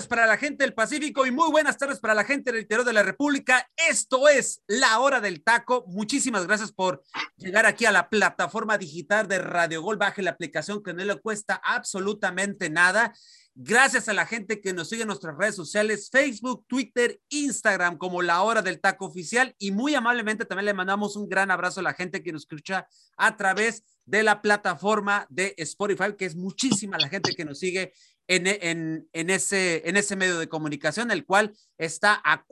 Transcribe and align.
Para 0.00 0.26
la 0.26 0.38
gente 0.38 0.64
del 0.64 0.72
Pacífico 0.72 1.26
y 1.26 1.30
muy 1.30 1.50
buenas 1.50 1.76
tardes 1.76 2.00
para 2.00 2.14
la 2.14 2.24
gente 2.24 2.50
del 2.50 2.62
interior 2.62 2.86
de 2.86 2.94
la 2.94 3.02
República. 3.02 3.68
Esto 3.90 4.26
es 4.26 4.62
La 4.66 4.98
Hora 5.00 5.20
del 5.20 5.44
Taco. 5.44 5.84
Muchísimas 5.86 6.46
gracias 6.46 6.72
por 6.72 7.02
llegar 7.36 7.66
aquí 7.66 7.84
a 7.84 7.92
la 7.92 8.08
plataforma 8.08 8.78
digital 8.78 9.28
de 9.28 9.38
Radio 9.38 9.82
Gol. 9.82 9.98
Baje 9.98 10.22
la 10.22 10.30
aplicación 10.30 10.82
que 10.82 10.94
no 10.94 11.04
le 11.04 11.20
cuesta 11.20 11.60
absolutamente 11.62 12.70
nada. 12.70 13.12
Gracias 13.54 14.08
a 14.08 14.14
la 14.14 14.24
gente 14.24 14.62
que 14.62 14.72
nos 14.72 14.88
sigue 14.88 15.02
en 15.02 15.08
nuestras 15.08 15.36
redes 15.36 15.56
sociales, 15.56 16.08
Facebook, 16.10 16.64
Twitter, 16.66 17.20
Instagram, 17.28 17.98
como 17.98 18.22
La 18.22 18.40
Hora 18.40 18.62
del 18.62 18.80
Taco 18.80 19.04
Oficial. 19.04 19.54
Y 19.58 19.72
muy 19.72 19.94
amablemente 19.94 20.46
también 20.46 20.64
le 20.64 20.74
mandamos 20.74 21.16
un 21.16 21.28
gran 21.28 21.50
abrazo 21.50 21.80
a 21.80 21.82
la 21.82 21.92
gente 21.92 22.22
que 22.22 22.32
nos 22.32 22.42
escucha 22.42 22.86
a 23.18 23.36
través 23.36 23.84
de 24.06 24.22
la 24.22 24.40
plataforma 24.40 25.26
de 25.28 25.54
Spotify, 25.58 26.16
que 26.16 26.24
es 26.24 26.34
muchísima 26.34 26.96
la 26.98 27.10
gente 27.10 27.34
que 27.34 27.44
nos 27.44 27.58
sigue 27.58 27.92
en, 28.28 29.08
ese, 29.12 29.88
en 29.88 29.96
ese 29.96 30.16
medio 30.16 30.38
de 30.38 30.48
comunicación, 30.48 31.10
el 31.10 31.24
cual 31.24 31.52
está 31.78 32.20
a, 32.24 32.44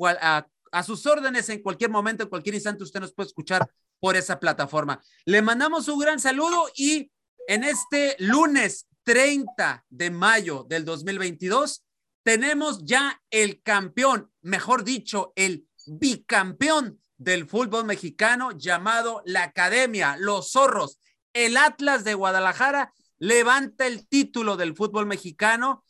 a, 0.72 0.82
sus 0.82 1.06
órdenes 1.06 1.48
en 1.48 1.62
cualquier 1.62 1.90
momento, 1.90 2.24
en 2.24 2.28
cualquier 2.28 2.54
instante, 2.54 2.84
usted 2.84 3.00
nos 3.00 3.14
puede 3.14 3.28
escuchar 3.28 3.68
por 3.98 4.16
esa 4.16 4.40
plataforma. 4.40 5.00
Le 5.24 5.42
mandamos 5.42 5.88
un 5.88 5.98
gran 5.98 6.20
saludo 6.20 6.68
y 6.74 7.10
en 7.46 7.64
este 7.64 8.16
lunes 8.18 8.86
30 9.04 9.84
de 9.88 10.10
mayo 10.10 10.64
del 10.68 10.84
2022 10.84 11.84
tenemos 12.22 12.84
ya 12.84 13.20
el 13.30 13.62
campeón, 13.62 14.30
mejor 14.42 14.84
dicho, 14.84 15.32
el 15.36 15.66
bicampeón 15.86 17.00
del 17.16 17.48
fútbol 17.48 17.84
mexicano 17.84 18.52
llamado 18.52 19.22
la 19.24 19.44
Academia, 19.44 20.16
los 20.18 20.52
Zorros, 20.52 21.00
el 21.32 21.56
Atlas 21.56 22.04
de 22.04 22.14
Guadalajara 22.14 22.92
levanta 23.20 23.86
el 23.86 24.08
título 24.08 24.56
del 24.56 24.74
fútbol 24.74 25.06
mexicano. 25.06 25.84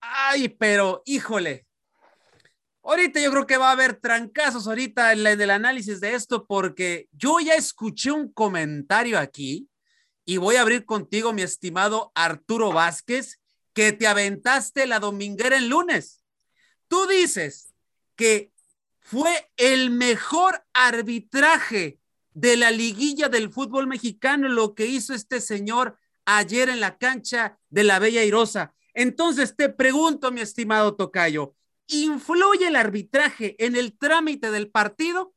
Ay, 0.00 0.48
pero 0.50 1.02
híjole. 1.06 1.66
Ahorita 2.82 3.20
yo 3.20 3.30
creo 3.30 3.46
que 3.46 3.56
va 3.56 3.68
a 3.68 3.72
haber 3.72 3.96
trancazos 3.96 4.66
ahorita 4.66 5.12
en, 5.12 5.26
el 5.26 5.50
análisis 5.50 6.00
de 6.00 6.14
esto 6.14 6.46
porque 6.46 7.08
yo 7.12 7.38
ya 7.40 7.54
escuché 7.54 8.10
un 8.10 8.32
comentario 8.32 9.18
aquí 9.18 9.68
y 10.24 10.36
voy 10.36 10.56
a 10.56 10.62
abrir 10.62 10.84
contigo, 10.84 11.32
mi 11.32 11.42
estimado 11.42 12.12
Arturo 12.14 12.72
Vázquez, 12.72 13.40
que 13.72 13.92
te 13.92 14.06
aventaste 14.06 14.86
la 14.86 15.00
dominguera 15.00 15.56
el 15.56 15.68
lunes. 15.68 16.24
Tú 16.88 17.06
dices 17.06 17.72
que 18.16 18.52
fue 18.98 19.50
el 19.56 19.90
mejor 19.90 20.64
arbitraje 20.72 21.98
de 22.32 22.56
la 22.56 22.70
liguilla 22.70 23.28
del 23.28 23.50
fútbol 23.50 23.86
mexicano 23.86 24.48
lo 24.48 24.74
que 24.74 24.86
hizo 24.86 25.14
este 25.14 25.40
señor 25.40 25.98
ayer 26.28 26.68
en 26.68 26.80
la 26.80 26.98
cancha 26.98 27.58
de 27.70 27.84
la 27.84 27.98
Bella 27.98 28.22
Irosa. 28.22 28.74
Entonces 28.92 29.56
te 29.56 29.70
pregunto, 29.70 30.30
mi 30.30 30.42
estimado 30.42 30.94
Tocayo, 30.94 31.54
¿influye 31.86 32.68
el 32.68 32.76
arbitraje 32.76 33.56
en 33.64 33.76
el 33.76 33.96
trámite 33.96 34.50
del 34.50 34.70
partido? 34.70 35.32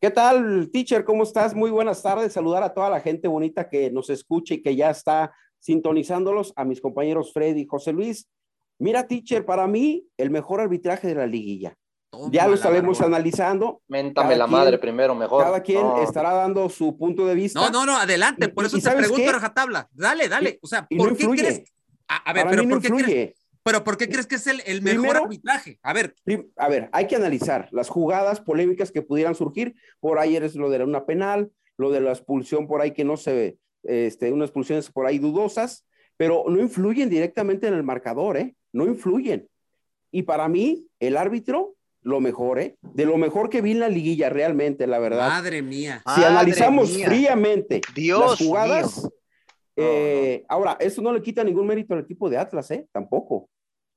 ¿Qué 0.00 0.10
tal, 0.10 0.70
teacher? 0.70 1.04
¿Cómo 1.04 1.24
estás? 1.24 1.54
Muy 1.54 1.70
buenas 1.70 2.00
tardes. 2.00 2.32
Saludar 2.32 2.62
a 2.62 2.72
toda 2.72 2.88
la 2.90 3.00
gente 3.00 3.26
bonita 3.26 3.68
que 3.68 3.90
nos 3.90 4.08
escucha 4.08 4.54
y 4.54 4.62
que 4.62 4.76
ya 4.76 4.90
está 4.90 5.34
sintonizándolos, 5.58 6.52
a 6.56 6.64
mis 6.64 6.80
compañeros 6.80 7.32
Freddy 7.32 7.62
y 7.62 7.66
José 7.66 7.92
Luis. 7.92 8.30
Mira, 8.78 9.06
teacher, 9.06 9.44
para 9.44 9.66
mí, 9.66 10.06
el 10.16 10.30
mejor 10.30 10.60
arbitraje 10.60 11.08
de 11.08 11.16
la 11.16 11.26
liguilla 11.26 11.76
ya 12.30 12.46
lo 12.46 12.54
estaremos 12.54 13.00
analizando. 13.00 13.82
Méntame 13.88 14.36
la 14.36 14.46
madre 14.46 14.78
primero, 14.78 15.14
mejor. 15.14 15.44
Cada 15.44 15.62
quien 15.62 15.84
estará 16.02 16.32
dando 16.32 16.68
su 16.68 16.96
punto 16.96 17.26
de 17.26 17.34
vista. 17.34 17.60
No, 17.60 17.70
no, 17.70 17.86
no, 17.86 17.96
adelante. 17.96 18.48
Por 18.48 18.64
eso 18.64 18.78
te 18.78 18.90
pregunto, 18.90 19.32
Rajatabla. 19.32 19.88
Dale, 19.92 20.28
dale. 20.28 20.58
O 20.62 20.66
sea, 20.66 20.86
¿por 20.86 21.16
qué 21.16 21.28
crees? 21.28 21.62
A, 22.08 22.32
ver, 22.32 22.46
pero 22.50 22.68
¿por 22.68 22.82
qué 22.82 22.90
crees? 22.90 23.34
Pero 23.62 23.84
¿por 23.84 23.96
qué 23.96 24.08
crees 24.08 24.26
que 24.26 24.36
es 24.36 24.46
el, 24.46 24.82
mejor 24.82 25.18
arbitraje? 25.18 25.78
A 25.82 25.92
ver. 25.92 26.14
A 26.56 26.68
ver, 26.68 26.88
hay 26.92 27.06
que 27.06 27.16
analizar 27.16 27.68
las 27.72 27.88
jugadas 27.88 28.40
polémicas 28.40 28.90
que 28.90 29.02
pudieran 29.02 29.34
surgir. 29.34 29.74
Por 30.00 30.18
ahí 30.18 30.34
eres 30.34 30.56
lo 30.56 30.70
de 30.70 30.82
una 30.82 31.04
penal, 31.04 31.52
lo 31.76 31.90
de 31.90 32.00
la 32.00 32.10
expulsión 32.10 32.66
por 32.66 32.80
ahí 32.80 32.92
que 32.92 33.04
no 33.04 33.16
se 33.16 33.32
ve, 33.32 33.58
este, 33.84 34.32
unas 34.32 34.46
expulsiones 34.48 34.90
por 34.90 35.06
ahí 35.06 35.18
dudosas, 35.18 35.86
pero 36.16 36.44
no 36.48 36.60
influyen 36.60 37.10
directamente 37.10 37.68
en 37.68 37.74
el 37.74 37.82
marcador, 37.82 38.36
¿eh? 38.38 38.54
No 38.72 38.86
influyen. 38.86 39.48
Y 40.10 40.22
para 40.22 40.48
mí, 40.48 40.86
el 40.98 41.16
árbitro 41.16 41.74
lo 42.02 42.20
mejor, 42.20 42.58
¿eh? 42.58 42.76
De 42.80 43.04
lo 43.04 43.16
mejor 43.16 43.50
que 43.50 43.60
vi 43.60 43.72
en 43.72 43.80
la 43.80 43.88
liguilla, 43.88 44.28
realmente, 44.30 44.86
la 44.86 44.98
verdad. 44.98 45.28
Madre 45.28 45.62
mía. 45.62 46.02
Si 46.14 46.24
analizamos 46.24 46.96
fríamente 47.02 47.80
las 47.96 48.38
jugadas, 48.38 49.08
eh, 49.76 50.44
ahora, 50.48 50.76
eso 50.80 51.02
no 51.02 51.12
le 51.12 51.22
quita 51.22 51.44
ningún 51.44 51.66
mérito 51.66 51.94
al 51.94 52.00
equipo 52.00 52.28
de 52.28 52.38
Atlas, 52.38 52.70
¿eh? 52.70 52.86
Tampoco. 52.92 53.48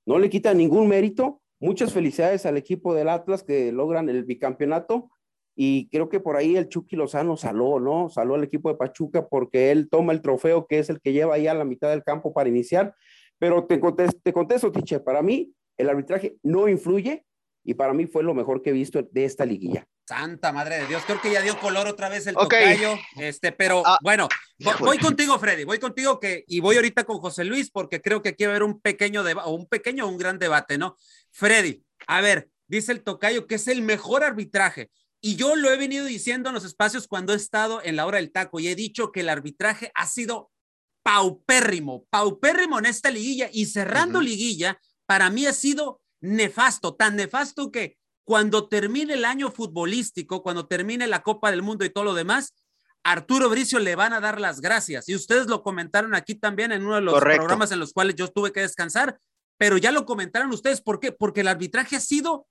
No 0.05 0.19
le 0.19 0.29
quita 0.29 0.53
ningún 0.53 0.87
mérito. 0.87 1.41
Muchas 1.59 1.93
felicidades 1.93 2.45
al 2.45 2.57
equipo 2.57 2.93
del 2.93 3.09
Atlas 3.09 3.43
que 3.43 3.71
logran 3.71 4.09
el 4.09 4.23
bicampeonato. 4.23 5.09
Y 5.55 5.87
creo 5.89 6.09
que 6.09 6.19
por 6.19 6.35
ahí 6.35 6.57
el 6.57 6.67
Chucky 6.67 6.95
Lozano 6.95 7.37
saló, 7.37 7.79
¿no? 7.79 8.09
Saló 8.09 8.35
al 8.35 8.43
equipo 8.43 8.69
de 8.69 8.75
Pachuca 8.75 9.27
porque 9.27 9.71
él 9.71 9.87
toma 9.89 10.11
el 10.11 10.21
trofeo 10.21 10.65
que 10.65 10.79
es 10.79 10.89
el 10.89 10.99
que 10.99 11.13
lleva 11.13 11.35
ahí 11.35 11.47
a 11.47 11.53
la 11.53 11.63
mitad 11.63 11.89
del 11.89 12.03
campo 12.03 12.33
para 12.33 12.49
iniciar. 12.49 12.95
Pero 13.37 13.65
te 13.65 13.79
contesto, 13.79 14.19
te 14.23 14.33
contesto 14.33 14.71
Tiche, 14.71 14.99
para 14.99 15.21
mí 15.21 15.53
el 15.77 15.89
arbitraje 15.89 16.37
no 16.43 16.67
influye 16.67 17.25
y 17.63 17.73
para 17.75 17.93
mí 17.93 18.07
fue 18.07 18.23
lo 18.23 18.33
mejor 18.33 18.61
que 18.61 18.71
he 18.71 18.73
visto 18.73 19.01
de 19.01 19.25
esta 19.25 19.45
liguilla. 19.45 19.87
Santa 20.05 20.51
madre 20.51 20.79
de 20.79 20.87
Dios, 20.87 21.03
creo 21.05 21.21
que 21.21 21.31
ya 21.31 21.41
dio 21.41 21.57
color 21.59 21.87
otra 21.87 22.09
vez 22.09 22.27
el 22.27 22.35
tocayo, 22.35 22.95
este, 23.15 23.53
pero 23.53 23.83
ah, 23.85 23.97
bueno, 24.03 24.27
voy, 24.79 24.97
contigo, 24.97 25.39
Freddy, 25.39 25.63
voy 25.63 25.79
contigo 25.79 26.19
que, 26.19 26.43
y 26.47 26.59
voy 26.59 26.75
ahorita 26.75 27.05
con 27.05 27.19
José 27.19 27.45
Luis 27.45 27.71
porque 27.71 28.01
creo 28.01 28.21
que 28.21 28.29
aquí 28.29 28.43
va 28.43 28.49
a 28.49 28.51
haber 28.51 28.63
un 28.63 28.81
pequeño 28.81 29.23
debate, 29.23 29.49
un 29.49 29.65
pequeño 29.65 30.05
o 30.05 30.09
un 30.09 30.17
gran 30.17 30.39
debate, 30.39 30.77
¿no? 30.77 30.97
Freddy, 31.31 31.85
a 32.07 32.19
ver, 32.19 32.49
dice 32.67 32.91
el 32.91 33.01
tocayo 33.01 33.47
que 33.47 33.55
es 33.55 33.67
el 33.69 33.81
mejor 33.81 34.25
arbitraje, 34.25 34.91
y 35.21 35.37
yo 35.37 35.55
lo 35.55 35.71
he 35.71 35.77
venido 35.77 36.05
diciendo 36.05 36.49
en 36.49 36.55
los 36.55 36.65
espacios 36.65 37.07
cuando 37.07 37.31
he 37.31 37.37
estado 37.37 37.81
en 37.81 37.95
la 37.95 38.05
hora 38.05 38.17
del 38.17 38.33
taco, 38.33 38.59
y 38.59 38.67
he 38.67 38.75
dicho 38.75 39.13
que 39.13 39.21
el 39.21 39.29
arbitraje 39.29 39.89
ha 39.95 40.05
sido 40.05 40.51
paupérrimo, 41.01 42.05
paupérrimo 42.09 42.77
en 42.77 42.87
esta 42.87 43.09
liguilla, 43.09 43.49
y 43.53 43.67
cerrando 43.67 44.19
liguilla, 44.19 44.81
para 45.05 45.29
mí 45.29 45.45
ha 45.45 45.53
sido 45.53 46.01
nefasto, 46.23 46.95
tan 46.95 47.17
nefasto 47.17 47.69
que 47.69 47.97
cuando 48.23 48.69
termine 48.69 49.15
el 49.15 49.25
año 49.25 49.51
futbolístico, 49.51 50.41
cuando 50.41 50.65
termine 50.67 51.05
la 51.05 51.21
Copa 51.21 51.51
del 51.51 51.61
Mundo 51.61 51.83
y 51.83 51.89
todo 51.89 52.05
lo 52.05 52.13
demás, 52.13 52.55
Arturo 53.03 53.49
Bricio 53.49 53.79
le 53.79 53.97
van 53.97 54.13
a 54.13 54.21
dar 54.21 54.39
las 54.39 54.61
gracias. 54.61 55.09
Y 55.09 55.15
ustedes 55.15 55.47
lo 55.47 55.61
comentaron 55.61 56.15
aquí 56.15 56.35
también 56.35 56.71
en 56.71 56.85
uno 56.85 56.95
de 56.95 57.01
los 57.01 57.19
programas 57.19 57.73
en 57.73 57.79
los 57.79 57.91
cuales 57.91 58.15
yo 58.15 58.29
tuve 58.29 58.53
que 58.53 58.61
descansar, 58.61 59.19
pero 59.57 59.77
ya 59.77 59.91
lo 59.91 60.05
comentaron 60.05 60.49
ustedes. 60.51 60.81
¿Por 60.81 61.01
qué? 61.01 61.11
Porque 61.11 61.41
el 61.41 61.49
arbitraje 61.49 61.97
ha 61.97 61.99
sido, 61.99 62.47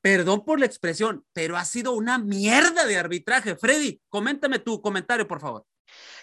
perdón 0.00 0.46
por 0.46 0.58
la 0.58 0.64
expresión, 0.64 1.26
pero 1.34 1.58
ha 1.58 1.66
sido 1.66 1.92
una 1.92 2.16
mierda 2.16 2.86
de 2.86 2.96
arbitraje. 2.96 3.56
Freddy, 3.56 4.00
coméntame 4.08 4.58
tu 4.58 4.80
comentario, 4.80 5.28
por 5.28 5.40
favor. 5.40 5.66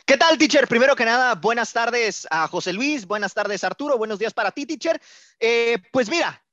¿Qué 0.07 0.17
tal, 0.17 0.39
teacher? 0.39 0.67
Primero 0.67 0.95
que 0.95 1.05
nada, 1.05 1.35
buenas 1.35 1.71
tardes 1.71 2.27
a 2.31 2.47
José 2.47 2.73
Luis, 2.73 3.05
buenas 3.05 3.35
tardes, 3.35 3.63
Arturo, 3.63 3.99
buenos 3.99 4.17
días 4.17 4.33
para 4.33 4.49
ti, 4.49 4.65
teacher. 4.65 4.99
Eh, 5.39 5.77
pues 5.91 6.09
mira, 6.09 6.43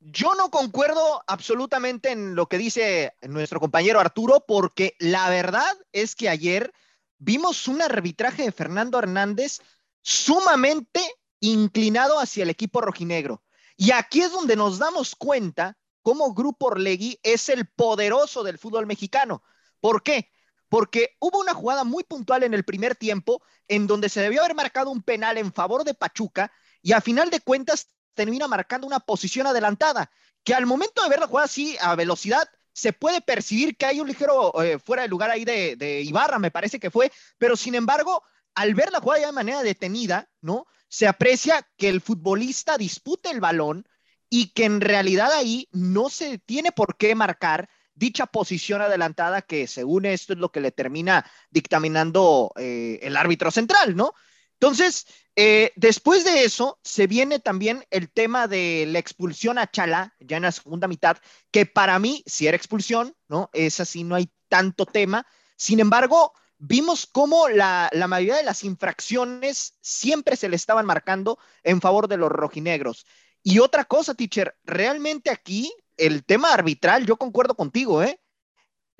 yo 0.00 0.34
no 0.34 0.50
concuerdo 0.50 1.22
absolutamente 1.26 2.10
en 2.10 2.34
lo 2.34 2.46
que 2.46 2.58
dice 2.58 3.14
nuestro 3.22 3.60
compañero 3.60 4.00
Arturo, 4.00 4.44
porque 4.46 4.96
la 4.98 5.28
verdad 5.28 5.76
es 5.92 6.16
que 6.16 6.28
ayer 6.28 6.72
vimos 7.18 7.68
un 7.68 7.82
arbitraje 7.82 8.44
de 8.44 8.52
Fernando 8.52 8.98
Hernández 8.98 9.60
sumamente 10.00 11.00
inclinado 11.40 12.18
hacia 12.18 12.42
el 12.42 12.50
equipo 12.50 12.80
rojinegro. 12.80 13.42
Y 13.76 13.92
aquí 13.92 14.22
es 14.22 14.32
donde 14.32 14.56
nos 14.56 14.78
damos 14.78 15.14
cuenta 15.14 15.76
cómo 16.02 16.32
Grupo 16.32 16.66
Orlegui 16.66 17.18
es 17.22 17.48
el 17.50 17.66
poderoso 17.66 18.42
del 18.42 18.58
fútbol 18.58 18.86
mexicano. 18.86 19.42
¿Por 19.80 20.02
qué? 20.02 20.30
Porque 20.70 21.16
hubo 21.18 21.40
una 21.40 21.52
jugada 21.52 21.84
muy 21.84 22.04
puntual 22.04 22.42
en 22.42 22.54
el 22.54 22.64
primer 22.64 22.96
tiempo 22.96 23.42
en 23.68 23.86
donde 23.86 24.08
se 24.08 24.20
debió 24.20 24.40
haber 24.40 24.54
marcado 24.54 24.90
un 24.90 25.02
penal 25.02 25.36
en 25.36 25.52
favor 25.52 25.84
de 25.84 25.94
Pachuca 25.94 26.52
y 26.80 26.92
a 26.92 27.00
final 27.00 27.28
de 27.28 27.40
cuentas 27.40 27.88
termina 28.14 28.48
marcando 28.48 28.86
una 28.86 29.00
posición 29.00 29.46
adelantada, 29.46 30.10
que 30.44 30.54
al 30.54 30.66
momento 30.66 31.02
de 31.02 31.08
ver 31.08 31.20
la 31.20 31.26
jugada 31.26 31.46
así 31.46 31.76
a 31.80 31.94
velocidad, 31.94 32.48
se 32.72 32.92
puede 32.92 33.20
percibir 33.20 33.76
que 33.76 33.86
hay 33.86 34.00
un 34.00 34.08
ligero 34.08 34.62
eh, 34.62 34.78
fuera 34.78 35.02
de 35.02 35.08
lugar 35.08 35.30
ahí 35.30 35.44
de, 35.44 36.02
Ibarra, 36.02 36.38
me 36.38 36.50
parece 36.50 36.78
que 36.78 36.90
fue, 36.90 37.12
pero 37.38 37.56
sin 37.56 37.74
embargo, 37.74 38.22
al 38.54 38.74
ver 38.74 38.92
la 38.92 39.00
jugada 39.00 39.20
ya 39.20 39.26
de 39.26 39.32
manera 39.32 39.62
detenida, 39.62 40.30
¿no? 40.40 40.66
Se 40.88 41.06
aprecia 41.06 41.68
que 41.76 41.88
el 41.88 42.00
futbolista 42.00 42.78
dispute 42.78 43.30
el 43.30 43.40
balón 43.40 43.86
y 44.28 44.52
que 44.52 44.64
en 44.64 44.80
realidad 44.80 45.32
ahí 45.32 45.68
no 45.72 46.08
se 46.08 46.38
tiene 46.38 46.72
por 46.72 46.96
qué 46.96 47.14
marcar 47.14 47.68
dicha 47.94 48.26
posición 48.26 48.80
adelantada 48.80 49.42
que 49.42 49.66
según 49.66 50.06
esto 50.06 50.32
es 50.32 50.38
lo 50.38 50.50
que 50.50 50.60
le 50.60 50.72
termina 50.72 51.30
dictaminando 51.50 52.52
eh, 52.56 52.98
el 53.02 53.16
árbitro 53.16 53.50
central, 53.50 53.94
¿no? 53.94 54.14
Entonces, 54.60 55.06
eh, 55.36 55.72
después 55.74 56.22
de 56.22 56.44
eso, 56.44 56.78
se 56.84 57.06
viene 57.06 57.38
también 57.38 57.86
el 57.88 58.10
tema 58.10 58.46
de 58.46 58.84
la 58.86 58.98
expulsión 58.98 59.56
a 59.56 59.70
Chala, 59.70 60.14
ya 60.20 60.36
en 60.36 60.42
la 60.42 60.52
segunda 60.52 60.86
mitad, 60.86 61.16
que 61.50 61.64
para 61.64 61.98
mí, 61.98 62.22
si 62.26 62.46
era 62.46 62.58
expulsión, 62.58 63.16
¿no? 63.26 63.48
Es 63.54 63.80
así, 63.80 64.04
no 64.04 64.16
hay 64.16 64.30
tanto 64.48 64.84
tema. 64.84 65.26
Sin 65.56 65.80
embargo, 65.80 66.34
vimos 66.58 67.06
cómo 67.06 67.48
la, 67.48 67.88
la, 67.92 68.06
mayoría 68.06 68.36
de 68.36 68.42
las 68.42 68.62
infracciones 68.62 69.78
siempre 69.80 70.36
se 70.36 70.50
le 70.50 70.56
estaban 70.56 70.84
marcando 70.84 71.38
en 71.62 71.80
favor 71.80 72.06
de 72.06 72.18
los 72.18 72.30
rojinegros. 72.30 73.06
Y 73.42 73.60
otra 73.60 73.86
cosa, 73.86 74.12
teacher, 74.12 74.58
realmente 74.64 75.30
aquí 75.30 75.72
el 75.96 76.22
tema 76.22 76.52
arbitral, 76.52 77.06
yo 77.06 77.16
concuerdo 77.16 77.54
contigo, 77.54 78.02
¿eh? 78.02 78.20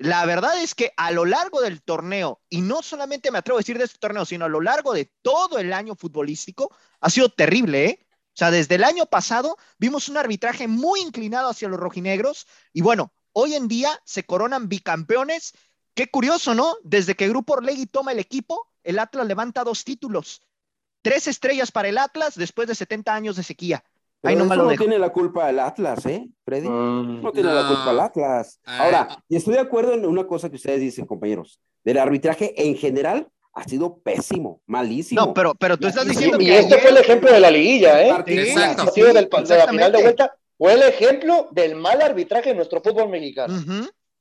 La 0.01 0.25
verdad 0.25 0.59
es 0.59 0.73
que 0.73 0.93
a 0.97 1.11
lo 1.11 1.25
largo 1.25 1.61
del 1.61 1.83
torneo, 1.83 2.41
y 2.49 2.61
no 2.61 2.81
solamente 2.81 3.29
me 3.29 3.37
atrevo 3.37 3.59
a 3.59 3.61
decir 3.61 3.77
de 3.77 3.83
este 3.83 3.99
torneo, 3.99 4.25
sino 4.25 4.45
a 4.45 4.49
lo 4.49 4.59
largo 4.59 4.93
de 4.93 5.13
todo 5.21 5.59
el 5.59 5.71
año 5.73 5.95
futbolístico, 5.95 6.75
ha 7.01 7.11
sido 7.11 7.29
terrible, 7.29 7.85
¿eh? 7.85 8.07
O 8.09 8.33
sea, 8.33 8.49
desde 8.49 8.75
el 8.75 8.83
año 8.83 9.05
pasado 9.05 9.57
vimos 9.77 10.09
un 10.09 10.17
arbitraje 10.17 10.67
muy 10.67 11.01
inclinado 11.01 11.49
hacia 11.49 11.67
los 11.67 11.79
rojinegros 11.79 12.47
y 12.73 12.81
bueno, 12.81 13.13
hoy 13.31 13.53
en 13.53 13.67
día 13.67 14.01
se 14.03 14.25
coronan 14.25 14.69
bicampeones. 14.69 15.53
Qué 15.93 16.09
curioso, 16.09 16.55
¿no? 16.55 16.77
Desde 16.83 17.15
que 17.15 17.29
Grupo 17.29 17.53
Orlegui 17.53 17.85
toma 17.85 18.13
el 18.13 18.19
equipo, 18.19 18.71
el 18.83 18.97
Atlas 18.97 19.27
levanta 19.27 19.63
dos 19.63 19.83
títulos. 19.83 20.41
Tres 21.03 21.27
estrellas 21.27 21.71
para 21.71 21.89
el 21.89 21.99
Atlas 21.99 22.33
después 22.33 22.67
de 22.67 22.73
70 22.73 23.13
años 23.13 23.35
de 23.35 23.43
sequía. 23.43 23.83
Ahí 24.23 24.35
no, 24.35 24.45
no 24.45 24.75
tiene 24.75 24.99
la 24.99 25.09
culpa 25.09 25.49
el 25.49 25.59
Atlas, 25.59 26.05
¿eh, 26.05 26.27
Freddy? 26.45 26.69
Mm, 26.69 27.23
no 27.23 27.31
tiene 27.31 27.51
la 27.53 27.67
culpa 27.67 27.91
el 27.91 27.99
Atlas. 27.99 28.59
Ahora, 28.65 29.07
y 29.27 29.35
estoy 29.35 29.55
de 29.55 29.61
acuerdo 29.61 29.93
en 29.93 30.05
una 30.05 30.27
cosa 30.27 30.49
que 30.49 30.57
ustedes 30.57 30.79
dicen, 30.79 31.05
compañeros. 31.05 31.59
Del 31.83 31.97
arbitraje 31.97 32.53
en 32.67 32.75
general 32.75 33.27
ha 33.53 33.63
sido 33.63 33.97
pésimo, 33.97 34.61
malísimo. 34.67 35.21
No, 35.21 35.33
pero, 35.33 35.55
pero 35.55 35.77
tú 35.77 35.87
estás 35.87 36.07
diciendo 36.07 36.37
que. 36.37 36.43
Y 36.43 36.51
este 36.51 36.77
fue 36.77 36.91
el 36.91 36.97
ejemplo 36.97 37.31
de 37.31 37.39
la 37.39 37.49
liguilla, 37.49 38.01
¿eh? 38.03 38.23
Exacto. 38.27 38.91
Sí, 38.93 39.01
del, 39.01 39.13
de 39.27 39.57
la 39.57 39.67
final 39.67 39.91
de 39.91 40.01
vuelta 40.03 40.35
fue 40.57 40.73
el 40.73 40.83
ejemplo 40.83 41.49
del 41.51 41.75
mal 41.75 42.01
arbitraje 42.01 42.49
de 42.49 42.55
nuestro 42.55 42.81
fútbol 42.81 43.09
mexicano. 43.09 43.55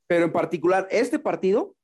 Pero 0.07 0.25
en 0.25 0.33
particular, 0.33 0.89
este 0.91 1.19
partido, 1.19 1.75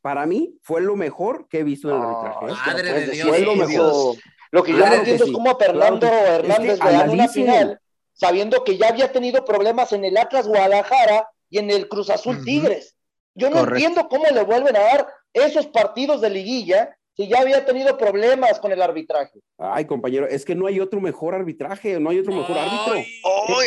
para 0.00 0.24
mí, 0.24 0.56
fue 0.62 0.80
lo 0.80 0.96
mejor 0.96 1.46
que 1.48 1.60
he 1.60 1.64
visto 1.64 1.90
en 1.90 1.96
el 1.96 2.02
arbitraje. 2.02 2.46
¿eh? 2.46 2.56
Madre 2.66 2.92
de 2.92 3.06
Dios. 3.12 3.28
Fue 3.28 3.40
lo 3.40 3.54
mejor. 3.54 4.16
Lo 4.50 4.62
que 4.62 4.72
yo 4.72 4.86
no 4.86 4.94
entiendo 4.94 5.24
es 5.24 5.32
cómo 5.32 5.50
a 5.50 5.56
Fernando 5.56 6.06
Hernández 6.06 6.82
le 6.82 6.92
dan 6.92 7.10
una 7.10 7.28
final 7.28 7.80
sabiendo 8.18 8.64
que 8.64 8.76
ya 8.76 8.88
había 8.88 9.12
tenido 9.12 9.44
problemas 9.44 9.92
en 9.92 10.04
el 10.04 10.16
Atlas 10.16 10.48
Guadalajara 10.48 11.30
y 11.48 11.58
en 11.58 11.70
el 11.70 11.88
Cruz 11.88 12.10
Azul 12.10 12.44
Tigres. 12.44 12.96
Yo 13.34 13.48
no 13.48 13.60
entiendo 13.60 14.08
cómo 14.08 14.24
le 14.24 14.42
vuelven 14.42 14.76
a 14.76 14.80
dar 14.80 15.08
esos 15.32 15.66
partidos 15.68 16.20
de 16.20 16.30
liguilla 16.30 16.96
si 17.16 17.28
ya 17.28 17.40
había 17.40 17.64
tenido 17.64 17.96
problemas 17.96 18.58
con 18.58 18.72
el 18.72 18.82
arbitraje. 18.82 19.40
Ay, 19.58 19.84
compañero, 19.84 20.26
es 20.26 20.44
que 20.44 20.56
no 20.56 20.66
hay 20.66 20.80
otro 20.80 21.00
mejor 21.00 21.34
arbitraje, 21.34 21.98
no 22.00 22.10
hay 22.10 22.18
otro 22.18 22.32
mejor 22.32 22.58
árbitro. 22.58 22.94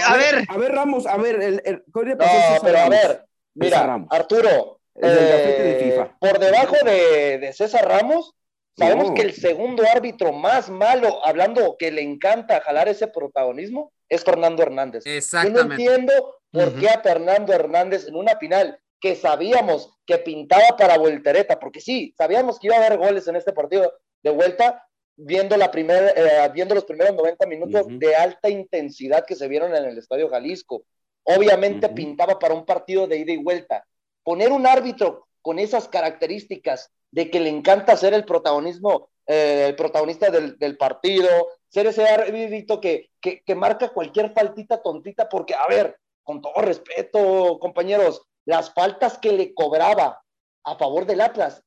a, 0.06 0.18
ver, 0.18 0.46
a 0.48 0.58
ver, 0.58 0.72
Ramos, 0.74 1.06
a 1.06 1.18
ver, 1.18 1.42
el, 1.42 1.62
el, 1.66 1.84
no, 1.86 2.62
pero 2.62 2.80
a 2.80 2.90
ver, 2.90 3.26
mira, 3.54 4.06
Arturo, 4.10 4.80
eh, 4.96 6.10
por 6.20 6.40
debajo 6.40 6.76
de, 6.84 7.40
de 7.40 7.54
César 7.54 7.88
Ramos, 7.88 8.34
Sabemos 8.78 9.12
que 9.12 9.22
el 9.22 9.34
segundo 9.34 9.84
árbitro 9.94 10.32
más 10.32 10.70
malo, 10.70 11.26
hablando 11.26 11.76
que 11.78 11.92
le 11.92 12.02
encanta 12.02 12.62
jalar 12.62 12.88
ese 12.88 13.08
protagonismo, 13.08 13.92
es 14.10 14.24
Fernando 14.24 14.64
Hernández. 14.64 15.04
Exactamente. 15.06 15.60
Yo 15.60 15.68
no 15.68 15.74
entiendo 15.74 16.36
por 16.52 16.80
qué 16.80 16.90
a 16.90 17.02
Fernando 17.02 17.54
Hernández 17.54 18.08
en 18.08 18.16
una 18.16 18.38
final 18.38 18.80
que 19.00 19.16
sabíamos 19.16 19.98
que 20.06 20.20
pintaba 20.20 20.78
para 20.78 20.98
voltereta, 20.98 21.60
porque 21.60 21.82
sí, 21.82 22.14
sabíamos 22.18 22.60
que 22.60 22.68
iba 22.68 22.76
a 22.76 22.86
haber 22.86 22.98
goles 22.98 23.28
en 23.28 23.36
este 23.36 23.52
partido 23.52 23.92
de 24.22 24.30
vuelta, 24.30 24.88
viendo, 25.16 25.58
la 25.58 25.72
primera, 25.72 26.10
eh, 26.10 26.52
viendo 26.54 26.76
los 26.76 26.86
primeros 26.86 27.16
90 27.16 27.46
minutos 27.48 27.86
de 27.90 28.16
alta 28.16 28.50
intensidad 28.50 29.26
que 29.26 29.36
se 29.36 29.48
vieron 29.48 29.76
en 29.76 29.86
el 29.86 29.98
Estadio 29.98 30.30
Jalisco. 30.30 30.84
Obviamente 31.24 31.90
pintaba 31.90 32.38
para 32.38 32.54
un 32.54 32.66
partido 32.66 33.08
de 33.08 33.18
ida 33.18 33.34
y 33.34 33.38
vuelta. 33.38 33.86
Poner 34.24 34.52
un 34.52 34.68
árbitro 34.68 35.28
con 35.42 35.60
esas 35.60 35.88
características 35.88 36.92
de 37.12 37.30
que 37.30 37.40
le 37.40 37.50
encanta 37.50 37.98
ser 37.98 38.14
el 38.14 38.26
protagonismo, 38.26 39.10
eh, 39.28 39.66
el 39.70 39.76
protagonista 39.76 40.30
del, 40.30 40.78
partido, 40.78 41.30
ser 41.70 41.88
ese 41.88 42.08
árbitro 42.08 42.80
que, 42.80 43.10
que, 43.22 43.56
marca 43.56 43.90
cualquier 43.90 44.34
faltita 44.34 44.82
tontita, 44.82 45.28
porque, 45.30 45.54
a 45.54 45.68
ver, 45.68 45.98
con 46.24 46.42
todo 46.42 46.62
respeto, 46.62 47.60
compañeros, 47.60 48.22
las 48.46 48.74
faltas 48.74 49.18
que 49.18 49.32
le 49.34 49.54
cobraba 49.54 50.22
a 50.64 50.76
favor 50.76 51.06
del 51.06 51.22
Atlas 51.22 51.64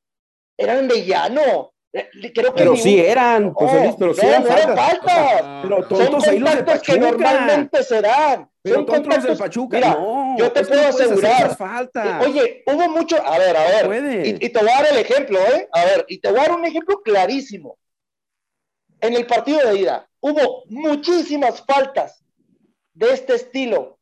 eran 0.57 0.89
de 0.89 1.05
llano. 1.05 1.74
Eh, 1.97 2.33
creo 2.35 2.53
que 2.53 2.59
pero 2.59 2.77
sí 2.77 2.99
eran, 2.99 3.53
José 3.55 3.95
pero 3.97 4.15
sí 4.15 4.27
eran 4.27 4.45
faltas. 4.45 5.63
Pero 5.63 5.89
son 5.89 6.41
contactos 6.41 6.83
que 6.83 6.99
normalmente 6.99 7.85
se 7.85 8.03
dan. 8.03 8.51
Pero 8.63 8.77
son 8.77 8.87
contactos 8.87 9.25
del 9.25 9.39
Pachuca, 9.39 9.79
no, 9.79 10.37
yo 10.37 10.51
te 10.51 10.65
puedo 10.65 10.89
asegurar. 10.89 11.57
Falta. 11.57 12.21
Oye, 12.23 12.65
hubo 12.67 12.89
mucho, 12.89 13.17
a 13.25 13.39
ver, 13.39 13.57
a 13.57 13.87
ver, 13.87 14.27
y, 14.27 14.45
y, 14.45 14.49
te 14.49 14.59
voy 14.59 14.71
a 14.71 14.83
dar 14.83 14.87
el 14.93 14.99
ejemplo, 14.99 15.39
¿eh? 15.39 15.69
A 15.71 15.85
ver, 15.85 16.05
y 16.09 16.19
te 16.19 16.31
voy 16.31 16.41
a 16.41 16.43
dar 16.43 16.53
un 16.53 16.65
ejemplo 16.65 17.01
clarísimo. 17.01 17.79
En 19.01 19.15
el 19.15 19.27
partido 19.27 19.61
de 19.69 19.79
ida, 19.79 20.09
hubo 20.19 20.65
muchísimas 20.71 21.63
faltas 21.65 22.25
de 22.93 23.13
este 23.13 23.35
estilo 23.35 23.99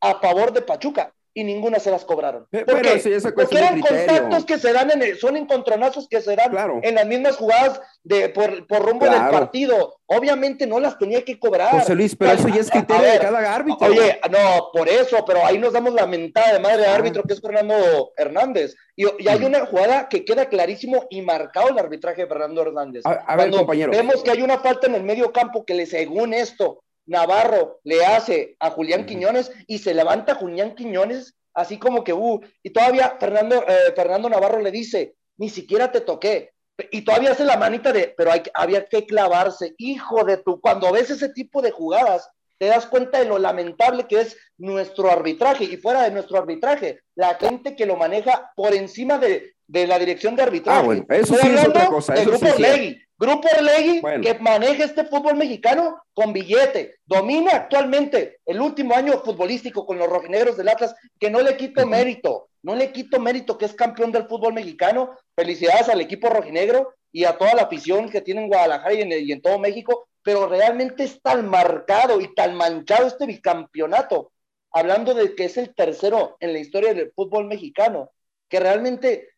a 0.00 0.20
favor 0.20 0.52
de 0.52 0.62
Pachuca 0.62 1.12
y 1.34 1.44
ninguna 1.44 1.78
se 1.78 1.90
las 1.90 2.04
cobraron. 2.04 2.46
¿Por 2.50 2.64
Porque 2.66 3.58
eran 3.58 3.80
contactos 3.80 4.44
que 4.44 4.58
se 4.58 4.72
dan 4.72 4.90
en 4.90 5.02
el, 5.02 5.18
son 5.18 5.36
encontronazos 5.36 6.08
que 6.08 6.20
se 6.20 6.36
dan 6.36 6.52
en 6.82 6.94
las 6.94 7.06
mismas 7.06 7.36
jugadas 7.36 7.80
de 8.02 8.28
por, 8.28 8.66
por 8.66 8.82
rumbo 8.82 9.06
del 9.06 9.30
partido. 9.30 9.96
Obviamente 10.06 10.66
no 10.66 10.78
las 10.78 10.98
tenía 10.98 11.24
que 11.24 11.38
cobrar. 11.38 11.70
José 11.70 11.94
Luis, 11.94 12.14
pero 12.14 12.32
eso 12.32 12.48
ya 12.48 12.60
es 12.60 12.70
criterio 12.70 13.12
de 13.12 13.18
cada 13.18 13.54
árbitro. 13.54 13.86
Oye, 13.86 14.20
no, 14.30 14.68
por 14.72 14.88
eso, 14.88 15.24
pero 15.24 15.44
ahí 15.44 15.58
nos 15.58 15.72
damos 15.72 15.94
la 15.94 16.06
mentada 16.06 16.52
de 16.52 16.60
madre 16.60 16.82
de 16.82 16.86
ah. 16.86 16.94
árbitro 16.96 17.22
que 17.22 17.32
es 17.32 17.40
Fernando 17.40 18.12
Hernández. 18.16 18.74
Y, 18.94 19.06
hay 19.26 19.40
mm. 19.40 19.44
una 19.44 19.66
jugada 19.66 20.08
que 20.08 20.24
queda 20.24 20.50
clarísimo 20.50 21.06
y 21.08 21.22
marcado 21.22 21.70
el 21.70 21.78
arbitraje 21.78 22.22
de 22.22 22.28
Fernando 22.28 22.60
Hernández. 22.60 23.04
A, 23.06 23.36
ver, 23.36 23.50
compañero. 23.50 23.90
Vemos 23.90 24.22
que 24.22 24.30
hay 24.30 24.42
una 24.42 24.58
falta 24.58 24.86
en 24.86 24.96
el 24.96 25.02
medio 25.02 25.32
campo 25.32 25.64
que 25.64 25.74
le, 25.74 25.86
según 25.86 26.34
esto, 26.34 26.82
Navarro 27.06 27.80
le 27.84 28.04
hace 28.04 28.56
a 28.60 28.70
Julián 28.70 29.06
Quiñones 29.06 29.50
y 29.66 29.78
se 29.78 29.94
levanta 29.94 30.34
Julián 30.34 30.74
Quiñones 30.74 31.34
así 31.54 31.78
como 31.78 32.04
que, 32.04 32.12
uh, 32.12 32.40
y 32.62 32.70
todavía 32.70 33.16
Fernando, 33.18 33.64
eh, 33.66 33.92
Fernando 33.94 34.28
Navarro 34.28 34.60
le 34.60 34.70
dice, 34.70 35.16
ni 35.36 35.48
siquiera 35.48 35.90
te 35.92 36.00
toqué, 36.00 36.52
y 36.90 37.02
todavía 37.02 37.32
hace 37.32 37.44
la 37.44 37.56
manita 37.56 37.92
de, 37.92 38.14
pero 38.16 38.32
hay, 38.32 38.42
había 38.54 38.86
que 38.86 39.06
clavarse, 39.06 39.74
hijo 39.78 40.24
de 40.24 40.38
tu, 40.38 40.60
cuando 40.60 40.90
ves 40.92 41.10
ese 41.10 41.28
tipo 41.28 41.62
de 41.62 41.70
jugadas, 41.70 42.28
te 42.58 42.66
das 42.66 42.86
cuenta 42.86 43.18
de 43.18 43.26
lo 43.26 43.38
lamentable 43.38 44.06
que 44.06 44.20
es 44.20 44.36
nuestro 44.56 45.10
arbitraje, 45.10 45.64
y 45.64 45.76
fuera 45.76 46.02
de 46.02 46.10
nuestro 46.10 46.38
arbitraje, 46.38 47.00
la 47.14 47.34
gente 47.34 47.76
que 47.76 47.86
lo 47.86 47.96
maneja 47.96 48.52
por 48.56 48.74
encima 48.74 49.18
de, 49.18 49.54
la 49.72 49.98
dirección 49.98 50.36
de 50.36 50.42
arbitraje. 50.42 50.78
Ah, 50.78 50.82
bueno, 50.82 51.06
eso 51.08 51.36
sí 51.36 51.48
es 51.48 51.66
otra 51.66 51.86
cosa. 51.86 52.14
Eso 52.14 52.30
grupo 52.30 52.46
sí 52.56 52.98
Grupo 53.22 53.46
Orlegui, 53.56 54.02
que 54.20 54.34
maneja 54.40 54.82
este 54.82 55.04
fútbol 55.04 55.36
mexicano 55.36 56.02
con 56.12 56.32
billete, 56.32 56.96
domina 57.06 57.52
actualmente 57.52 58.40
el 58.44 58.60
último 58.60 58.96
año 58.96 59.22
futbolístico 59.24 59.86
con 59.86 59.96
los 59.96 60.08
rojinegros 60.08 60.56
del 60.56 60.68
Atlas, 60.68 60.92
que 61.20 61.30
no 61.30 61.40
le 61.40 61.56
quito 61.56 61.86
mérito, 61.86 62.48
no 62.62 62.74
le 62.74 62.90
quito 62.90 63.20
mérito 63.20 63.56
que 63.56 63.66
es 63.66 63.74
campeón 63.74 64.10
del 64.10 64.26
fútbol 64.26 64.54
mexicano. 64.54 65.16
Felicidades 65.36 65.88
al 65.88 66.00
equipo 66.00 66.30
rojinegro 66.30 66.94
y 67.12 67.22
a 67.22 67.38
toda 67.38 67.54
la 67.54 67.62
afición 67.62 68.08
que 68.10 68.22
tiene 68.22 68.42
en 68.42 68.48
Guadalajara 68.48 68.94
y 68.94 69.02
en, 69.02 69.12
y 69.12 69.30
en 69.30 69.40
todo 69.40 69.56
México, 69.60 70.08
pero 70.24 70.48
realmente 70.48 71.04
es 71.04 71.22
tan 71.22 71.48
marcado 71.48 72.20
y 72.20 72.34
tan 72.34 72.56
manchado 72.56 73.06
este 73.06 73.26
bicampeonato, 73.26 74.32
hablando 74.72 75.14
de 75.14 75.36
que 75.36 75.44
es 75.44 75.56
el 75.58 75.72
tercero 75.76 76.36
en 76.40 76.52
la 76.52 76.58
historia 76.58 76.92
del 76.92 77.12
fútbol 77.12 77.44
mexicano, 77.44 78.10
que 78.48 78.58
realmente 78.58 79.28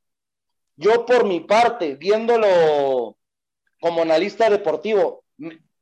yo 0.76 1.07
por 1.07 1.25
mi 1.25 1.40
parte, 1.40 1.95
viéndolo 1.97 3.16
como 3.81 4.02
analista 4.02 4.49
deportivo, 4.50 5.25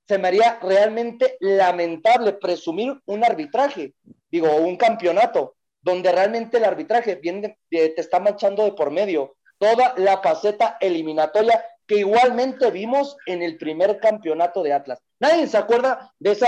se 0.07 0.19
me 0.19 0.29
haría 0.29 0.59
realmente 0.61 1.37
lamentable 1.41 2.35
presumir 2.35 3.01
un 3.07 3.25
arbitraje, 3.25 3.95
digo, 4.31 4.55
un 4.57 4.77
campeonato, 4.77 5.57
donde 5.81 6.13
realmente 6.13 6.59
el 6.59 6.65
arbitraje 6.65 7.17
viene, 7.17 7.59
te 7.71 8.01
está 8.01 8.21
manchando 8.21 8.65
de 8.65 8.73
por 8.73 8.91
medio 8.91 9.37
toda 9.59 9.95
la 9.97 10.21
faceta 10.21 10.77
eliminatoria 10.81 11.65
que 11.87 11.97
igualmente 11.99 12.71
vimos 12.71 13.17
en 13.27 13.43
el 13.43 13.57
primer 13.59 13.99
campeonato 14.01 14.63
de 14.63 14.73
Atlas. 14.73 15.01
Nadie 15.23 15.47
se 15.47 15.57
acuerda 15.57 16.13
de 16.19 16.33
ese 16.33 16.47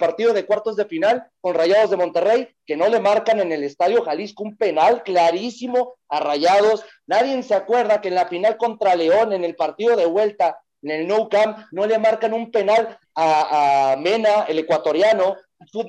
partido 0.00 0.32
de 0.32 0.46
cuartos 0.46 0.76
de 0.76 0.86
final 0.86 1.26
con 1.42 1.54
Rayados 1.54 1.90
de 1.90 1.98
Monterrey, 1.98 2.48
que 2.64 2.74
no 2.74 2.88
le 2.88 2.98
marcan 2.98 3.38
en 3.38 3.52
el 3.52 3.62
Estadio 3.62 4.02
Jalisco 4.02 4.42
un 4.42 4.56
penal 4.56 5.02
clarísimo 5.02 5.96
a 6.08 6.20
Rayados. 6.20 6.86
Nadie 7.06 7.42
se 7.42 7.54
acuerda 7.54 8.00
que 8.00 8.08
en 8.08 8.14
la 8.14 8.26
final 8.26 8.56
contra 8.56 8.96
León, 8.96 9.34
en 9.34 9.44
el 9.44 9.54
partido 9.56 9.94
de 9.94 10.06
vuelta, 10.06 10.58
en 10.80 10.92
el 10.92 11.06
No 11.06 11.28
Camp, 11.28 11.66
no 11.70 11.84
le 11.84 11.98
marcan 11.98 12.32
un 12.32 12.50
penal 12.50 12.98
a, 13.14 13.94
Mena, 13.98 14.44
el 14.48 14.58
ecuatoriano, 14.60 15.36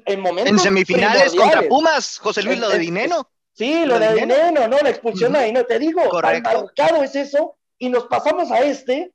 en 0.05 0.19
momentos 0.19 0.51
En 0.51 0.59
semifinales 0.59 1.33
contra 1.33 1.61
Pumas, 1.61 2.17
José 2.17 2.43
Luis, 2.43 2.59
lo 2.59 2.67
de 2.67 2.79
Dineno. 2.79 3.29
Sí, 3.53 3.85
lo, 3.85 3.97
de 3.97 4.13
Dineno, 4.13 4.67
¿no? 4.67 4.77
La 4.79 4.89
expulsión 4.89 5.31
de 5.31 5.39
Dineno, 5.39 5.65
te 5.65 5.79
digo, 5.79 6.01
Correcto. 6.09 6.49
marcado 6.49 7.01
es 7.01 7.15
eso, 7.15 7.55
y 7.79 7.87
nos 7.87 8.07
pasamos 8.07 8.51
a 8.51 8.59
este. 8.59 9.13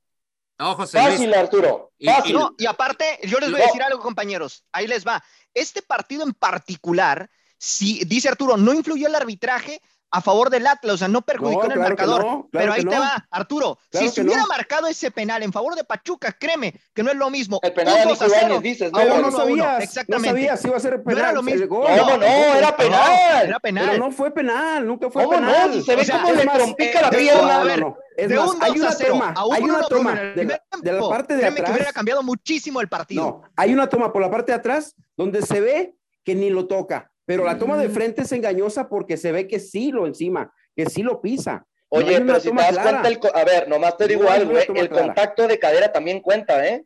No, 0.61 0.75
José 0.75 0.99
Fácil, 0.99 1.33
Arturo. 1.33 1.91
Fácil. 2.05 2.37
Y, 2.59 2.67
aparte, 2.67 3.19
yo 3.23 3.39
les 3.39 3.49
voy 3.49 3.61
a 3.61 3.65
decir 3.65 3.81
algo, 3.81 3.99
compañeros. 3.99 4.63
Ahí 4.71 4.85
les 4.85 5.05
va. 5.05 5.23
Este 5.55 5.81
partido 5.81 6.23
en 6.23 6.33
particular, 6.33 7.31
si 7.57 8.03
dice 8.05 8.29
Arturo, 8.29 8.57
no 8.57 8.71
influyó 8.71 9.07
el 9.07 9.15
arbitraje, 9.15 9.81
a 10.11 10.21
favor 10.21 10.49
del 10.49 10.67
Atlas, 10.67 10.95
o 10.95 10.97
sea, 10.97 11.07
no 11.07 11.21
perjudicó 11.21 11.65
en 11.65 11.71
el 11.71 11.79
marcador. 11.79 12.47
pero 12.51 12.73
ahí 12.73 12.83
te 12.83 12.99
va, 12.99 13.25
Arturo. 13.31 13.79
si 13.91 14.09
se 14.09 14.21
hubiera 14.21 14.45
marcado 14.45 14.87
ese 14.87 15.09
penal 15.09 15.41
en 15.41 15.53
favor 15.53 15.75
de 15.75 15.83
Pachuca, 15.83 16.33
créeme 16.33 16.79
que 16.93 17.01
no 17.01 17.11
es 17.11 17.17
lo 17.17 17.29
mismo. 17.29 17.59
El 17.63 17.73
penal 17.73 18.07
de 18.07 18.59
dices, 18.59 18.91
no, 18.91 19.21
no, 19.21 19.31
sabías, 19.31 19.83
Exactamente. 19.83 20.27
no 20.27 20.33
sabías 20.33 20.61
si 20.61 20.67
iba 20.67 20.77
a 20.77 20.79
ser 20.79 21.03
penal. 21.03 21.15
No 21.15 21.19
era 21.19 21.31
lo 21.31 21.43
mismo. 21.43 21.83
No, 21.87 22.17
no, 22.17 22.23
era 22.25 22.75
penal. 22.75 23.47
Era 23.47 23.59
penal. 23.59 23.85
Pero 23.91 24.05
no 24.05 24.11
fue 24.11 24.31
penal, 24.31 24.85
nunca 24.85 25.09
fue 25.09 25.23
¿Cómo 25.23 25.37
penal. 25.37 25.69
No, 25.69 25.73
si 25.73 25.83
se 25.83 25.95
ve 25.95 26.05
cómo 26.11 26.33
le 26.33 26.45
trompica 26.45 27.01
la 27.01 27.09
pierna. 27.09 27.61
A 27.61 27.63
ver, 27.63 27.85
es 28.17 28.29
más, 28.29 28.51
hay 28.59 28.71
una 28.79 28.97
toma, 28.97 29.33
hay 29.53 29.63
una 29.63 29.81
toma 29.83 30.13
de, 30.15 30.59
de, 30.81 30.91
la 30.91 31.09
parte 31.09 31.35
de 31.37 31.45
atrás. 31.45 31.65
que 31.65 31.71
hubiera 31.71 31.93
cambiado 31.93 32.21
muchísimo 32.21 32.81
el 32.81 32.89
partido. 32.89 33.23
No, 33.23 33.41
hay 33.55 33.73
una 33.73 33.87
toma 33.87 34.11
por 34.11 34.21
la 34.21 34.29
parte 34.29 34.51
de 34.51 34.57
atrás 34.57 34.95
donde 35.15 35.41
se 35.41 35.61
ve 35.61 35.95
que 36.23 36.35
ni 36.35 36.49
lo 36.49 36.67
toca. 36.67 37.10
Pero 37.25 37.45
la 37.45 37.57
toma 37.57 37.77
de 37.77 37.89
frente 37.89 38.23
es 38.23 38.31
engañosa 38.31 38.89
porque 38.89 39.15
se 39.15 39.31
ve 39.31 39.47
que 39.47 39.59
sí 39.59 39.91
lo 39.91 40.07
encima 40.07 40.51
que 40.75 40.89
sí 40.89 41.03
lo 41.03 41.21
pisa. 41.21 41.65
Oye, 41.89 42.21
pero 42.21 42.39
si 42.39 42.49
te 42.49 42.55
das 42.55 42.77
cuenta, 42.77 43.07
el, 43.07 43.19
a 43.33 43.43
ver, 43.43 43.67
nomás 43.67 43.97
te 43.97 44.07
digo 44.07 44.29
algo, 44.29 44.57
¿eh? 44.57 44.65
el 44.75 44.89
contacto 44.89 45.47
de 45.47 45.59
cadera 45.59 45.91
también 45.91 46.21
cuenta, 46.21 46.65
¿eh? 46.65 46.85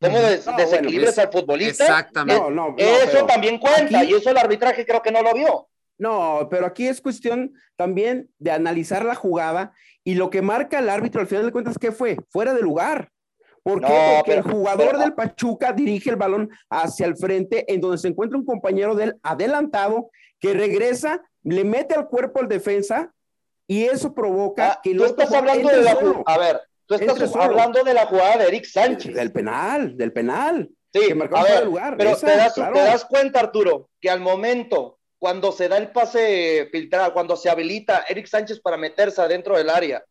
¿Cómo 0.00 0.18
desequilibras 0.18 1.18
al 1.18 1.30
futbolista? 1.30 1.84
Exactamente. 1.84 2.42
eso 3.04 3.26
también 3.26 3.58
cuenta, 3.58 4.04
y 4.04 4.14
eso 4.14 4.30
el 4.30 4.38
arbitraje 4.38 4.86
creo 4.86 5.02
que 5.02 5.12
no 5.12 5.22
lo 5.22 5.34
vio. 5.34 5.68
No, 5.98 6.48
pero 6.50 6.66
aquí 6.66 6.86
es 6.86 7.00
cuestión 7.00 7.54
también 7.76 8.30
de 8.38 8.50
analizar 8.50 9.04
la 9.04 9.14
jugada 9.14 9.72
y 10.04 10.14
lo 10.14 10.28
que 10.28 10.42
marca 10.42 10.78
el 10.78 10.90
árbitro 10.90 11.22
al 11.22 11.26
final 11.26 11.46
de 11.46 11.52
cuentas, 11.52 11.78
¿qué 11.78 11.90
fue? 11.90 12.18
Fuera 12.28 12.52
de 12.52 12.60
lugar. 12.60 13.10
¿Por 13.66 13.80
qué? 13.80 14.14
Porque 14.18 14.34
el 14.34 14.42
jugador 14.42 14.96
del 14.96 15.14
Pachuca 15.14 15.72
dirige 15.72 16.10
el 16.10 16.14
balón 16.14 16.48
hacia 16.70 17.04
el 17.04 17.16
frente, 17.16 17.64
en 17.66 17.80
donde 17.80 17.98
se 17.98 18.06
encuentra 18.06 18.38
un 18.38 18.46
compañero 18.46 18.94
del 18.94 19.18
adelantado 19.24 20.12
que 20.38 20.54
regresa, 20.54 21.20
le 21.42 21.64
mete 21.64 21.96
al 21.96 22.06
cuerpo 22.06 22.38
al 22.38 22.46
defensa 22.46 23.12
y 23.66 23.82
eso 23.82 24.14
provoca 24.14 24.74
ah, 24.74 24.80
que 24.80 24.94
tú 24.94 25.04
estás 25.04 25.32
hablando 25.32 25.68
de 25.68 25.82
la. 25.82 25.98
A 26.26 26.38
ver, 26.38 26.60
tú 26.86 26.94
estás 26.94 27.34
hablando 27.34 27.82
de 27.82 27.92
la 27.92 28.06
jugada 28.06 28.36
de 28.36 28.44
Eric 28.46 28.66
Sánchez. 28.66 29.12
Del 29.12 29.32
penal, 29.32 29.96
del 29.96 30.12
penal. 30.12 30.70
Sí, 30.92 31.10
a 31.10 31.42
ver, 31.42 31.64
lugar. 31.64 31.96
Pero 31.96 32.16
te, 32.16 32.36
das, 32.36 32.54
te 32.54 32.60
das 32.60 33.04
cuenta, 33.04 33.40
Arturo, 33.40 33.90
que 34.00 34.08
al 34.08 34.20
momento, 34.20 35.00
cuando 35.18 35.50
se 35.50 35.68
da 35.68 35.78
el 35.78 35.90
pase 35.90 36.68
filtrado, 36.70 37.12
cuando 37.12 37.34
se 37.34 37.50
habilita 37.50 38.04
Eric 38.08 38.28
Sánchez 38.28 38.60
para 38.60 38.76
meterse 38.76 39.20
adentro 39.20 39.56
del 39.56 39.70
área, 39.70 40.04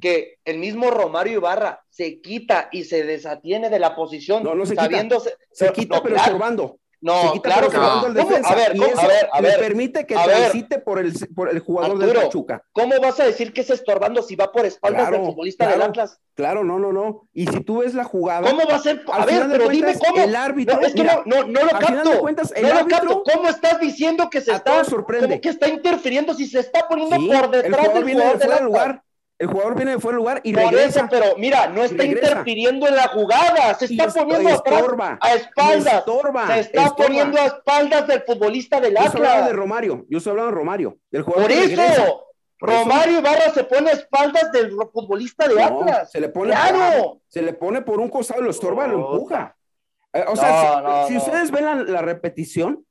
que 0.00 0.38
el 0.44 0.58
mismo 0.58 0.90
Romario 0.90 1.34
Ibarra 1.34 1.84
se 1.88 2.20
quita 2.20 2.68
y 2.72 2.84
se 2.84 3.04
desatiene 3.04 3.70
de 3.70 3.78
la 3.78 3.96
posición, 3.96 4.42
no, 4.42 4.54
no 4.54 4.64
se 4.66 4.76
quita. 4.76 5.18
Se 5.52 5.72
quita, 5.72 6.02
pero 6.02 6.16
estorbando. 6.16 6.78
No, 7.00 7.40
claro 7.42 7.70
que 7.70 7.76
no. 7.76 7.82
A 7.84 8.08
ver, 8.08 8.22
a 8.42 9.06
ver, 9.06 9.28
a 9.32 9.40
ver. 9.40 9.58
permite 9.60 10.04
que 10.04 10.14
transite 10.14 10.78
por 10.80 10.98
el, 10.98 11.12
por 11.34 11.48
el 11.48 11.60
jugador 11.60 11.98
de 11.98 12.12
Pachuca. 12.12 12.62
¿Cómo 12.72 12.98
vas 13.00 13.20
a 13.20 13.24
decir 13.24 13.52
que 13.52 13.60
es 13.60 13.70
estorbando 13.70 14.20
si 14.22 14.34
va 14.34 14.50
por 14.50 14.66
espaldas 14.66 15.10
del 15.10 15.24
futbolista 15.24 15.68
del 15.68 15.82
Atlas? 15.82 16.20
Claro, 16.34 16.64
no, 16.64 16.78
no, 16.78 16.92
no. 16.92 17.28
Y 17.32 17.46
si 17.46 17.60
tú 17.60 17.78
ves 17.78 17.94
la 17.94 18.04
jugada. 18.04 18.48
¿Cómo 18.50 18.66
va 18.66 18.76
a 18.76 18.80
ser? 18.80 19.04
A 19.12 19.24
ver, 19.24 19.46
pero 19.50 19.68
dime 19.68 19.94
cómo. 19.96 20.22
El 20.22 20.34
árbitro. 20.34 20.80
es 20.80 20.94
que 20.94 21.04
no, 21.04 21.22
no, 21.24 21.44
no 21.44 21.64
lo 21.64 21.70
capto. 21.70 22.18
Cuentas, 22.20 22.52
el 22.56 22.62
no 22.66 22.74
lo 22.74 22.86
capto. 22.86 23.22
¿Cómo 23.22 23.48
estás 23.48 23.78
diciendo 23.80 24.28
que 24.28 24.40
se 24.40 24.52
está. 24.52 24.84
sorprende. 24.84 25.40
que 25.40 25.50
está 25.50 25.68
interfiriendo 25.68 26.34
si 26.34 26.46
se 26.46 26.60
está 26.60 26.88
poniendo 26.88 27.16
por 27.16 27.50
detrás 27.50 27.94
del 27.94 28.12
jugador 28.12 28.38
del 28.38 28.64
lugar? 28.64 29.02
El 29.38 29.46
jugador 29.46 29.76
viene 29.76 29.92
de 29.92 30.00
fuera 30.00 30.16
del 30.16 30.24
lugar 30.24 30.40
y 30.42 30.52
regresa. 30.52 31.06
pero 31.08 31.36
mira, 31.36 31.68
no 31.68 31.84
está 31.84 32.04
interfiriendo 32.04 32.88
en 32.88 32.96
la 32.96 33.06
jugada, 33.08 33.72
se 33.74 33.84
está 33.84 34.08
poniendo 34.08 34.48
a 34.48 34.52
espaldas. 34.54 36.04
se 36.48 36.60
está 36.60 36.96
poniendo 36.96 37.38
a 37.38 37.46
espaldas 37.46 38.08
del 38.08 38.22
futbolista 38.22 38.80
del 38.80 38.96
Atlas. 38.96 39.14
Yo 39.14 39.24
estoy 39.24 39.46
de 39.46 39.52
Romario, 39.52 40.06
yo 40.08 40.18
estoy 40.18 40.32
hablando 40.32 40.50
de 40.50 40.56
Romario, 40.56 40.98
del 41.10 41.22
jugador 41.22 41.44
Por 41.44 41.52
eso, 41.52 42.24
Romario 42.58 43.20
Ibarra 43.20 43.50
se 43.54 43.62
pone 43.62 43.90
a 43.90 43.92
espaldas 43.92 44.50
del 44.50 44.72
futbolista 44.92 45.46
de 45.46 45.62
Atlas. 45.62 46.10
Se 46.10 46.20
le 46.20 46.30
pone, 46.30 46.50
claro. 46.50 47.20
se 47.28 47.40
le 47.40 47.52
pone 47.52 47.82
por 47.82 48.00
un 48.00 48.08
costado, 48.08 48.42
lo 48.42 48.50
estorba, 48.50 48.88
lo 48.88 49.12
empuja. 49.12 49.56
Eh, 50.12 50.24
o 50.26 50.34
sea, 50.34 51.06
si, 51.06 51.16
ustedes 51.16 51.52
ven 51.52 51.64
la, 51.64 51.74
la, 51.76 52.02
repetición, 52.02 52.84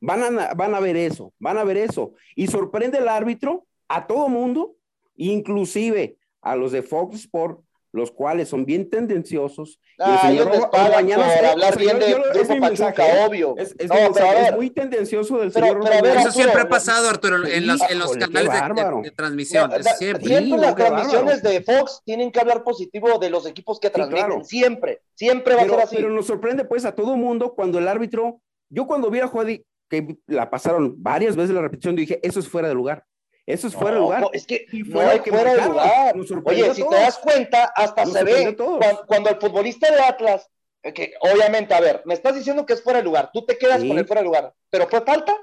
van 0.00 0.36
a, 0.38 0.54
van 0.54 0.74
a 0.74 0.80
ver 0.80 0.96
eso, 0.96 1.32
van 1.38 1.58
a 1.58 1.64
ver 1.64 1.76
eso. 1.76 2.14
Y 2.34 2.48
sorprende 2.48 2.98
el 2.98 3.08
árbitro 3.08 3.66
a 3.86 4.08
todo 4.08 4.28
mundo 4.28 4.74
inclusive 5.30 6.16
a 6.40 6.56
los 6.56 6.72
de 6.72 6.82
Fox 6.82 7.16
Sport, 7.16 7.60
los 7.92 8.10
cuales 8.10 8.48
son 8.48 8.64
bien 8.64 8.88
tendenciosos. 8.88 9.78
Ah, 9.98 10.30
y 10.32 10.38
el 10.38 10.44
señor 10.44 10.70
mañana 10.72 11.28
por 11.36 11.44
hablar 11.44 11.78
bien 11.78 11.98
de 11.98 12.14
Grupo 12.14 12.60
Pachuca, 12.60 13.06
¿eh? 13.06 13.26
obvio. 13.26 13.54
Es, 13.58 13.74
es, 13.78 13.90
es, 13.90 14.54
muy 14.54 14.70
tendencioso 14.70 15.38
del 15.38 15.52
señor 15.52 15.80
pero 15.82 16.06
Eso 16.06 16.30
siempre 16.32 16.62
ha 16.62 16.68
pasado, 16.68 17.08
Arturo, 17.08 17.46
en 17.46 17.66
los, 17.66 17.80
en 17.82 17.98
los 17.98 18.16
canales 18.16 18.50
de, 19.02 19.10
transmisión. 19.10 19.70
siempre. 19.98 20.26
siempre 20.26 20.58
las 20.58 20.74
transmisiones 20.74 21.42
de 21.42 21.62
Fox 21.62 22.00
tienen 22.04 22.32
que 22.32 22.40
hablar 22.40 22.64
positivo 22.64 23.18
de 23.18 23.28
los 23.28 23.46
equipos 23.46 23.78
que 23.78 23.90
transmiten. 23.90 24.42
Siempre, 24.44 25.02
siempre 25.14 25.54
va 25.54 25.62
a 25.62 25.68
ser 25.68 25.80
así. 25.80 25.96
Pero 25.96 26.08
nos 26.08 26.26
sorprende 26.26 26.64
pues 26.64 26.86
a 26.86 26.94
todo 26.94 27.14
mundo 27.16 27.54
cuando 27.54 27.78
el 27.78 27.88
árbitro, 27.88 28.40
yo 28.70 28.86
cuando 28.86 29.10
vi 29.10 29.20
a 29.20 29.26
Juadi, 29.26 29.64
que 29.90 30.16
la 30.26 30.48
pasaron 30.48 30.94
varias 30.96 31.36
veces 31.36 31.54
la 31.54 31.60
repetición, 31.60 31.94
dije, 31.94 32.18
eso 32.22 32.40
es 32.40 32.48
fuera 32.48 32.68
de 32.68 32.74
lugar. 32.74 33.04
Eso 33.46 33.66
es 33.66 33.74
fuera 33.74 33.96
de 33.96 34.00
lugar. 34.02 34.24
Es 34.32 34.46
que 34.46 34.66
no 34.86 35.00
hay 35.00 35.18
fuera 35.18 35.54
de 35.54 35.64
lugar. 35.64 36.14
Oye, 36.44 36.74
si 36.74 36.88
te 36.88 36.94
das 36.94 37.18
cuenta, 37.18 37.72
hasta 37.74 38.06
se 38.06 38.24
ve 38.24 38.56
cuando, 39.06 39.30
el 39.30 39.36
futbolista 39.36 39.90
de 39.90 40.00
Atlas, 40.00 40.48
eh, 40.82 40.92
que 40.92 41.14
obviamente, 41.20 41.74
a 41.74 41.80
ver, 41.80 42.02
me 42.04 42.14
estás 42.14 42.34
diciendo 42.34 42.66
que 42.66 42.74
es 42.74 42.82
fuera 42.82 43.00
de 43.00 43.04
lugar, 43.04 43.30
tú 43.32 43.44
te 43.44 43.58
quedas 43.58 43.84
con 43.84 43.98
el 43.98 44.06
fuera 44.06 44.20
de 44.20 44.26
lugar, 44.26 44.54
pero 44.70 44.86
fue 44.88 45.00
falta. 45.02 45.36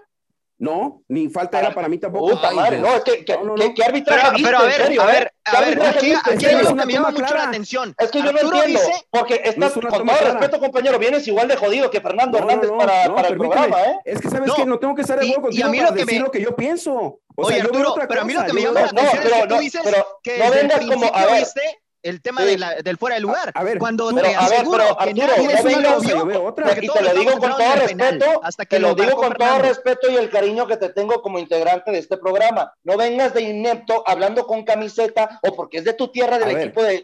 No, 0.60 1.04
ni 1.08 1.30
falta 1.30 1.58
era 1.58 1.74
para 1.74 1.88
mí 1.88 1.98
tampoco. 1.98 2.32
Puta 2.32 2.52
madre, 2.52 2.80
no, 2.80 2.94
es 2.94 3.04
que, 3.04 3.24
que, 3.24 3.34
no, 3.38 3.56
no, 3.56 3.74
que, 3.74 3.82
arbitraje 3.82 4.44
pero, 4.44 4.58
a 4.58 4.64
ver, 4.64 5.00
a 5.00 5.06
ver, 5.06 5.34
a 5.46 5.62
ver, 5.62 5.82
aquí, 5.82 6.14
aquí 6.22 6.46
hay 6.46 6.56
algo 6.56 6.76
que 6.76 6.86
me 6.86 6.94
llama 6.94 7.12
mucho 7.12 7.34
la 7.34 7.44
atención. 7.46 7.96
Es 7.98 8.12
que 8.12 8.22
yo 8.22 8.34
no 8.34 8.40
entiendo, 8.40 8.82
porque 9.10 9.42
estás, 9.46 9.72
con 9.72 9.90
todo 9.90 10.04
respeto, 10.06 10.60
compañero, 10.60 11.00
vienes 11.00 11.26
igual 11.30 11.48
de 11.48 11.56
jodido 11.56 11.90
que 11.90 12.02
Fernando 12.02 12.38
Hernández 12.38 12.70
para, 12.78 13.16
para 13.16 13.30
el 13.30 13.38
programa, 13.38 13.82
¿eh? 13.84 14.00
Es 14.04 14.20
que 14.20 14.30
sabes 14.30 14.52
que 14.54 14.66
no 14.66 14.78
tengo 14.80 14.96
que 14.96 15.04
estar 15.04 15.18
de 15.18 15.28
acuerdo 15.28 15.44
contigo 15.44 15.66
a 15.66 15.72
mí 15.72 15.80
para 15.80 15.92
decir 15.92 16.22
lo 16.22 16.30
que 16.30 16.42
yo 16.42 16.54
pienso. 16.54 17.22
Oye, 17.38 17.62
Arturo, 17.62 17.96
pero 18.08 18.22
a 18.22 18.26
mí 18.26 18.34
lo 18.34 18.46
que 18.46 18.54
me 18.54 18.62
llama 18.62 18.82
la 18.82 18.88
atención 18.88 19.24
es 19.24 19.32
que 19.32 19.48
tú 19.48 19.58
dices 19.60 19.82
que 20.22 20.38
no 20.40 20.52
vengas 20.52 20.86
como, 20.86 21.16
a 21.16 21.26
ver, 21.26 21.48
el 22.04 22.22
tema 22.22 22.44
de 22.44 22.58
la, 22.58 22.76
del 22.76 22.98
fuera 22.98 23.16
de 23.16 23.22
lugar. 23.22 23.52
A, 23.54 23.64
ver, 23.64 23.78
cuando 23.78 24.14
te 24.14 24.36
aseguro 24.36 24.84
a 24.98 25.06
ver, 25.06 25.14
pero, 25.16 25.24
Arturo, 25.24 25.64
que 25.64 25.82
no 25.82 26.04
yo 26.04 26.26
veo 26.26 26.44
otra. 26.44 26.72
Y 26.82 26.88
te 26.88 27.02
lo 27.02 27.14
digo 27.14 27.32
con 27.40 27.52
todo 27.52 27.76
respeto, 27.76 28.42
hasta 28.44 28.66
que 28.66 28.76
te 28.76 28.80
lo 28.82 28.96
digo 28.96 29.16
con 29.16 29.34
todo 29.34 29.60
respeto 29.60 30.10
y 30.10 30.16
el 30.16 30.30
cariño 30.30 30.68
que 30.68 30.78
te 30.78 30.90
tengo 30.90 31.22
como 31.22 31.40
integrante 31.40 31.92
de 31.92 32.00
este 32.00 32.18
programa. 32.18 32.74
No 32.84 32.98
vengas 32.98 33.34
de 33.34 33.42
inepto 33.42 34.04
hablando 34.08 34.46
con 34.46 34.64
camiseta 34.64 35.40
o 35.44 35.56
porque 35.56 35.80
es 35.80 35.84
de 35.84 35.94
tu 35.94 36.10
tierra 36.10 36.40
del 36.40 36.58
equipo 36.58 36.84
de, 36.84 37.02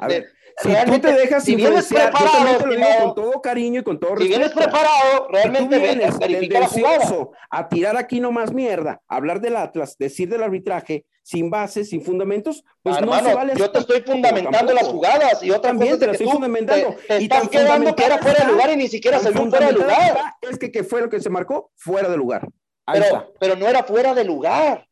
si 0.58 0.74
tú 0.86 1.00
te 1.00 1.14
dejas 1.14 1.44
si 1.44 1.56
vienes 1.56 1.88
preparado, 1.88 2.58
te 2.58 2.66
lo 2.66 2.76
digo 2.76 2.88
con 3.04 3.16
todo 3.16 3.42
cariño 3.42 3.82
y 3.82 3.84
con 3.84 4.00
todo 4.00 4.16
respeto. 4.16 4.34
Si 4.34 4.40
vienes 4.40 4.56
preparado, 4.56 5.28
realmente 5.30 5.80
vienes 5.80 6.18
tendencioso 6.18 7.32
a 7.50 7.68
tirar 7.68 7.98
aquí 7.98 8.20
nomás 8.20 8.54
mierda, 8.54 9.02
hablar 9.08 9.42
del 9.42 9.58
Atlas, 9.58 9.98
decir 9.98 10.30
del 10.30 10.44
arbitraje, 10.44 11.06
sin 11.24 11.50
bases, 11.50 11.90
sin 11.90 12.02
fundamentos, 12.02 12.64
pues 12.84 13.02
no 13.02 13.20
se 13.20 13.34
vale. 13.34 13.54
Yo 13.56 13.72
te 13.72 13.80
estoy 13.80 14.02
fundamentando 14.02 14.74
las 14.74 14.88
jugadas 14.88 15.44
y 15.44 15.52
otra 15.52 15.72
también 15.72 16.00
te 16.00 16.08
las 16.08 16.14
estoy 16.16 16.32
fundamentando. 16.32 16.96
Te, 17.08 17.20
y 17.20 17.24
están 17.24 17.48
quedando 17.48 17.96
que 17.96 18.06
era 18.06 18.18
fuera 18.20 18.46
de 18.46 18.52
lugar 18.52 18.72
y 18.72 18.76
ni 18.78 18.88
siquiera 18.88 19.20
se 19.20 19.32
vio 19.32 19.50
fuera 19.50 19.68
de 19.68 19.74
lugar. 19.74 20.18
Es 20.42 20.58
que, 20.58 20.72
que 20.72 20.84
fue 20.84 21.02
lo 21.02 21.10
que 21.10 21.20
se 21.20 21.30
marcó 21.30 21.72
fuera 21.76 22.10
de 22.10 22.18
lugar. 22.18 22.48
pero, 22.86 23.34
pero 23.40 23.56
no 23.56 23.68
era 23.68 23.84
fuera 23.84 24.14
de 24.14 24.24
lugar. 24.24 24.88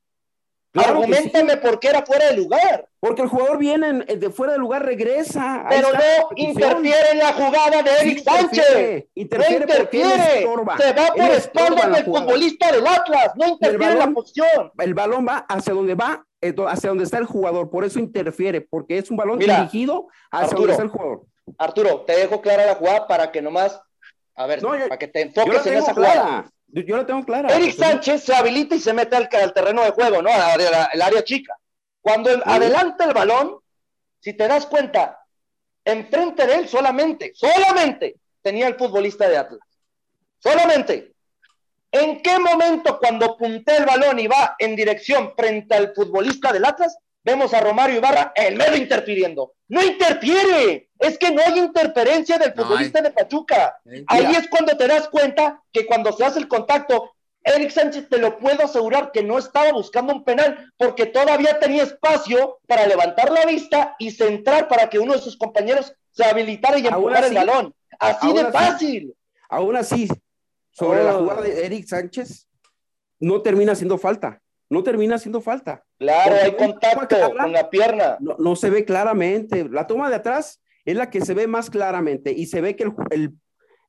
Argumentame 0.73 1.57
por 1.57 1.79
qué 1.79 1.89
era 1.89 2.05
fuera 2.05 2.29
de 2.29 2.37
lugar. 2.37 2.87
Porque 2.99 3.21
el 3.21 3.27
jugador 3.27 3.57
viene 3.57 4.05
de 4.05 4.29
fuera 4.29 4.53
de 4.53 4.59
lugar, 4.59 4.85
regresa. 4.85 5.65
Pero 5.69 5.89
no 5.91 6.29
interfiere 6.35 7.11
en 7.11 7.19
la 7.19 7.33
jugada 7.33 7.81
de 7.83 7.91
Eric 8.01 8.23
Sánchez. 8.23 9.05
Interfiere 9.13 9.65
no 9.65 9.73
interfiere. 9.73 10.47
Se 10.77 10.93
va 10.93 11.13
por 11.15 11.31
espaldas 11.31 11.91
del 11.91 12.05
futbolista 12.05 12.71
del 12.71 12.87
Atlas. 12.87 13.33
No 13.35 13.47
interfiere 13.49 13.93
en 13.93 13.99
la 13.99 14.11
posición. 14.11 14.71
El 14.79 14.93
balón 14.93 15.27
va 15.27 15.45
hacia 15.49 15.73
donde 15.73 15.95
va, 15.95 16.25
eh, 16.41 16.55
hacia 16.67 16.89
donde 16.89 17.03
está 17.03 17.17
el 17.17 17.25
jugador. 17.25 17.69
Por 17.69 17.83
eso 17.83 17.99
interfiere, 17.99 18.61
porque 18.61 18.97
es 18.97 19.11
un 19.11 19.17
balón 19.17 19.39
dirigido 19.39 20.07
hacia 20.31 20.55
donde 20.55 20.71
está 20.71 20.83
el 20.83 20.89
jugador. 20.89 21.23
Arturo, 21.57 22.01
te 22.01 22.13
dejo 22.13 22.41
clara 22.41 22.65
la 22.65 22.75
jugada 22.75 23.07
para 23.07 23.31
que 23.31 23.41
nomás, 23.41 23.79
a 24.35 24.47
ver, 24.47 24.61
para 24.61 24.97
que 24.97 25.07
te 25.07 25.21
enfoques 25.21 25.65
en 25.67 25.73
esa 25.75 25.93
jugada. 25.93 26.45
Yo, 26.73 26.97
lo 26.97 27.05
tengo 27.05 27.23
clara. 27.23 27.55
Eric 27.55 27.75
Sánchez 27.75 28.23
se 28.23 28.33
habilita 28.33 28.75
y 28.75 28.79
se 28.79 28.93
mete 28.93 29.15
al, 29.15 29.53
terreno 29.53 29.83
de 29.83 29.91
juego, 29.91 30.23
¿no? 30.23 30.29
Al 30.31 31.01
área 31.01 31.23
chica. 31.23 31.55
Cuando 32.01 32.31
adelanta 32.45 33.05
el 33.05 33.13
balón, 33.13 33.59
si 34.19 34.33
te 34.33 34.47
das 34.47 34.65
cuenta, 34.65 35.19
enfrente 35.85 36.47
de 36.47 36.55
él 36.55 36.67
solamente, 36.67 37.31
solamente 37.35 38.15
tenía 38.41 38.67
el 38.67 38.75
futbolista 38.75 39.29
de 39.29 39.37
Atlas. 39.37 39.61
Solamente. 40.39 41.13
¿En 41.91 42.23
qué 42.23 42.39
momento 42.39 42.97
cuando 42.97 43.37
punté 43.37 43.77
el 43.77 43.85
balón 43.85 44.17
y 44.17 44.25
va 44.25 44.55
en 44.57 44.75
dirección 44.75 45.33
frente 45.37 45.75
al 45.75 45.93
futbolista 45.93 46.51
del 46.51 46.65
Atlas, 46.65 46.97
vemos 47.23 47.53
a 47.53 47.61
Romario 47.61 47.97
Ibarra 47.97 48.33
el 48.35 48.55
medio 48.55 48.77
interfiriendo? 48.77 49.53
No 49.67 49.83
interfiere, 49.83 50.89
es 50.99 51.17
que 51.17 51.31
no 51.31 51.41
hay 51.45 51.59
interferencia 51.59 52.37
del 52.37 52.53
futbolista 52.53 53.01
de 53.01 53.11
Pachuca. 53.11 53.79
Ahí 54.07 54.35
es 54.35 54.47
cuando 54.49 54.77
te 54.77 54.87
das 54.87 55.07
cuenta 55.07 55.61
que 55.71 55.85
cuando 55.85 56.11
se 56.11 56.25
hace 56.25 56.39
el 56.39 56.47
contacto, 56.47 57.13
Eric 57.43 57.71
Sánchez 57.71 58.07
te 58.09 58.17
lo 58.19 58.37
puedo 58.37 58.63
asegurar 58.63 59.11
que 59.11 59.23
no 59.23 59.37
estaba 59.37 59.71
buscando 59.73 60.13
un 60.13 60.23
penal 60.23 60.71
porque 60.77 61.05
todavía 61.05 61.59
tenía 61.59 61.83
espacio 61.83 62.59
para 62.67 62.87
levantar 62.87 63.31
la 63.31 63.45
vista 63.45 63.95
y 63.99 64.11
centrar 64.11 64.67
para 64.67 64.89
que 64.89 64.99
uno 64.99 65.13
de 65.13 65.19
sus 65.19 65.37
compañeros 65.37 65.93
se 66.11 66.23
habilitara 66.23 66.77
y 66.77 66.87
empujara 66.87 67.27
el 67.27 67.33
balón. 67.33 67.75
Así 67.99 68.31
de 68.33 68.45
fácil. 68.51 69.15
aún 69.49 69.75
así, 69.75 70.07
sobre 70.71 71.03
la 71.03 71.15
oh. 71.15 71.19
jugada 71.19 71.41
de 71.41 71.65
Eric 71.65 71.85
Sánchez, 71.85 72.47
no 73.19 73.41
termina 73.41 73.73
haciendo 73.73 73.97
falta. 73.97 74.41
No 74.73 74.81
termina 74.81 75.15
haciendo 75.15 75.39
falta. 75.39 75.83
Claro, 75.99 76.35
hay 76.41 76.55
contacto 76.55 77.15
con 77.37 77.51
la 77.51 77.69
pierna. 77.69 78.17
No, 78.19 78.55
se 78.55 78.71
ve 78.71 78.85
claramente. 78.85 79.69
La 79.69 79.85
toma 79.85 80.09
de 80.09 80.15
atrás 80.15 80.63
es 80.83 80.95
la 80.95 81.11
que 81.11 81.21
se 81.21 81.35
ve 81.35 81.45
más 81.45 81.69
claramente 81.69 82.31
y 82.31 82.47
se 82.47 82.59
ve 82.59 82.75
que 82.75 82.91
el, 83.11 83.33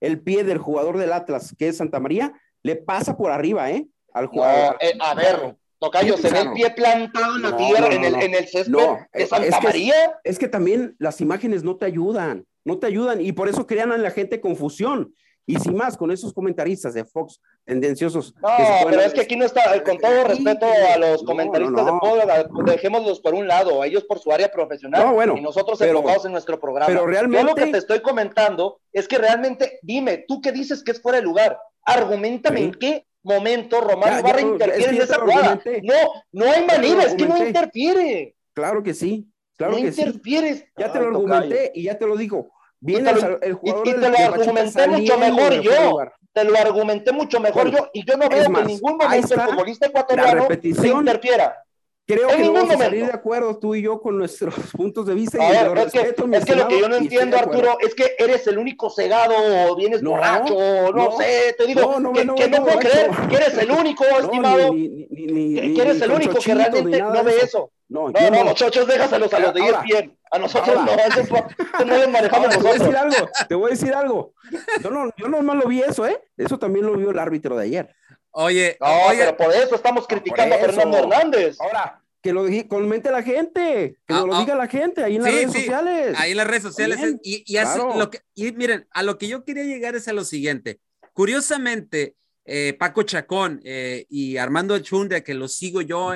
el 0.00 0.20
pie 0.20 0.44
del 0.44 0.58
jugador 0.58 0.98
del 0.98 1.14
Atlas, 1.14 1.54
que 1.58 1.68
es 1.68 1.78
Santa 1.78 2.00
María, 2.00 2.34
le 2.62 2.76
pasa 2.76 3.16
por 3.16 3.30
arriba, 3.30 3.70
¿eh? 3.70 3.88
Al 4.12 4.26
jugador. 4.26 4.76
Eh, 4.78 4.92
a 5.00 5.14
ver, 5.14 5.56
Tocayo, 5.78 6.18
se 6.18 6.30
ve 6.30 6.40
el 6.40 6.52
pie 6.52 6.70
plantado 6.72 7.36
en 7.36 7.42
la 7.42 7.56
tierra, 7.56 7.86
en, 7.86 8.04
el, 8.04 8.14
en 8.16 8.34
el 8.34 8.46
césped 8.46 8.78
de 9.14 9.26
Santa 9.26 9.46
es 9.46 9.62
María. 9.62 9.94
Es 10.22 10.38
que 10.38 10.48
también 10.48 10.96
las 10.98 11.22
imágenes 11.22 11.64
no 11.64 11.76
te 11.76 11.86
ayudan, 11.86 12.44
no 12.62 12.78
te 12.78 12.86
ayudan, 12.86 13.22
y 13.22 13.32
por 13.32 13.48
eso 13.48 13.66
crean 13.66 13.90
en 13.92 14.02
la 14.02 14.10
gente 14.10 14.42
confusión. 14.42 15.14
Y 15.46 15.56
sin 15.58 15.76
más, 15.76 15.96
con 15.96 16.10
esos 16.10 16.32
comentaristas 16.32 16.94
de 16.94 17.04
Fox 17.04 17.40
tendenciosos. 17.64 18.34
No, 18.40 18.48
pero 18.88 19.02
es 19.02 19.12
que 19.12 19.20
aquí 19.20 19.36
no 19.36 19.44
está, 19.44 19.82
con 19.84 19.98
todo 19.98 20.24
respeto 20.24 20.66
a 20.66 20.96
los 20.96 21.22
comentaristas 21.22 21.84
de 21.84 21.92
Fox, 21.92 22.64
dejémoslos 22.64 23.20
por 23.20 23.34
un 23.34 23.46
lado, 23.46 23.84
ellos 23.84 24.04
por 24.04 24.18
su 24.18 24.32
área 24.32 24.50
profesional 24.50 25.12
bueno, 25.12 25.36
y 25.36 25.42
nosotros 25.42 25.80
enfocados 25.80 26.24
en 26.24 26.32
nuestro 26.32 26.58
programa. 26.58 26.86
Pero 26.86 27.06
realmente. 27.06 27.42
Yo 27.42 27.48
lo 27.48 27.54
que 27.54 27.66
te 27.66 27.78
estoy 27.78 28.00
comentando 28.00 28.80
es 28.92 29.06
que 29.06 29.18
realmente, 29.18 29.78
dime, 29.82 30.24
tú 30.26 30.40
qué 30.40 30.50
dices 30.50 30.82
que 30.82 30.92
es 30.92 31.02
fuera 31.02 31.18
de 31.18 31.24
lugar, 31.24 31.58
argumentame 31.82 32.60
en 32.60 32.72
qué 32.72 33.06
momento 33.22 33.80
Romario 33.80 34.22
Barra 34.22 34.40
interfiere 34.40 34.96
en 34.96 35.02
esa 35.02 35.20
jugada. 35.20 35.60
No, 35.82 35.94
no 36.32 36.50
hay 36.50 36.64
manera, 36.64 37.04
es 37.04 37.14
que 37.14 37.26
no 37.26 37.36
interfiere. 37.36 38.36
Claro 38.52 38.82
que 38.82 38.94
sí, 38.94 39.28
claro 39.56 39.72
no 39.72 39.78
que 39.78 39.88
interfieres. 39.88 40.64
Ya 40.76 40.92
te 40.92 41.00
lo 41.00 41.06
argumenté 41.06 41.72
y 41.74 41.84
ya 41.84 41.98
te 41.98 42.06
lo 42.06 42.16
digo. 42.16 42.50
Viene 42.84 43.10
y 43.10 43.14
te 43.14 43.20
lo, 43.20 43.40
el 43.40 43.54
jugador 43.54 43.88
y, 43.88 43.92
te 43.92 44.10
lo 44.10 44.18
argumenté 44.18 44.88
mucho 44.88 45.18
mejor 45.18 45.60
yo. 45.62 45.98
Te 46.34 46.44
lo 46.44 46.58
argumenté 46.58 47.12
mucho 47.12 47.40
mejor 47.40 47.70
yo 47.70 47.88
y 47.94 48.04
yo 48.04 48.16
no 48.18 48.28
veo 48.28 48.52
que 48.52 48.60
en 48.60 48.66
ningún 48.66 48.98
momento 48.98 49.34
el 49.34 49.40
futbolista 49.40 49.86
ecuatoriano 49.86 50.46
se 50.60 50.88
interfiera. 50.88 51.63
Creo 52.06 52.28
que 52.28 52.48
vamos 52.50 52.70
a 52.70 52.76
salir 52.76 53.06
de 53.06 53.12
acuerdo 53.12 53.58
tú 53.58 53.74
y 53.74 53.80
yo 53.80 54.00
con 54.00 54.18
nuestros 54.18 54.54
puntos 54.76 55.06
de 55.06 55.14
vista. 55.14 55.38
Y 55.38 55.78
es, 55.78 55.92
que, 55.92 56.00
es 56.00 56.44
que 56.44 56.54
lo 56.54 56.68
que 56.68 56.78
yo 56.78 56.88
no 56.88 56.96
entiendo, 56.96 57.38
Arturo, 57.38 57.78
es 57.80 57.94
que 57.94 58.14
eres 58.18 58.46
el 58.46 58.58
único 58.58 58.90
cegado, 58.90 59.34
o 59.70 59.74
vienes 59.74 60.02
borracho, 60.02 60.92
no, 60.92 61.16
sé, 61.16 61.54
te 61.56 61.66
digo, 61.66 61.94
que, 62.12 62.24
no, 62.24 62.34
que 62.34 62.48
no 62.48 62.62
puedo 62.62 62.78
creer 62.78 63.10
que 63.28 63.36
eres 63.36 63.56
el 63.56 63.70
único, 63.70 64.04
estimado, 64.20 64.72
que 64.72 65.78
eres 65.80 66.02
el 66.02 66.10
único 66.10 66.38
que 66.38 66.54
realmente 66.54 67.00
no 67.00 67.24
ve 67.24 67.38
eso. 67.42 67.70
No, 67.88 68.10
no, 68.10 68.30
no, 68.30 68.44
muchachos, 68.44 68.86
déjaselos 68.86 69.32
a 69.32 69.38
los 69.38 69.54
de 69.54 69.60
bien. 69.84 70.18
A 70.30 70.38
nosotros 70.38 70.74
no, 70.74 70.90
eso, 70.90 71.46
no 71.86 71.96
lo 71.96 72.08
manejamos 72.08 72.48
Te 72.48 72.58
voy 72.58 72.70
a 72.70 72.72
decir 72.74 72.96
algo, 72.96 73.28
te 73.48 73.54
voy 73.54 73.66
a 73.66 73.70
decir 73.70 73.94
algo. 73.94 74.34
Yo 74.82 74.90
no, 74.90 75.10
yo 75.16 75.28
no 75.28 75.54
lo 75.54 75.68
vi 75.68 75.80
eso, 75.80 76.06
¿eh? 76.06 76.20
Eso 76.36 76.58
también 76.58 76.86
lo 76.86 76.96
vio 76.96 77.10
el 77.10 77.18
árbitro 77.18 77.56
de 77.56 77.64
ayer. 77.64 77.94
Oye, 78.36 78.76
no, 78.80 78.86
pero 79.10 79.36
por 79.36 79.52
eso 79.54 79.76
estamos 79.76 80.08
criticando 80.08 80.56
a 80.56 80.58
Fernando 80.58 80.98
Hernández. 80.98 81.56
Ahora, 81.60 82.02
que 82.20 82.32
lo 82.32 82.46
comente 82.66 83.10
la 83.12 83.22
gente, 83.22 83.96
que 84.06 84.14
ah, 84.14 84.24
lo 84.26 84.34
ah. 84.34 84.40
diga 84.40 84.56
la 84.56 84.66
gente 84.66 85.04
ahí 85.04 85.16
en 85.16 85.22
las 85.22 85.32
redes 85.32 85.52
sociales. 85.52 86.16
Ahí 86.18 86.30
en 86.32 86.36
las 86.38 86.46
redes 86.48 86.62
sociales. 86.64 86.98
y, 87.22 87.44
y, 87.46 87.58
lo 87.96 88.10
que, 88.10 88.20
y 88.34 88.50
miren, 88.50 88.88
a 88.90 89.04
lo 89.04 89.18
que 89.18 89.28
yo 89.28 89.44
quería 89.44 89.62
llegar 89.62 89.94
es 89.94 90.08
a 90.08 90.12
lo 90.12 90.24
siguiente. 90.24 90.80
Curiosamente, 91.12 92.16
eh, 92.44 92.74
Paco 92.76 93.04
Chacón 93.04 93.60
eh, 93.62 94.04
y 94.08 94.36
Armando 94.36 94.76
Chundia, 94.80 95.22
que 95.22 95.34
los 95.34 95.54
sigo 95.54 95.80
yo 95.80 96.10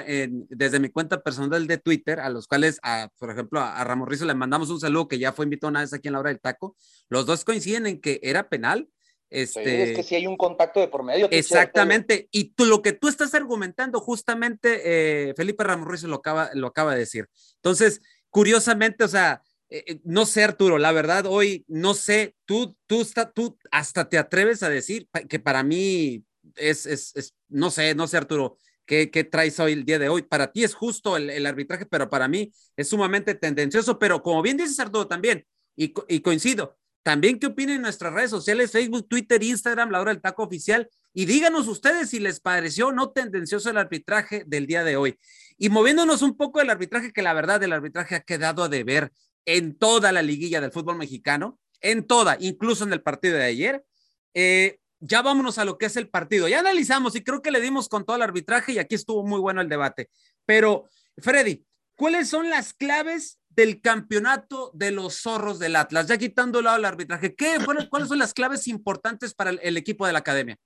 desde 0.49 0.81
mi 0.81 0.89
cuenta 0.89 1.23
personal 1.23 1.69
de 1.69 1.79
Twitter, 1.79 2.19
a 2.19 2.31
los 2.31 2.49
cuales, 2.49 2.81
a, 2.83 3.11
por 3.17 3.31
ejemplo, 3.31 3.61
a, 3.61 3.85
Ramos 3.85 4.09
Rizo 4.09 4.25
le 4.25 4.35
mandamos 4.35 4.71
un 4.71 4.81
saludo 4.81 5.07
que 5.07 5.21
ya 5.21 5.33
fue 5.33 5.45
invitado 5.45 5.71
una 5.71 5.81
vez 5.83 5.93
aquí 5.93 6.09
en 6.09 6.15
la 6.15 6.19
hora 6.19 6.31
del 6.31 6.41
taco. 6.41 6.75
Los 7.09 7.27
dos 7.27 7.45
coinciden 7.45 7.87
en 7.87 8.01
que 8.01 8.19
era 8.25 8.49
penal 8.49 8.89
este, 9.31 9.83
es 9.83 9.97
que 9.97 10.03
si 10.03 10.15
hay 10.15 10.27
un 10.27 10.37
contacto 10.37 10.81
de 10.81 10.89
por 10.89 11.03
medio. 11.03 11.29
Exactamente. 11.31 12.29
Y 12.31 12.55
tú, 12.55 12.65
lo 12.65 12.81
que 12.81 12.93
tú 12.93 13.09
estás 13.09 13.35
argumentando, 13.35 14.01
justamente 14.01 14.81
eh, 15.31 15.35
Felipe 15.37 15.65
Ramos 15.65 15.87
Ruiz 15.87 16.03
lo 16.05 16.17
acaba, 16.17 16.51
lo 16.55 16.69
acaba 16.69 16.95
de 16.95 17.01
decir. 17.01 17.29
Entonces, 17.57 18.01
curiosamente, 18.31 19.05
o 19.05 19.09
sea, 19.09 19.43
eh, 19.69 19.85
eh, 19.87 20.01
no 20.05 20.25
sé, 20.25 20.45
Arturo, 20.45 20.79
la 20.79 20.93
verdad, 20.93 21.27
hoy 21.27 21.65
no 21.69 21.93
sé, 21.93 22.35
tú, 22.47 22.75
tú, 22.87 23.03
está, 23.03 23.31
tú 23.31 23.59
hasta 23.71 24.09
te 24.09 24.17
atreves 24.17 24.63
a 24.63 24.71
decir 24.71 25.09
que 25.29 25.39
para 25.39 25.63
mí 25.63 26.25
es, 26.57 26.87
es, 26.87 27.35
no 27.49 27.71
sé, 27.71 27.95
no 27.95 28.07
sé, 28.07 28.17
Arturo, 28.17 28.57
¿qué, 28.87 29.11
¿qué, 29.11 29.25
traes 29.25 29.61
hoy 29.61 29.73
el 29.75 29.85
día 29.85 29.99
de 29.99 30.09
hoy? 30.09 30.23
Para 30.23 30.53
ti 30.53 30.65
es 30.65 30.75
justo 30.75 31.19
el, 31.19 31.29
el, 31.29 31.45
arbitraje, 31.45 31.85
pero 31.85 32.09
para 32.09 32.29
mí 32.29 32.51
es 32.77 32.89
sumamente 32.89 33.35
tendencioso, 33.35 33.99
pero 33.99 34.23
como 34.23 34.41
bien 34.41 34.57
dices, 34.57 34.81
Arturo, 34.81 35.07
también, 35.07 35.45
y, 35.77 35.93
y 36.09 36.21
coincido, 36.21 36.79
también 37.03 37.39
qué 37.39 37.47
opinen 37.47 37.77
en 37.77 37.83
nuestras 37.83 38.13
redes 38.13 38.31
sociales, 38.31 38.71
Facebook, 38.71 39.09
Twitter, 39.09 39.43
Instagram, 39.43 39.91
la 39.91 40.01
hora 40.01 40.13
del 40.13 40.21
taco 40.21 40.43
oficial. 40.43 40.89
Y 41.15 41.25
díganos 41.25 41.67
ustedes 41.69 42.11
si 42.11 42.21
les 42.21 42.41
pareció 42.41 42.93
no 42.93 43.11
tendencioso 43.11 43.71
el 43.71 43.79
arbitraje 43.79 44.45
del 44.47 44.67
día 44.67 44.85
de 44.85 44.97
hoy. 44.97 45.19
Y 45.57 45.69
moviéndonos 45.71 46.23
un 46.23 46.37
poco 46.37 46.59
del 46.59 46.71
arbitraje, 46.71 47.13
que 47.13 47.23
la 47.23 47.35
verdad 47.35 47.63
el 47.63 47.73
arbitraje 47.73 48.15
ha 48.15 48.21
quedado 48.21 48.63
a 48.63 48.69
deber 48.69 49.13
en 49.47 49.77
toda 49.77 50.13
la 50.13 50.23
liguilla 50.23 50.61
del 50.61 50.73
fútbol 50.73 50.97
mexicano, 50.97 51.59
en 51.81 52.07
toda, 52.07 52.37
incluso 52.41 52.85
en 52.85 52.93
el 52.93 53.03
partido 53.03 53.37
de 53.37 53.45
ayer. 53.45 53.85
Eh, 54.35 54.79
ya 55.01 55.23
vámonos 55.23 55.59
a 55.59 55.65
lo 55.65 55.79
que 55.79 55.87
es 55.87 55.97
el 55.97 56.09
partido. 56.09 56.49
Ya 56.49 56.61
analizamos 56.61 57.15
y 57.17 57.23
creo 57.23 57.41
que 57.41 57.51
le 57.51 57.61
dimos 57.61 57.89
con 57.89 58.05
todo 58.05 58.17
el 58.17 58.23
arbitraje 58.23 58.73
y 58.73 58.79
aquí 58.79 58.95
estuvo 58.95 59.25
muy 59.25 59.41
bueno 59.41 59.61
el 59.61 59.69
debate. 59.69 60.11
Pero, 60.45 60.89
Freddy, 61.19 61.65
¿cuáles 61.95 62.29
son 62.29 62.51
las 62.51 62.75
claves 62.75 63.38
del 63.59 63.81
campeonato 63.81 64.71
de 64.73 64.93
los 64.93 65.21
zorros 65.21 65.59
del 65.59 65.75
Atlas, 65.75 66.07
ya 66.07 66.17
quitando 66.17 66.63
lado 66.63 66.77
el 66.77 66.85
arbitraje, 66.85 67.35
¿qué, 67.35 67.59
¿cuáles 67.91 68.09
son 68.09 68.21
las 68.21 68.33
claves 68.33 68.69
importantes 68.69 69.35
para 69.35 69.51
el, 69.51 69.77
equipo 69.77 70.07
de 70.07 70.13
la 70.13 70.21
academia? 70.21 70.57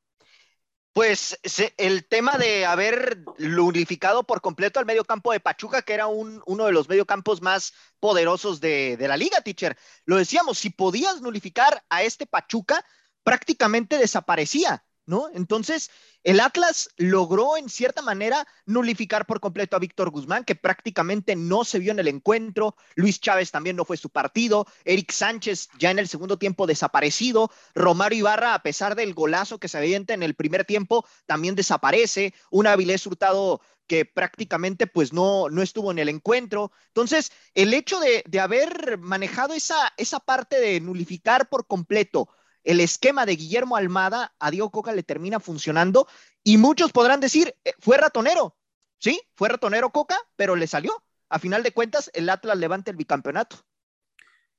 Pues 0.92 1.38
el 1.78 2.06
tema 2.06 2.36
de 2.36 2.66
haber 2.66 3.24
unificado 3.38 4.24
por 4.24 4.42
completo 4.42 4.78
al 4.78 4.84
medio 4.84 5.06
campo 5.06 5.32
de 5.32 5.40
Pachuca, 5.40 5.80
que 5.80 5.94
era 5.94 6.06
un, 6.06 6.42
uno 6.44 6.66
de 6.66 6.72
los 6.72 6.86
mediocampos 6.86 7.40
más 7.40 7.72
poderosos 7.98 8.60
de, 8.60 8.98
de, 8.98 9.08
la 9.08 9.16
liga, 9.16 9.40
teacher. 9.40 9.74
Lo 10.04 10.18
decíamos, 10.18 10.58
si 10.58 10.68
podías 10.68 11.22
nulificar 11.22 11.82
a 11.88 12.02
este 12.02 12.26
Pachuca, 12.26 12.84
prácticamente 13.22 13.96
desaparecía. 13.96 14.84
¿No? 15.12 15.28
Entonces, 15.34 15.90
el 16.24 16.40
Atlas 16.40 16.88
logró 16.96 17.58
en 17.58 17.68
cierta 17.68 18.00
manera 18.00 18.46
nulificar 18.64 19.26
por 19.26 19.40
completo 19.40 19.76
a 19.76 19.78
Víctor 19.78 20.08
Guzmán, 20.08 20.42
que 20.42 20.54
prácticamente 20.54 21.36
no 21.36 21.64
se 21.64 21.78
vio 21.78 21.92
en 21.92 21.98
el 21.98 22.08
encuentro. 22.08 22.76
Luis 22.94 23.20
Chávez 23.20 23.50
también 23.50 23.76
no 23.76 23.84
fue 23.84 23.98
su 23.98 24.08
partido. 24.08 24.66
Eric 24.86 25.12
Sánchez 25.12 25.68
ya 25.78 25.90
en 25.90 25.98
el 25.98 26.08
segundo 26.08 26.38
tiempo 26.38 26.66
desaparecido. 26.66 27.50
Romario 27.74 28.20
Ibarra, 28.20 28.54
a 28.54 28.62
pesar 28.62 28.94
del 28.94 29.12
golazo 29.12 29.58
que 29.58 29.68
se 29.68 29.76
avienta 29.76 30.14
en 30.14 30.22
el 30.22 30.34
primer 30.34 30.64
tiempo, 30.64 31.06
también 31.26 31.56
desaparece. 31.56 32.32
Un 32.50 32.66
Avilés 32.66 33.06
Hurtado 33.06 33.60
que 33.86 34.06
prácticamente 34.06 34.86
pues 34.86 35.12
no, 35.12 35.50
no 35.50 35.60
estuvo 35.60 35.90
en 35.90 35.98
el 35.98 36.08
encuentro. 36.08 36.72
Entonces, 36.86 37.32
el 37.54 37.74
hecho 37.74 38.00
de, 38.00 38.24
de 38.26 38.40
haber 38.40 38.96
manejado 38.96 39.52
esa, 39.52 39.92
esa 39.98 40.20
parte 40.20 40.58
de 40.58 40.80
nulificar 40.80 41.50
por 41.50 41.66
completo 41.66 42.30
el 42.64 42.80
esquema 42.80 43.26
de 43.26 43.36
Guillermo 43.36 43.76
Almada 43.76 44.34
a 44.38 44.50
Diego 44.50 44.70
Coca 44.70 44.92
le 44.92 45.02
termina 45.02 45.40
funcionando 45.40 46.06
y 46.44 46.58
muchos 46.58 46.92
podrán 46.92 47.20
decir, 47.20 47.54
eh, 47.64 47.72
fue 47.78 47.96
ratonero, 47.96 48.56
sí, 48.98 49.20
fue 49.34 49.48
ratonero 49.48 49.90
Coca, 49.90 50.18
pero 50.36 50.56
le 50.56 50.66
salió. 50.66 51.02
A 51.28 51.38
final 51.38 51.62
de 51.62 51.72
cuentas, 51.72 52.10
el 52.12 52.28
Atlas 52.28 52.58
levanta 52.58 52.90
el 52.90 52.96
bicampeonato. 52.96 53.56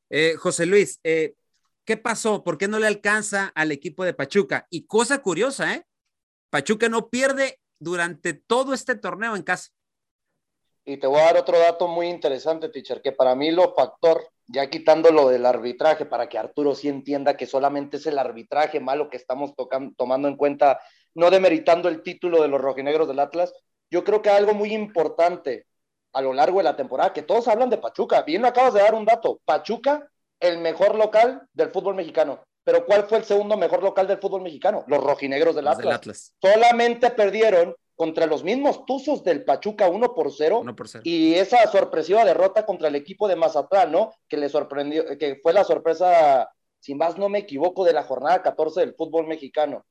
Eh, 0.09 0.35
José 0.37 0.65
Luis, 0.65 0.99
eh, 1.03 1.35
¿qué 1.85 1.97
pasó? 1.97 2.43
¿Por 2.43 2.57
qué 2.57 2.67
no 2.67 2.79
le 2.79 2.87
alcanza 2.87 3.51
al 3.55 3.71
equipo 3.71 4.03
de 4.03 4.13
Pachuca? 4.13 4.67
Y 4.69 4.85
cosa 4.87 5.21
curiosa, 5.21 5.73
¿eh? 5.75 5.85
Pachuca 6.49 6.89
no 6.89 7.09
pierde 7.09 7.59
durante 7.79 8.33
todo 8.33 8.73
este 8.73 8.95
torneo 8.95 9.35
en 9.35 9.43
casa. 9.43 9.71
Y 10.85 10.97
te 10.97 11.07
voy 11.07 11.19
a 11.19 11.25
dar 11.25 11.37
otro 11.37 11.57
dato 11.57 11.87
muy 11.87 12.07
interesante, 12.07 12.69
teacher, 12.69 13.01
que 13.01 13.11
para 13.11 13.35
mí 13.35 13.51
lo 13.51 13.73
factor 13.73 14.32
ya 14.47 14.69
quitando 14.69 15.11
lo 15.11 15.29
del 15.29 15.45
arbitraje, 15.45 16.05
para 16.05 16.27
que 16.27 16.37
Arturo 16.37 16.75
sí 16.75 16.89
entienda 16.89 17.37
que 17.37 17.45
solamente 17.45 17.97
es 17.97 18.05
el 18.05 18.19
arbitraje 18.19 18.79
malo 18.79 19.09
que 19.09 19.17
estamos 19.17 19.55
tocando, 19.55 19.93
tomando 19.97 20.27
en 20.27 20.35
cuenta, 20.35 20.79
no 21.15 21.29
demeritando 21.29 21.89
el 21.89 22.03
título 22.03 22.41
de 22.41 22.47
los 22.47 22.61
rojinegros 22.61 23.07
del 23.07 23.19
Atlas, 23.19 23.53
yo 23.89 24.03
creo 24.03 24.21
que 24.21 24.29
algo 24.29 24.53
muy 24.53 24.73
importante 24.73 25.67
a 26.13 26.21
lo 26.21 26.33
largo 26.33 26.59
de 26.59 26.63
la 26.63 26.75
temporada, 26.75 27.13
que 27.13 27.23
todos 27.23 27.47
hablan 27.47 27.69
de 27.69 27.77
Pachuca, 27.77 28.21
bien 28.21 28.45
acabas 28.45 28.73
de 28.73 28.81
dar 28.81 28.93
un 28.93 29.05
dato, 29.05 29.39
Pachuca 29.45 30.09
el 30.39 30.59
mejor 30.59 30.95
local 30.95 31.47
del 31.53 31.69
fútbol 31.71 31.95
mexicano. 31.95 32.43
Pero 32.65 32.85
¿cuál 32.85 33.05
fue 33.05 33.17
el 33.17 33.23
segundo 33.23 33.57
mejor 33.57 33.81
local 33.81 34.07
del 34.07 34.19
fútbol 34.19 34.41
mexicano? 34.41 34.83
Los 34.87 35.03
rojinegros 35.03 35.55
del 35.55 35.67
Atlas. 35.67 36.33
Solamente 36.41 37.09
perdieron 37.11 37.75
contra 37.95 38.25
los 38.25 38.43
mismos 38.43 38.85
Tuzos 38.85 39.23
del 39.23 39.43
Pachuca 39.43 39.87
1 39.87 40.13
por 40.13 40.31
0, 40.31 40.63
y 41.03 41.35
esa 41.35 41.65
sorpresiva 41.71 42.25
derrota 42.25 42.65
contra 42.65 42.87
el 42.87 42.95
equipo 42.95 43.27
de 43.27 43.35
Mazatlán, 43.35 43.91
¿no? 43.91 44.13
Que 44.27 44.37
le 44.37 44.49
sorprendió, 44.49 45.17
que 45.17 45.39
fue 45.41 45.53
la 45.53 45.63
sorpresa, 45.63 46.49
si 46.79 46.95
más 46.95 47.17
no 47.17 47.29
me 47.29 47.39
equivoco, 47.39 47.83
de 47.83 47.93
la 47.93 48.03
jornada 48.03 48.41
14 48.41 48.79
del 48.79 48.95
fútbol 48.95 49.27
mexicano. 49.27 49.85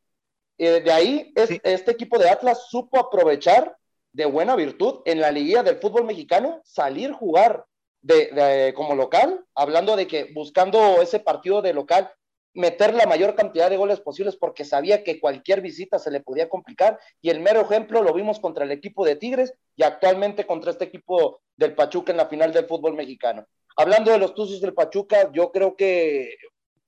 Eh, 0.58 0.80
de 0.80 0.92
ahí, 0.92 1.32
este 1.34 1.92
equipo 1.92 2.18
de 2.18 2.28
Atlas 2.28 2.66
supo 2.68 2.98
aprovechar 2.98 3.76
de 4.12 4.26
buena 4.26 4.56
virtud 4.56 5.00
en 5.04 5.20
la 5.20 5.30
liguilla 5.30 5.62
del 5.62 5.78
fútbol 5.78 6.04
mexicano, 6.04 6.60
salir 6.64 7.12
jugar 7.12 7.64
de, 8.02 8.72
como 8.76 8.94
local, 8.94 9.44
hablando 9.54 9.96
de 9.96 10.06
que 10.06 10.32
buscando 10.34 11.00
ese 11.00 11.20
partido 11.20 11.62
de 11.62 11.72
local, 11.72 12.12
meter 12.54 12.94
la 12.94 13.06
mayor 13.06 13.34
cantidad 13.34 13.70
de 13.70 13.76
goles 13.76 14.00
posibles 14.00 14.36
porque 14.36 14.64
sabía 14.64 15.02
que 15.04 15.20
cualquier 15.20 15.60
visita 15.60 15.98
se 15.98 16.10
le 16.10 16.20
podía 16.20 16.48
complicar 16.48 16.98
y 17.20 17.30
el 17.30 17.40
mero 17.40 17.62
ejemplo 17.62 18.02
lo 18.02 18.12
vimos 18.12 18.40
contra 18.40 18.64
el 18.64 18.72
equipo 18.72 19.04
de 19.04 19.16
Tigres 19.16 19.54
y 19.76 19.82
actualmente 19.82 20.46
contra 20.46 20.70
este 20.70 20.84
equipo 20.84 21.40
del 21.56 21.74
Pachuca 21.74 22.12
en 22.12 22.18
la 22.18 22.26
final 22.28 22.52
del 22.52 22.66
fútbol 22.66 22.94
mexicano. 22.94 23.46
Hablando 23.76 24.12
de 24.12 24.18
los 24.18 24.34
Tuzos 24.34 24.60
del 24.60 24.74
Pachuca, 24.74 25.30
yo 25.32 25.50
creo 25.50 25.76
que 25.76 26.36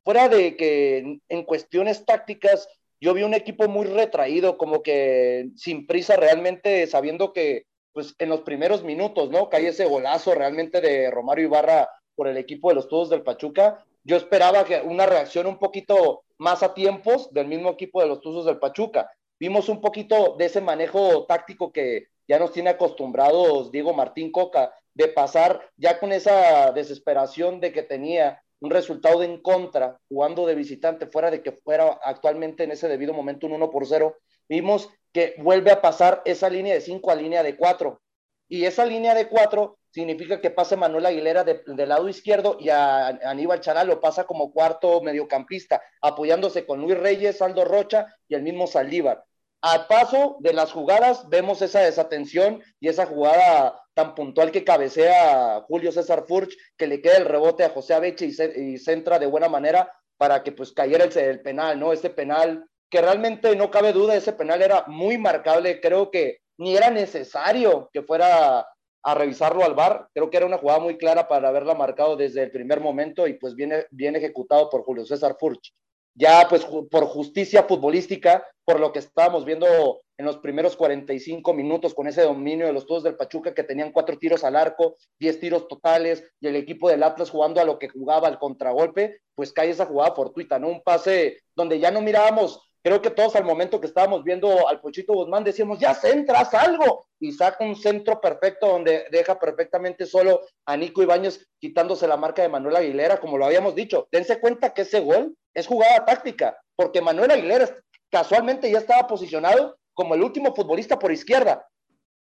fuera 0.05 0.29
de 0.29 0.57
que 0.57 1.21
en 1.29 1.43
cuestiones 1.45 2.05
tácticas 2.05 2.69
yo 3.01 3.15
vi 3.15 3.23
un 3.23 3.35
equipo 3.35 3.69
muy 3.69 3.87
retraído, 3.87 4.59
como 4.59 4.83
que 4.83 5.51
sin 5.57 5.87
prisa 5.87 6.17
realmente, 6.17 6.87
sabiendo 6.87 7.33
que 7.33 7.67
pues 7.93 8.15
en 8.19 8.29
los 8.29 8.41
primeros 8.41 8.83
minutos, 8.83 9.31
¿no? 9.31 9.49
Cae 9.49 9.69
ese 9.69 9.87
golazo 9.87 10.35
realmente 10.35 10.81
de 10.81 11.11
Romario 11.11 11.45
Ibarra 11.45 11.89
por 12.17 12.29
el 12.29 12.37
equipo 12.37 12.69
de 12.69 12.75
los 12.75 12.89
Tuzos 12.89 13.11
del 13.11 13.23
Pachuca. 13.23 13.85
Yo 14.05 14.17
esperaba 14.17 14.65
que 14.65 14.83
una 14.83 15.07
reacción 15.07 15.47
un 15.47 15.59
poquito 15.59 16.25
más 16.37 16.63
a 16.63 16.75
tiempos 16.75 17.33
del 17.33 17.49
mismo 17.49 17.71
equipo 17.71 18.03
de 18.03 18.07
los 18.07 18.21
Tuzos 18.21 18.45
del 18.45 18.59
Pachuca. 18.59 19.11
Vimos 19.41 19.71
un 19.71 19.81
poquito 19.81 20.37
de 20.37 20.45
ese 20.45 20.61
manejo 20.61 21.25
táctico 21.25 21.73
que 21.73 22.09
ya 22.29 22.39
nos 22.39 22.53
tiene 22.53 22.71
acostumbrados 22.71 23.73
Diego 23.73 23.95
Martín 23.95 24.31
Coca, 24.31 24.75
de 24.93 25.09
pasar 25.09 25.71
ya 25.77 25.99
con 25.99 26.13
esa 26.13 26.71
desesperación 26.73 27.61
de 27.61 27.73
que 27.73 27.83
tenía 27.83 28.43
un 28.61 28.71
resultado 28.71 29.23
en 29.23 29.41
contra, 29.41 29.99
jugando 30.09 30.47
de 30.47 30.55
visitante, 30.55 31.07
fuera 31.07 31.31
de 31.31 31.43
que 31.43 31.53
fuera 31.53 31.99
actualmente 32.03 32.65
en 32.65 32.73
ese 32.73 32.89
debido 32.89 33.13
momento 33.13 33.47
un 33.47 33.55
1 33.55 33.71
por 33.71 33.87
0, 33.87 34.17
vimos 34.49 34.89
que 35.13 35.35
vuelve 35.39 35.71
a 35.71 35.81
pasar 35.81 36.23
esa 36.25 36.49
línea 36.49 36.75
de 36.75 36.81
5 36.81 37.11
a 37.11 37.15
línea 37.15 37.43
de 37.43 37.57
4. 37.57 38.01
Y 38.49 38.65
esa 38.65 38.85
línea 38.85 39.15
de 39.15 39.29
4 39.29 39.77
significa 39.95 40.41
que 40.41 40.51
pase 40.51 40.77
Manuel 40.77 41.07
Aguilera 41.07 41.45
del 41.45 41.89
lado 41.89 42.09
izquierdo 42.09 42.57
y 42.59 42.69
a, 42.69 43.07
Aníbal 43.07 43.61
Charal 43.61 43.87
lo 43.87 44.01
pasa 44.01 44.25
como 44.25 44.53
cuarto 44.53 45.01
mediocampista, 45.03 45.81
apoyándose 46.03 46.67
con 46.67 46.81
Luis 46.81 46.99
Reyes, 46.99 47.41
Aldo 47.41 47.65
Rocha 47.65 48.07
y 48.27 48.35
el 48.35 48.43
mismo 48.43 48.67
Saldívar. 48.67 49.25
Al 49.63 49.87
paso 49.87 50.37
de 50.41 50.53
las 50.53 50.73
jugadas 50.73 51.29
vemos 51.29 51.63
esa 51.63 51.81
desatención 51.81 52.61
y 52.81 52.89
esa 52.89 53.07
jugada 53.07 53.81
tan 53.95 54.17
puntual 54.17 54.51
que 54.51 54.65
cabecea 54.65 55.63
Julio 55.69 55.93
César 55.93 56.25
Furch, 56.27 56.57
que 56.77 56.89
le 56.89 57.01
queda 57.01 57.17
el 57.17 57.25
rebote 57.25 57.63
a 57.63 57.71
José 57.71 57.95
Abeche 57.95 58.27
y, 58.27 58.79
centra 58.79 59.21
de 59.21 59.27
buena 59.27 59.49
manera 59.49 59.93
para 60.17 60.43
que 60.43 60.51
pues 60.51 60.73
cayera 60.73 61.05
el, 61.05 61.41
penal, 61.41 61.79
¿no? 61.79 61.93
Este 61.93 62.11
penal 62.11 62.67
que 62.91 63.01
realmente 63.01 63.55
no 63.55 63.71
cabe 63.71 63.93
duda, 63.93 64.17
ese 64.17 64.33
penal 64.33 64.61
era 64.61 64.85
muy 64.89 65.19
marcable, 65.19 65.81
creo 65.81 66.11
que 66.11 66.41
ni 66.59 66.77
era 66.77 66.91
necesario 66.91 67.89
que 67.93 68.03
fuera 68.03 68.67
a 69.05 69.15
revisarlo 69.15 69.65
al 69.65 69.75
bar, 69.75 70.09
creo 70.15 70.31
que 70.31 70.39
era 70.39 70.47
una 70.47 70.59
jugada 70.59 70.81
muy 70.81 70.97
clara 70.97 71.29
para 71.29 71.49
haberla 71.49 71.75
marcado 71.75 72.17
desde 72.17 72.43
el 72.43 72.51
primer 72.51 72.81
momento 72.81 73.27
y 73.27 73.35
pues 73.35 73.55
viene 73.55 73.85
bien 73.91 74.17
ejecutado 74.17 74.71
por 74.71 74.83
Julio 74.83 75.05
César 75.05 75.37
Furch 75.39 75.73
ya 76.15 76.47
pues 76.49 76.65
por 76.65 77.05
justicia 77.07 77.65
futbolística, 77.65 78.47
por 78.65 78.81
lo 78.81 78.93
que 78.93 79.01
estábamos 79.01 79.45
viendo 79.45 80.01
en 80.17 80.27
los 80.27 80.39
primeros 80.39 80.77
45 80.77 81.53
minutos 81.53 81.93
con 81.93 82.07
ese 82.07 82.23
dominio 82.23 82.67
de 82.67 82.73
los 82.73 82.87
todos 82.87 83.03
del 83.03 83.17
Pachuca 83.17 83.53
que 83.53 83.65
tenían 83.65 83.91
cuatro 83.91 84.17
tiros 84.17 84.45
al 84.45 84.55
arco, 84.55 84.97
diez 85.19 85.41
tiros 85.41 85.67
totales 85.67 86.25
y 86.41 86.47
el 86.47 86.57
equipo 86.57 86.89
del 86.89 87.03
Atlas 87.03 87.31
jugando 87.31 87.61
a 87.61 87.65
lo 87.65 87.79
que 87.79 87.89
jugaba 87.89 88.29
al 88.29 88.39
contragolpe, 88.39 89.21
pues 89.35 89.53
cae 89.53 89.71
esa 89.71 89.87
jugada 89.87 90.15
fortuita, 90.15 90.59
¿no? 90.59 90.69
Un 90.69 90.83
pase 90.83 91.41
donde 91.57 91.81
ya 91.81 91.91
no 91.91 92.01
mirábamos, 92.01 92.61
creo 92.85 93.01
que 93.01 93.11
todos 93.11 93.35
al 93.35 93.45
momento 93.45 93.81
que 93.81 93.87
estábamos 93.87 94.23
viendo 94.25 94.69
al 94.69 94.81
Pochito 94.81 95.15
Guzmán 95.15 95.43
decíamos, 95.43 95.79
ya 95.79 95.95
centras 95.95 96.53
algo, 96.53 97.07
y 97.19 97.33
saca 97.33 97.65
un 97.65 97.77
centro 97.77 98.21
perfecto 98.21 98.69
donde 98.69 99.07
deja 99.11 99.39
perfectamente 99.39 100.05
solo 100.05 100.43
a 100.67 100.77
Nico 100.77 101.03
Ibáñez 101.03 101.49
quitándose 101.59 102.07
la 102.07 102.19
marca 102.19 102.43
de 102.43 102.51
Manuel 102.51 102.77
Aguilera, 102.77 103.19
como 103.19 103.39
lo 103.39 103.47
habíamos 103.47 103.75
dicho. 103.75 104.07
Dense 104.13 104.39
cuenta 104.39 104.75
que 104.75 104.83
ese 104.83 105.01
gol 105.01 105.35
es 105.55 105.67
jugada 105.67 106.05
táctica, 106.05 106.59
porque 106.77 107.01
Manuel 107.01 107.31
Aguilera 107.31 107.75
casualmente 108.11 108.71
ya 108.71 108.79
estaba 108.79 109.07
posicionado 109.07 109.79
como 109.95 110.15
el 110.15 110.23
último 110.23 110.55
futbolista 110.55 110.99
por 110.99 111.11
izquierda. 111.11 111.67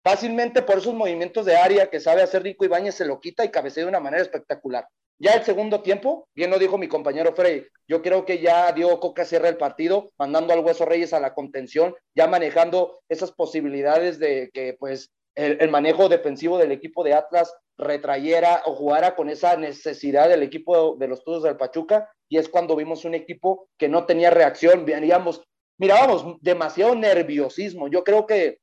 Fácilmente 0.03 0.61
por 0.63 0.79
esos 0.79 0.93
movimientos 0.93 1.45
de 1.45 1.55
área 1.55 1.89
que 1.89 2.01
sabe 2.01 2.23
hacer 2.23 2.43
Nico 2.43 2.65
Ibáñez 2.65 2.95
se 2.95 3.05
lo 3.05 3.21
quita 3.21 3.45
y 3.45 3.51
cabecea 3.51 3.83
de 3.83 3.89
una 3.89 4.01
manera 4.01 4.21
espectacular. 4.21 4.85
Ya 5.19 5.33
el 5.33 5.43
segundo 5.43 5.81
tiempo, 5.81 6.27
bien 6.33 6.49
lo 6.49 6.57
dijo 6.57 6.77
mi 6.77 6.87
compañero 6.87 7.33
Frey, 7.35 7.65
yo 7.87 8.01
creo 8.01 8.25
que 8.25 8.39
ya 8.39 8.71
dio 8.71 8.99
Coca 8.99 9.25
cierra 9.25 9.49
el 9.49 9.57
partido, 9.57 10.11
mandando 10.17 10.53
al 10.53 10.61
Hueso 10.61 10.85
Reyes 10.85 11.13
a 11.13 11.19
la 11.19 11.33
contención, 11.33 11.95
ya 12.15 12.27
manejando 12.27 12.99
esas 13.09 13.31
posibilidades 13.31 14.17
de 14.17 14.49
que 14.53 14.75
pues 14.79 15.11
el, 15.35 15.69
manejo 15.69 16.09
defensivo 16.09 16.57
del 16.57 16.71
equipo 16.71 17.03
de 17.03 17.13
Atlas 17.13 17.53
retrayera 17.77 18.63
o 18.65 18.75
jugara 18.75 19.15
con 19.15 19.29
esa 19.29 19.55
necesidad 19.57 20.29
del 20.29 20.43
equipo 20.43 20.95
de, 20.97 21.07
los 21.07 21.23
Tuzos 21.23 21.43
del 21.43 21.57
Pachuca, 21.57 22.09
y 22.29 22.37
es 22.37 22.49
cuando 22.49 22.75
vimos 22.75 23.05
un 23.05 23.13
equipo 23.13 23.67
que 23.77 23.89
no 23.89 24.05
tenía 24.05 24.29
reacción, 24.29 24.85
veníamos, 24.85 25.43
mirábamos 25.77 26.37
demasiado 26.41 26.95
nerviosismo. 26.95 27.87
Yo 27.87 28.03
creo 28.03 28.25
que 28.25 28.59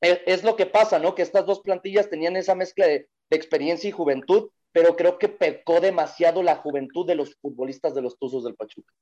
es, 0.00 0.44
lo 0.44 0.56
que 0.56 0.66
pasa, 0.66 0.98
¿no? 0.98 1.14
Que 1.14 1.22
estas 1.22 1.46
dos 1.46 1.60
plantillas 1.60 2.10
tenían 2.10 2.36
esa 2.36 2.54
mezcla 2.54 2.86
de, 2.86 3.08
experiencia 3.30 3.88
y 3.88 3.92
juventud, 3.92 4.50
pero 4.72 4.96
creo 4.96 5.18
que 5.18 5.28
pecó 5.28 5.80
demasiado 5.80 6.42
la 6.42 6.56
juventud 6.56 7.06
de 7.06 7.14
los 7.14 7.36
futbolistas 7.36 7.94
de 7.94 8.02
los 8.02 8.18
Tuzos 8.18 8.44
del 8.44 8.54
Pachuca. 8.54 8.92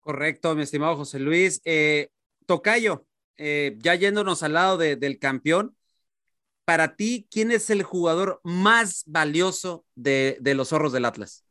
Correcto, 0.00 0.54
mi 0.54 0.62
estimado 0.62 0.96
José 0.96 1.18
Luis. 1.18 1.60
Eh, 1.64 2.08
Tocayo, 2.46 3.06
eh, 3.36 3.76
ya 3.78 3.94
yéndonos 3.94 4.42
al 4.42 4.54
lado 4.54 4.78
del 4.78 5.18
campeón, 5.18 5.76
para 6.66 6.96
ti, 6.96 7.28
¿quién 7.30 7.52
es 7.52 7.70
el 7.70 7.84
jugador 7.84 8.40
más 8.42 9.04
valioso 9.06 9.84
de, 9.94 10.38
los 10.42 10.70
zorros 10.70 10.92
del 10.92 11.04
Atlas? 11.04 11.44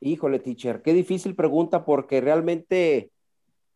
Híjole, 0.00 0.40
teacher, 0.40 0.82
qué 0.82 0.92
difícil 0.92 1.36
pregunta 1.36 1.84
porque 1.84 2.20
realmente 2.20 3.12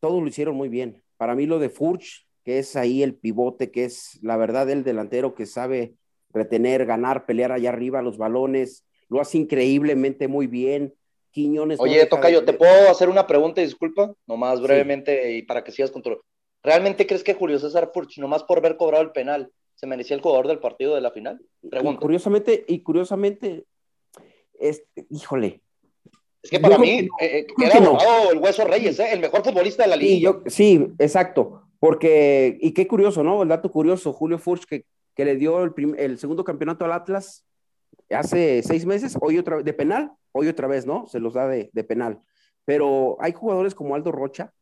todos 0.01 0.21
lo 0.21 0.29
hicieron 0.29 0.57
muy 0.57 0.69
bien. 0.69 1.03
Para 1.17 1.37
mí 1.37 1.47
lo 1.47 1.61
de 1.61 1.71
Furch, 1.71 2.27
que 2.45 2.59
es 2.59 2.75
ahí 2.75 3.05
el 3.05 3.15
pivote, 3.15 3.71
que 3.71 3.85
es 3.85 4.19
la 4.23 4.37
verdad 4.37 4.69
el 4.69 4.83
delantero 4.83 5.35
que 5.35 5.47
sabe 5.47 5.95
retener, 6.35 6.85
ganar, 6.85 7.25
pelear 7.25 7.53
allá 7.53 7.71
arriba 7.71 8.03
los 8.03 8.19
balones, 8.19 8.85
lo 9.09 9.21
hace 9.21 9.39
increíblemente 9.39 10.29
muy 10.29 10.47
bien. 10.47 10.95
Quiñones. 11.31 11.81
Oye, 11.81 12.07
Tocayo, 12.07 12.45
¿te 12.45 12.53
puedo 12.53 12.91
hacer 12.91 13.09
una 13.09 13.27
pregunta 13.27 13.61
disculpa? 13.61 14.15
Nomás 14.27 14.61
brevemente 14.61 15.33
y 15.33 15.43
para 15.43 15.65
que 15.65 15.73
sigas 15.73 15.91
con 15.91 16.01
tu... 16.01 16.21
¿Realmente 16.63 17.07
crees 17.07 17.25
que 17.25 17.35
Julio 17.35 17.59
César 17.59 17.91
Furch, 17.93 18.19
nomás 18.19 18.45
por 18.45 18.59
haber 18.59 18.77
cobrado 18.77 19.03
el 19.03 19.11
penal, 19.11 19.51
se 19.75 19.87
merecía 19.87 20.15
el 20.17 20.23
jugador 20.23 20.47
del 20.47 20.61
partido 20.61 20.95
de 20.95 21.01
la 21.01 21.11
final? 21.11 21.41
Y 21.63 21.97
curiosamente, 21.97 22.65
y 22.69 22.81
curiosamente, 22.81 23.65
este, 24.59 25.07
híjole. 25.11 25.61
Es 26.41 26.51
que 26.51 26.61
para 26.61 26.79
mí, 26.79 27.09
eh, 27.21 27.39
eh, 27.39 27.47
era 27.59 27.79
el 27.79 28.39
Hueso 28.39 28.65
Reyes, 28.65 28.99
¿eh? 29.01 29.09
el 29.13 29.21
mejor 29.21 29.43
futbolista 29.43 29.83
de 29.83 29.89
la 29.89 29.97
liga. 29.97 30.41
Sí, 30.47 30.79
sí, 30.79 30.87
exacto. 30.99 31.63
Porque, 31.81 32.59
y 32.61 32.73
qué 32.73 32.87
curioso, 32.87 33.25
¿no? 33.25 33.43
El 33.43 33.49
dato 33.49 33.71
curioso, 33.71 34.13
Julio 34.13 34.39
Furch, 34.39 34.65
que, 34.65 34.85
que 35.15 35.25
le 35.25 35.37
dio 35.37 35.63
el, 35.63 36.19
segundo 36.19 36.45
campeonato 36.45 36.85
al 36.85 36.93
Atlas 36.93 37.47
hace 38.11 38.63
seis 38.63 38.85
meses, 38.87 39.17
hoy 39.21 39.39
otra 39.39 39.57
vez, 39.57 39.65
de 39.65 39.73
penal, 39.73 40.13
hoy 40.33 40.49
otra 40.49 40.67
vez, 40.67 40.87
¿no? 40.87 41.07
Se 41.07 41.21
los 41.21 41.35
da 41.35 41.47
de, 41.47 41.85
penal. 41.85 42.21
Pero 42.65 43.17
hay 43.21 43.33
jugadores 43.33 43.75
como 43.75 43.95
Aldo 43.95 44.13
Rocha, 44.13 44.53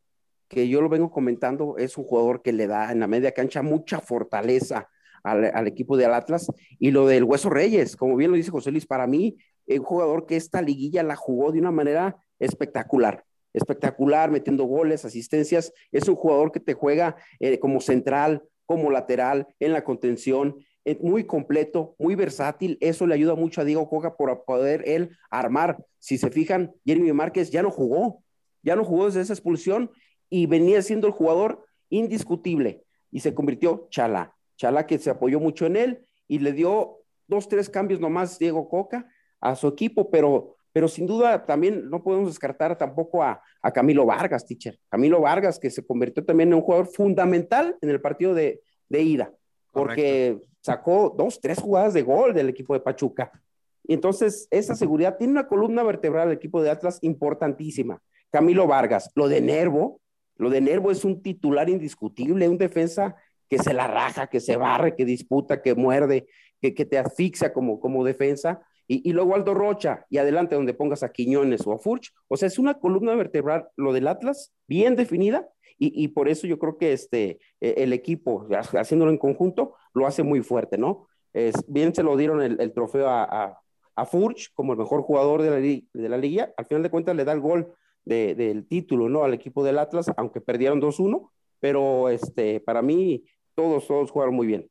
que 0.48 0.68
yo 0.68 0.82
lo 0.82 0.88
vengo 0.88 1.10
comentando, 1.10 1.76
es 1.78 1.96
un 1.96 2.04
jugador 2.04 2.42
que 2.42 2.52
le 2.52 2.66
da 2.66 2.92
en 2.92 3.00
la 3.00 3.06
media 3.06 3.32
cancha 3.32 3.62
mucha 3.62 4.00
fortaleza 4.00 4.88
al, 5.22 5.66
equipo 5.66 5.96
de 5.96 6.06
Atlas. 6.06 6.52
Y 6.78 6.90
lo 6.90 7.06
del 7.06 7.24
Hueso 7.24 7.48
Reyes, 7.48 7.96
como 7.96 8.16
bien 8.16 8.30
lo 8.30 8.36
dice 8.36 8.50
José 8.50 8.70
Luis, 8.70 8.86
para 8.86 9.06
mí, 9.06 9.36
es 9.66 9.78
un 9.78 9.84
jugador 9.86 10.26
que 10.26 10.36
esta 10.36 10.60
liguilla 10.60 11.02
la 11.02 11.16
jugó 11.16 11.52
de 11.52 11.60
una 11.60 11.70
manera 11.70 12.16
espectacular 12.38 13.24
espectacular, 13.52 14.30
metiendo 14.30 14.64
goles, 14.64 15.04
asistencias. 15.04 15.72
Es 15.90 16.08
un 16.08 16.16
jugador 16.16 16.52
que 16.52 16.60
te 16.60 16.74
juega 16.74 17.16
eh, 17.38 17.58
como 17.58 17.80
central, 17.80 18.42
como 18.72 18.90
lateral, 18.90 19.46
en 19.60 19.72
la 19.72 19.84
contención, 19.84 20.56
eh, 20.84 20.98
muy 21.00 21.24
completo, 21.24 21.94
muy 21.98 22.14
versátil. 22.14 22.78
Eso 22.80 23.06
le 23.06 23.14
ayuda 23.14 23.34
mucho 23.34 23.60
a 23.60 23.64
Diego 23.64 23.88
Coca 23.88 24.16
por 24.16 24.44
poder 24.44 24.82
él 24.86 25.16
armar. 25.30 25.84
Si 25.98 26.18
se 26.18 26.30
fijan, 26.30 26.74
Jeremy 26.84 27.12
Márquez 27.12 27.50
ya 27.50 27.62
no 27.62 27.70
jugó, 27.70 28.22
ya 28.62 28.76
no 28.76 28.84
jugó 28.84 29.06
desde 29.06 29.20
esa 29.20 29.32
expulsión 29.32 29.90
y 30.28 30.46
venía 30.46 30.80
siendo 30.82 31.06
el 31.06 31.12
jugador 31.12 31.66
indiscutible 31.90 32.84
y 33.10 33.20
se 33.20 33.34
convirtió 33.34 33.88
Chala. 33.90 34.34
Chala 34.56 34.86
que 34.86 34.98
se 34.98 35.10
apoyó 35.10 35.38
mucho 35.38 35.66
en 35.66 35.76
él 35.76 36.06
y 36.26 36.38
le 36.38 36.52
dio 36.52 36.98
dos, 37.26 37.48
tres 37.48 37.68
cambios 37.68 38.00
nomás 38.00 38.38
Diego 38.38 38.68
Coca 38.68 39.08
a 39.40 39.54
su 39.54 39.68
equipo, 39.68 40.10
pero 40.10 40.56
pero 40.72 40.88
sin 40.88 41.06
duda 41.06 41.44
también 41.44 41.88
no 41.90 42.02
podemos 42.02 42.28
descartar 42.28 42.76
tampoco 42.76 43.22
a, 43.22 43.42
Camilo 43.74 44.06
Vargas, 44.06 44.46
teacher. 44.46 44.78
Camilo 44.88 45.20
Vargas, 45.20 45.58
que 45.58 45.70
se 45.70 45.84
convirtió 45.84 46.24
también 46.24 46.48
en 46.48 46.54
un 46.54 46.62
jugador 46.62 46.86
fundamental 46.86 47.76
en 47.80 47.90
el 47.90 48.00
partido 48.00 48.34
de, 48.34 48.60
ida, 48.90 49.32
porque 49.70 50.40
sacó 50.60 51.14
dos, 51.16 51.40
tres 51.40 51.60
jugadas 51.60 51.94
de 51.94 52.02
gol 52.02 52.34
del 52.34 52.48
equipo 52.48 52.74
de 52.74 52.80
Pachuca. 52.80 53.30
Y 53.84 53.94
entonces, 53.94 54.48
esa 54.50 54.74
seguridad 54.74 55.16
tiene 55.16 55.32
una 55.32 55.46
columna 55.46 55.82
vertebral 55.82 56.28
del 56.28 56.38
equipo 56.38 56.62
de 56.62 56.70
Atlas 56.70 56.98
importantísima. 57.02 58.00
Camilo 58.30 58.66
Vargas, 58.66 59.10
lo 59.14 59.28
de 59.28 59.40
Nervo, 59.40 60.00
lo 60.36 60.50
de 60.50 60.60
Nervo 60.60 60.90
es 60.90 61.04
un 61.04 61.22
titular 61.22 61.68
indiscutible, 61.68 62.48
un 62.48 62.58
defensa 62.58 63.16
que 63.48 63.58
se 63.58 63.74
la 63.74 63.86
raja, 63.86 64.28
que 64.28 64.40
se 64.40 64.56
barre, 64.56 64.96
que 64.96 65.04
disputa, 65.04 65.60
que 65.60 65.74
muerde, 65.74 66.26
que, 66.60 66.74
que 66.74 66.86
te 66.86 66.98
asfixia 66.98 67.52
como, 67.52 67.78
como 67.78 68.04
defensa. 68.04 68.62
Y, 68.94 69.12
luego 69.12 69.34
Aldo 69.34 69.54
Rocha, 69.54 70.04
y 70.10 70.18
adelante 70.18 70.54
donde 70.54 70.74
pongas 70.74 71.02
a 71.02 71.12
Quiñones 71.12 71.66
o 71.66 71.72
a 71.72 71.78
Furch. 71.78 72.12
O 72.28 72.36
sea, 72.36 72.46
es 72.46 72.58
una 72.58 72.74
columna 72.74 73.14
vertebral, 73.14 73.68
lo 73.76 73.92
del 73.94 74.06
Atlas, 74.06 74.52
bien 74.66 74.96
definida, 74.96 75.48
y, 75.78 76.08
por 76.08 76.28
eso 76.28 76.46
yo 76.46 76.60
creo 76.60 76.78
que 76.78 76.92
este, 76.92 77.40
e, 77.60 77.74
el 77.78 77.92
equipo, 77.92 78.46
haciéndolo 78.78 79.10
en 79.10 79.18
conjunto, 79.18 79.74
lo 79.94 80.06
hace 80.06 80.22
muy 80.22 80.40
fuerte, 80.40 80.78
¿no? 80.78 81.08
Bien 81.66 81.92
se 81.92 82.04
lo 82.04 82.16
dieron 82.16 82.40
el, 82.40 82.72
trofeo 82.72 83.08
a, 83.08 83.58
a, 83.96 84.06
Furch 84.06 84.52
como 84.54 84.74
el 84.74 84.78
mejor 84.78 85.02
jugador 85.02 85.42
de 85.42 85.50
la, 85.50 85.56
de 85.56 86.08
la 86.08 86.18
liga, 86.18 86.52
al 86.56 86.66
final 86.66 86.84
de 86.84 86.90
cuentas 86.90 87.16
le 87.16 87.24
da 87.24 87.32
el 87.32 87.40
gol 87.40 87.74
de, 88.04 88.36
del 88.36 88.68
título, 88.68 89.08
¿no? 89.08 89.24
Al 89.24 89.34
equipo 89.34 89.64
del 89.64 89.78
Atlas, 89.78 90.06
aunque 90.16 90.40
perdieron 90.40 90.80
2-1, 90.80 91.30
pero 91.58 92.10
este, 92.10 92.60
para 92.60 92.82
mí 92.82 93.24
todos, 93.54 93.86
todos 93.86 94.10
jugaron 94.10 94.34
muy 94.34 94.46
bien. 94.46 94.70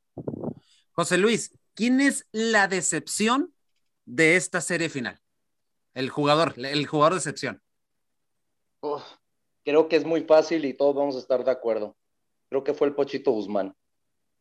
José 0.91 1.17
Luis, 1.17 1.57
¿quién 1.73 1.99
es 1.99 2.27
la 2.31 2.67
decepción 2.67 3.53
de 4.05 4.35
esta 4.35 4.61
serie 4.61 4.89
final? 4.89 5.19
El 5.93 6.09
jugador, 6.09 6.53
el 6.57 6.85
jugador 6.87 7.13
de 7.13 7.19
excepción. 7.19 7.61
creo 9.63 9.87
que 9.87 9.95
es 9.95 10.05
muy 10.05 10.21
fácil 10.21 10.65
y 10.65 10.73
todos 10.73 10.95
vamos 10.95 11.15
a 11.15 11.19
estar 11.19 11.43
de 11.43 11.51
acuerdo. 11.51 11.95
Creo 12.49 12.63
que 12.63 12.73
fue 12.73 12.87
el 12.87 12.95
Pochito 12.95 13.31
Guzmán. 13.31 13.75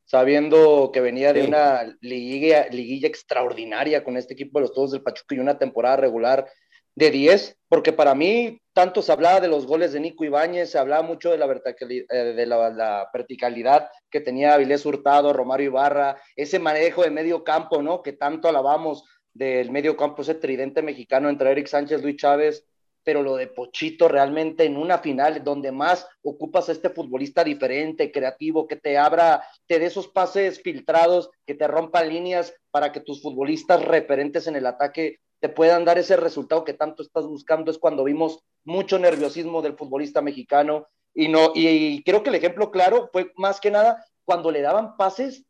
Sabiendo 0.05 0.91
que 0.93 1.01
venía 1.01 1.33
de 1.33 1.45
una 1.45 1.97
liguilla, 2.01 2.69
liguilla, 2.69 3.07
extraordinaria 3.07 4.03
con 4.03 4.17
este 4.17 4.35
equipo 4.35 4.59
de 4.59 4.63
los 4.63 4.75
Todos 4.75 4.91
del 4.91 5.03
Pachuca 5.03 5.37
y 5.37 5.39
una 5.39 5.59
temporada 5.59 5.97
regular 5.97 6.51
de 6.97 7.11
10, 7.11 7.57
porque 7.69 7.93
para 7.93 8.15
mí 8.15 8.61
tanto 8.73 9.03
se 9.03 9.13
hablaba 9.13 9.41
de 9.41 9.49
los 9.49 9.67
goles 9.67 9.93
de 9.93 10.01
Nico 10.01 10.25
Ibáñez, 10.25 10.71
se 10.71 10.79
hablaba 10.79 11.03
mucho 11.03 11.31
de 11.31 11.39
la, 11.39 11.47
verticalidad, 11.47 12.07
eh, 12.11 12.35
de 12.35 12.47
la, 12.47 13.09
verticalidad 13.13 13.89
que 14.11 14.21
tenía 14.21 14.55
Avilés 14.55 14.85
Hurtado, 14.85 15.33
Romario 15.33 15.67
Ibarra, 15.67 16.21
ese 16.35 16.59
manejo 16.59 17.03
de 17.03 17.11
medio 17.11 17.45
campo, 17.45 17.83
¿no? 17.83 18.03
Que 18.03 18.13
tanto 18.13 18.49
alabamos 18.49 19.05
del 19.33 19.71
medio 19.71 19.97
campo, 19.97 20.23
ese 20.23 20.35
tridente 20.35 20.83
mexicano 20.83 21.29
entre 21.29 21.51
Eric 21.51 21.67
Sánchez, 21.67 22.03
Luis 22.03 22.17
Chávez, 22.17 22.65
pero 23.03 23.23
lo 23.23 23.37
de 23.37 23.47
Pochito 23.47 24.09
realmente 24.09 24.65
en 24.65 24.77
una 24.77 24.99
final 24.99 25.43
donde 25.43 25.73
más 25.73 26.07
ocupas 26.23 26.69
a 26.69 26.73
este 26.73 26.91
futbolista 26.91 27.43
diferente, 27.45 28.13
creativo, 28.13 28.67
que 28.67 28.77
te 28.77 28.99
abra, 28.99 29.43
te 29.67 29.79
dé 29.79 29.87
esos 29.87 30.09
pases 30.09 30.61
filtrados, 30.63 31.31
que 31.47 31.55
te 31.55 31.67
rompan 31.67 32.09
líneas 32.09 32.55
para 32.71 32.93
que 32.93 33.01
tus 33.01 33.23
futbolistas 33.23 33.83
referentes 33.85 34.47
en 34.47 34.57
el 34.57 34.67
ataque 34.67 35.19
te 35.41 35.49
puedan 35.49 35.85
dar 35.85 35.99
ese 35.99 36.17
resultado 36.17 36.65
que 36.65 36.75
tanto 36.75 37.03
estás 37.03 37.27
buscando, 37.27 37.71
es 37.71 37.79
cuando 37.79 38.05
vimos 38.05 38.45
mucho 38.65 38.99
nerviosismo 38.99 39.63
del 39.63 39.77
futbolista 39.77 40.21
mexicano. 40.21 40.87
Y 41.15 41.29
no 41.29 41.53
y 41.55 42.03
creo 42.05 42.23
que 42.23 42.29
el 42.29 42.37
ejemplo 42.37 42.71
claro 42.71 43.09
fue 43.11 43.33
más 43.37 43.61
que 43.61 43.71
nada 43.71 44.05
cuando 44.25 44.51
le 44.51 44.61
daban 44.61 44.97
pases 44.97 45.45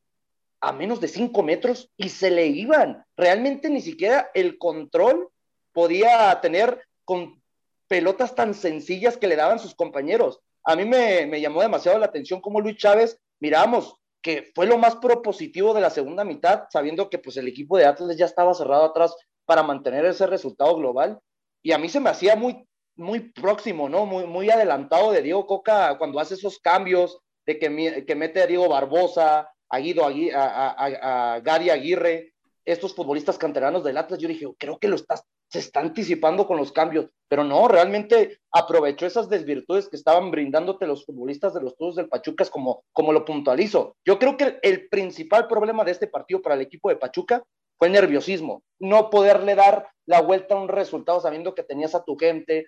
a 0.61 0.73
menos 0.73 1.01
de 1.01 1.09
cinco 1.09 1.43
metros 1.43 1.91
y 1.97 2.09
se 2.09 2.31
le 2.31 2.47
iban. 2.47 3.05
Realmente 3.17 3.71
ni 3.71 3.81
siquiera 3.81 4.31
el 4.35 4.59
control 4.59 5.31
podía 5.73 6.39
tener 6.41 6.83
con 7.05 7.43
pelotas 7.89 8.35
tan 8.35 8.55
sencillas 8.55 9.17
que 9.17 9.27
le 9.27 9.37
daban 9.37 9.59
sus 9.59 9.75
compañeros. 9.75 10.41
A 10.65 10.77
mí 10.77 10.85
me, 10.85 11.27
me 11.27 11.41
llamó 11.41 11.63
demasiado 11.63 11.99
la 11.99 12.07
atención 12.07 12.41
como 12.41 12.61
Luis 12.61 12.77
Chávez, 12.77 13.19
miramos 13.41 13.97
que 14.23 14.53
fue 14.55 14.67
lo 14.67 14.79
más 14.79 14.97
propositivo 14.97 15.73
de 15.73 15.81
la 15.81 15.91
segunda 15.91 16.25
mitad, 16.25 16.65
sabiendo 16.71 17.09
que 17.09 17.19
pues 17.19 17.37
el 17.37 17.49
equipo 17.49 17.79
de 17.79 17.87
Atlas 17.87 18.17
ya 18.17 18.27
estaba 18.27 18.55
cerrado 18.55 18.85
atrás 18.85 19.17
para 19.47 19.63
mantener 19.63 20.05
ese 20.05 20.27
resultado 20.27 20.77
global. 20.77 21.19
Y 21.63 21.73
a 21.73 21.79
mí 21.79 21.89
se 21.89 22.01
me 22.01 22.11
hacía 22.11 22.37
muy, 22.37 22.67
muy 22.97 23.33
próximo, 23.33 23.89
¿no? 23.89 24.07
Muy, 24.07 24.27
muy 24.27 24.51
adelantado 24.51 25.13
de 25.13 25.23
Diego 25.23 25.47
Coca 25.47 25.97
cuando 25.99 26.21
hace 26.21 26.35
esos 26.35 26.59
cambios, 26.59 27.19
de 27.47 27.59
que, 27.59 28.05
que 28.07 28.15
mete 28.15 28.43
a 28.43 28.47
Diego 28.47 28.69
Barbosa, 28.69 29.51
a 29.71 29.79
Guido, 29.79 30.05
a, 30.05 30.11
a, 30.11 31.35
a, 31.35 31.41
Gary 31.41 31.71
Aguirre, 31.71 32.35
estos 32.65 32.95
futbolistas 32.95 33.39
canteranos 33.39 33.85
del 33.85 33.97
Atlas. 33.97 34.21
Yo 34.21 34.29
dije, 34.29 34.47
creo 34.59 34.79
que 34.79 34.89
lo 34.89 34.97
estás, 34.97 35.25
se 35.49 35.61
está 35.61 35.81
anticipando 35.81 36.47
con 36.47 36.57
los 36.57 36.73
cambios, 36.73 37.07
pero 37.29 37.45
no, 37.45 37.69
realmente 37.69 38.41
aprovechó 38.53 39.07
esas 39.07 39.29
desvirtudes 39.29 39.89
que 39.89 39.97
estaban 39.97 40.31
brindándote 40.31 40.87
los 40.87 41.05
futbolistas 41.05 41.55
de 41.55 41.63
los 41.63 41.77
todos 41.77 41.97
del 41.97 42.09
Pachuca, 42.09 42.45
como, 42.47 42.85
como 42.93 43.13
lo 43.13 43.25
puntualizo. 43.25 43.97
Yo 44.05 44.19
creo 44.19 44.37
que 44.37 44.59
el 44.63 44.89
principal 44.89 45.47
problema 45.49 45.85
de 45.85 45.93
este 45.93 46.07
partido 46.07 46.43
para 46.43 46.55
el 46.55 46.61
equipo 46.61 46.89
de 46.89 46.97
Pachuca 46.97 47.43
fue 47.79 47.89
nerviosismo, 47.89 48.63
no 48.79 49.09
poderle 49.09 49.55
dar 49.55 49.89
la 50.05 50.21
vuelta 50.21 50.55
a 50.55 50.61
un 50.61 50.69
resultado 50.69 51.21
sabiendo 51.21 51.55
que 51.55 51.63
tenías 51.63 51.95
a 51.95 52.05
tu 52.05 52.17
gente, 52.17 52.67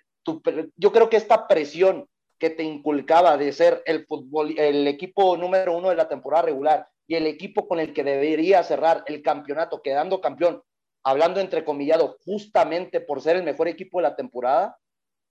yo 0.75 0.91
creo 0.91 1.09
que 1.09 1.17
esta 1.17 1.47
presión 1.47 2.07
que 2.39 2.49
te 2.49 2.63
inculcaba 2.63 3.37
de 3.37 3.53
ser 3.53 3.83
el 3.85 4.05
fútbol, 4.05 4.57
el 4.57 4.87
equipo 4.87 5.37
número 5.37 5.77
uno 5.77 5.89
de 5.89 5.95
la 5.95 6.09
temporada 6.09 6.43
regular 6.43 6.87
y 7.07 7.15
el 7.15 7.27
equipo 7.27 7.67
con 7.67 7.79
el 7.79 7.93
que 7.93 8.03
debería 8.03 8.63
cerrar 8.63 9.03
el 9.07 9.21
campeonato 9.21 9.81
quedando 9.81 10.21
campeón, 10.21 10.63
hablando 11.03 11.39
entrecomillado 11.39 12.17
justamente 12.23 13.01
por 13.01 13.21
ser 13.21 13.35
el 13.35 13.43
mejor 13.43 13.67
equipo 13.67 13.99
de 13.99 14.03
la 14.03 14.15
temporada, 14.15 14.77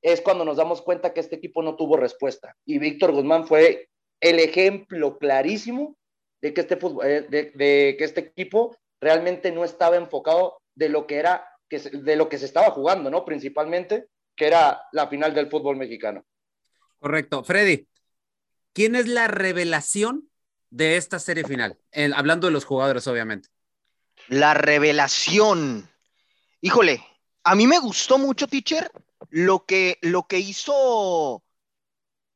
es 0.03 0.21
cuando 0.21 0.45
nos 0.45 0.57
damos 0.57 0.83
cuenta 0.83 1.15
que 1.15 1.21
este 1.21 1.37
equipo 1.37 1.63
no 1.63 1.77
tuvo 1.77 1.97
respuesta. 1.97 2.57
Y 2.65 2.79
Víctor 2.79 3.13
Guzmán 3.13 3.47
fue 3.47 3.89
el 4.21 4.39
ejemplo 4.39 5.19
clarísimo 5.19 5.97
de 6.41 6.53
que 6.53 6.61
este, 6.61 6.79
eh, 7.05 7.27
de 7.29 7.97
que 7.97 8.05
este 8.05 8.21
equipo 8.21 8.77
realmente 9.01 9.53
no 9.53 9.65
estaba 9.65 9.97
enfocado 9.97 10.61
de 10.75 10.89
lo 10.89 11.07
que 11.07 11.17
era, 11.17 11.47
de 11.69 12.17
lo 12.17 12.29
que 12.29 12.39
se 12.39 12.47
estaba 12.47 12.71
jugando, 12.71 13.11
¿no? 13.11 13.25
Principalmente, 13.25 14.09
que 14.37 14.47
era 14.47 14.83
la 14.93 15.09
final 15.09 15.35
del 15.35 15.51
fútbol 15.51 15.77
mexicano. 15.77 16.25
Correcto. 16.99 17.45
Freddy, 17.45 17.89
¿quién 18.73 18.95
es 18.97 19.09
la 19.09 19.29
revelación 19.29 20.31
de 20.73 20.97
esta 20.97 21.19
serie 21.19 21.45
final? 21.45 21.79
hablando 22.17 22.47
de 22.47 22.53
los 22.53 22.65
jugadores, 22.65 23.07
obviamente. 23.07 23.51
La 24.29 24.55
revelación. 24.55 25.89
Híjole, 26.61 27.05
a 27.45 27.55
mí 27.55 27.67
me 27.67 27.79
gustó 27.79 28.19
mucho, 28.19 28.47
teacher, 28.47 28.91
lo 29.29 29.67
que, 29.67 29.99
lo 30.01 30.27
que 30.27 30.39
hizo, 30.39 31.45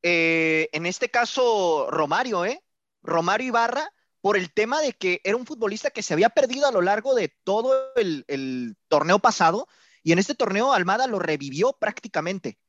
eh, 0.03 0.69
en 0.71 0.85
este 0.85 1.09
caso, 1.09 1.87
Romario, 1.89 2.45
¿eh? 2.45 2.63
Romario 3.01 3.47
Ibarra, 3.47 3.91
por 4.21 4.37
el 4.37 4.51
tema 4.51 4.81
de 4.81 4.93
que 4.93 5.21
era 5.23 5.37
un 5.37 5.45
futbolista 5.45 5.89
que 5.89 6.03
se 6.03 6.13
había 6.13 6.29
perdido 6.29 6.67
a 6.67 6.71
lo 6.71 6.81
largo 6.81 7.15
de 7.15 7.33
todo 7.43 7.93
el, 7.95 8.75
torneo 8.87 9.19
pasado 9.19 9.67
y 10.03 10.11
en 10.11 10.19
este 10.19 10.35
torneo 10.35 10.73
Almada 10.73 11.07
lo 11.07 11.19
revivió 11.19 11.73
prácticamente. 11.73 12.59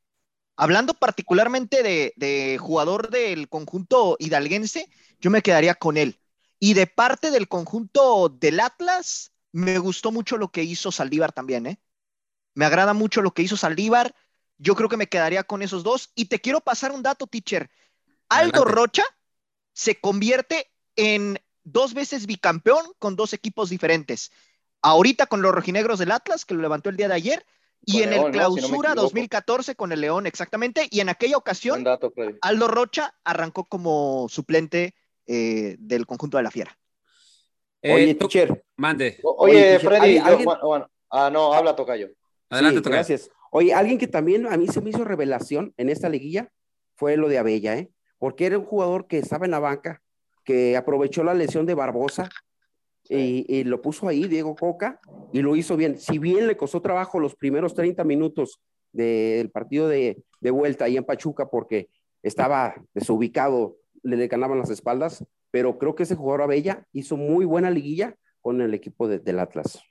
Hablando 0.60 0.94
particularmente 0.94 1.84
de, 1.84 2.58
jugador 2.60 3.10
del 3.10 3.48
conjunto 3.48 4.16
hidalguense, 4.18 4.90
yo 5.20 5.30
me 5.30 5.40
quedaría 5.40 5.76
con 5.76 5.96
él. 5.96 6.18
Y 6.58 6.74
de 6.74 6.88
parte 6.88 7.30
del 7.30 7.46
conjunto 7.46 8.28
del 8.28 8.58
Atlas, 8.58 9.30
me 9.52 9.78
gustó 9.78 10.10
mucho 10.10 10.36
lo 10.36 10.50
que 10.50 10.64
hizo 10.64 10.90
Saldívar 10.90 11.32
también, 11.32 11.66
¿eh? 11.66 11.80
Me 12.54 12.64
agrada 12.64 12.92
mucho 12.92 13.22
lo 13.22 13.30
que 13.30 13.42
hizo 13.42 13.56
Saldívar. 13.56 14.16
Yo 14.56 14.74
creo 14.74 14.88
que 14.88 14.96
me 14.96 15.06
quedaría 15.06 15.44
con 15.44 15.62
esos 15.62 15.84
dos. 15.84 16.10
Y 16.16 16.24
te 16.24 16.40
quiero 16.40 16.60
pasar 16.60 16.90
un 16.90 17.04
dato, 17.04 17.28
teacher. 17.28 17.70
Aldo 18.28 18.64
Rocha 18.64 19.04
se 19.72 20.00
convierte 20.00 20.72
en 20.96 21.38
dos 21.62 21.94
veces 21.94 22.26
bicampeón 22.26 22.84
con 22.98 23.14
dos 23.14 23.32
equipos 23.32 23.70
diferentes. 23.70 24.32
Ahorita 24.82 25.26
con 25.26 25.40
los 25.40 25.54
rojinegros 25.54 26.00
del 26.00 26.10
Atlas, 26.10 26.44
que 26.44 26.54
lo 26.54 26.62
levantó 26.62 26.90
el 26.90 26.96
día 26.96 27.06
de 27.06 27.14
ayer, 27.14 27.46
y 27.84 28.02
en 28.02 28.12
el 28.12 28.30
clausura 28.30 28.94
2014 28.94 29.74
con 29.74 29.92
el 29.92 30.00
León, 30.00 30.26
exactamente. 30.26 30.86
Y 30.90 31.00
en 31.00 31.08
aquella 31.08 31.36
ocasión, 31.36 31.84
Aldo 32.42 32.68
Rocha 32.68 33.14
arrancó 33.24 33.64
como 33.64 34.28
suplente 34.28 34.94
eh, 35.26 35.76
del 35.78 36.06
conjunto 36.06 36.36
de 36.36 36.42
la 36.42 36.50
Fiera. 36.50 36.76
Eh, 37.82 37.94
Oye, 37.94 38.14
teacher. 38.14 38.64
Mande. 38.76 39.18
Oye, 39.22 39.78
Freddy, 39.78 40.18
bueno, 40.44 40.90
ah, 41.10 41.30
no, 41.30 41.52
habla 41.54 41.76
Tocayo. 41.76 42.08
Adelante, 42.50 42.80
Tocayo. 42.80 42.96
Gracias. 42.96 43.30
Oye, 43.50 43.72
alguien 43.72 43.98
que 43.98 44.08
también 44.08 44.46
a 44.46 44.56
mí 44.56 44.68
se 44.68 44.80
me 44.80 44.90
hizo 44.90 45.04
revelación 45.04 45.72
en 45.76 45.88
esta 45.88 46.08
liguilla 46.08 46.50
fue 46.94 47.16
lo 47.16 47.28
de 47.28 47.38
Abella, 47.38 47.76
¿eh? 47.76 47.90
Porque 48.18 48.46
era 48.46 48.58
un 48.58 48.64
jugador 48.64 49.06
que 49.06 49.18
estaba 49.18 49.44
en 49.44 49.52
la 49.52 49.60
banca, 49.60 50.02
que 50.44 50.76
aprovechó 50.76 51.22
la 51.22 51.34
lesión 51.34 51.66
de 51.66 51.74
Barbosa 51.74 52.28
y, 53.08 53.64
lo 53.64 53.80
puso 53.80 54.08
ahí, 54.08 54.24
Diego 54.24 54.54
Coca, 54.54 55.00
y 55.32 55.40
lo 55.40 55.56
hizo 55.56 55.76
bien. 55.76 55.98
Si 55.98 56.18
bien 56.18 56.46
le 56.46 56.56
costó 56.56 56.82
trabajo 56.82 57.18
los 57.18 57.34
primeros 57.34 57.74
30 57.74 58.04
minutos 58.04 58.60
del 58.92 59.50
partido 59.50 59.88
de, 59.88 60.22
vuelta 60.40 60.84
ahí 60.84 60.96
en 60.96 61.04
Pachuca 61.04 61.48
porque 61.48 61.88
estaba 62.22 62.74
desubicado, 62.94 63.76
le 64.02 64.26
ganaban 64.28 64.58
las 64.58 64.70
espaldas, 64.70 65.24
pero 65.50 65.78
creo 65.78 65.94
que 65.94 66.02
ese 66.02 66.16
jugador 66.16 66.42
Abella 66.42 66.86
hizo 66.92 67.16
muy 67.16 67.44
buena 67.44 67.70
liguilla 67.70 68.14
con 68.40 68.60
el 68.60 68.74
equipo 68.74 69.08
del 69.08 69.38
Atlas. 69.38 69.82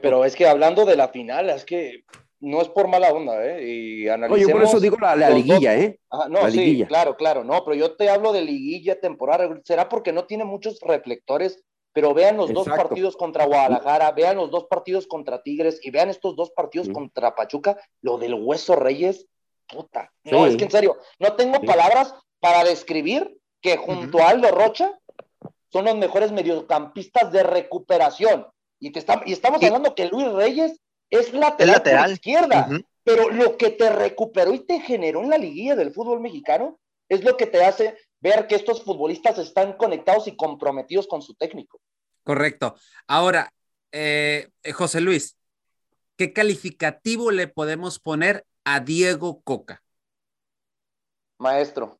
pero 0.00 0.24
es 0.24 0.36
que 0.36 0.46
hablando 0.46 0.84
de 0.84 0.96
la 0.96 1.08
final, 1.08 1.50
es 1.50 1.64
que 1.64 2.04
no 2.42 2.60
es 2.60 2.68
por 2.68 2.88
mala 2.88 3.12
onda, 3.12 3.44
¿eh? 3.44 3.64
Y 3.64 4.08
Oye, 4.08 4.48
por 4.48 4.62
eso 4.64 4.80
digo 4.80 4.96
la, 5.00 5.30
liguilla, 5.30 5.76
¿eh? 5.76 6.00
no, 6.28 6.50
sí, 6.50 6.84
claro, 6.88 7.16
claro, 7.16 7.44
no, 7.44 7.64
pero 7.64 7.76
yo 7.76 7.94
te 7.94 8.10
hablo 8.10 8.32
de 8.32 8.42
liguilla 8.42 9.00
temporada, 9.00 9.48
será 9.64 9.88
porque 9.88 10.12
no 10.12 10.24
tiene 10.24 10.44
muchos 10.44 10.80
reflectores, 10.80 11.62
pero 11.92 12.14
vean 12.14 12.36
los 12.36 12.52
dos 12.52 12.66
partidos 12.66 13.16
contra 13.16 13.44
Guadalajara, 13.44 14.10
vean 14.12 14.36
los 14.36 14.50
dos 14.50 14.64
partidos 14.64 15.06
contra 15.06 15.42
Tigres 15.42 15.78
y 15.82 15.90
vean 15.90 16.08
estos 16.08 16.36
dos 16.36 16.50
partidos 16.50 16.88
contra 16.88 17.34
Pachuca, 17.34 17.78
lo 18.00 18.18
del 18.18 18.34
Hueso 18.34 18.76
Reyes, 18.76 19.26
puta. 19.68 20.12
No, 20.24 20.46
es 20.46 20.56
que 20.56 20.64
en 20.64 20.70
serio, 20.70 20.96
no 21.18 21.34
tengo 21.34 21.60
palabras 21.60 22.14
para 22.40 22.64
describir 22.64 23.38
que 23.60 23.76
junto 23.76 24.18
a 24.18 24.30
Aldo 24.30 24.50
Rocha 24.50 24.98
son 25.70 25.84
los 25.84 25.96
mejores 25.96 26.32
mediocampistas 26.32 27.30
de 27.32 27.42
recuperación. 27.42 28.46
Y, 28.78 28.90
te 28.90 29.04
y 29.26 29.32
estamos 29.32 29.62
hablando 29.62 29.94
que 29.94 30.06
Luis 30.06 30.32
Reyes 30.32 30.80
es 31.08 31.32
lateral, 31.32 31.74
lateral. 31.74 32.12
izquierda, 32.12 32.68
pero 33.04 33.30
lo 33.30 33.56
que 33.56 33.70
te 33.70 33.90
recuperó 33.90 34.52
y 34.54 34.60
te 34.60 34.80
generó 34.80 35.20
en 35.20 35.30
la 35.30 35.38
liguilla 35.38 35.76
del 35.76 35.92
fútbol 35.92 36.20
mexicano 36.20 36.78
es 37.08 37.22
lo 37.22 37.36
que 37.36 37.46
te 37.46 37.62
hace 37.64 37.96
ver 38.22 38.46
que 38.46 38.54
estos 38.54 38.82
futbolistas 38.84 39.36
están 39.38 39.74
conectados 39.74 40.28
y 40.28 40.36
comprometidos 40.36 41.08
con 41.08 41.20
su 41.20 41.34
técnico. 41.34 41.80
Correcto. 42.22 42.76
Ahora, 43.08 43.52
eh, 43.90 44.48
José 44.72 45.00
Luis, 45.00 45.36
¿qué 46.16 46.32
calificativo 46.32 47.32
le 47.32 47.48
podemos 47.48 47.98
poner 47.98 48.46
a 48.64 48.78
Diego 48.78 49.42
Coca? 49.42 49.82
Maestro, 51.38 51.98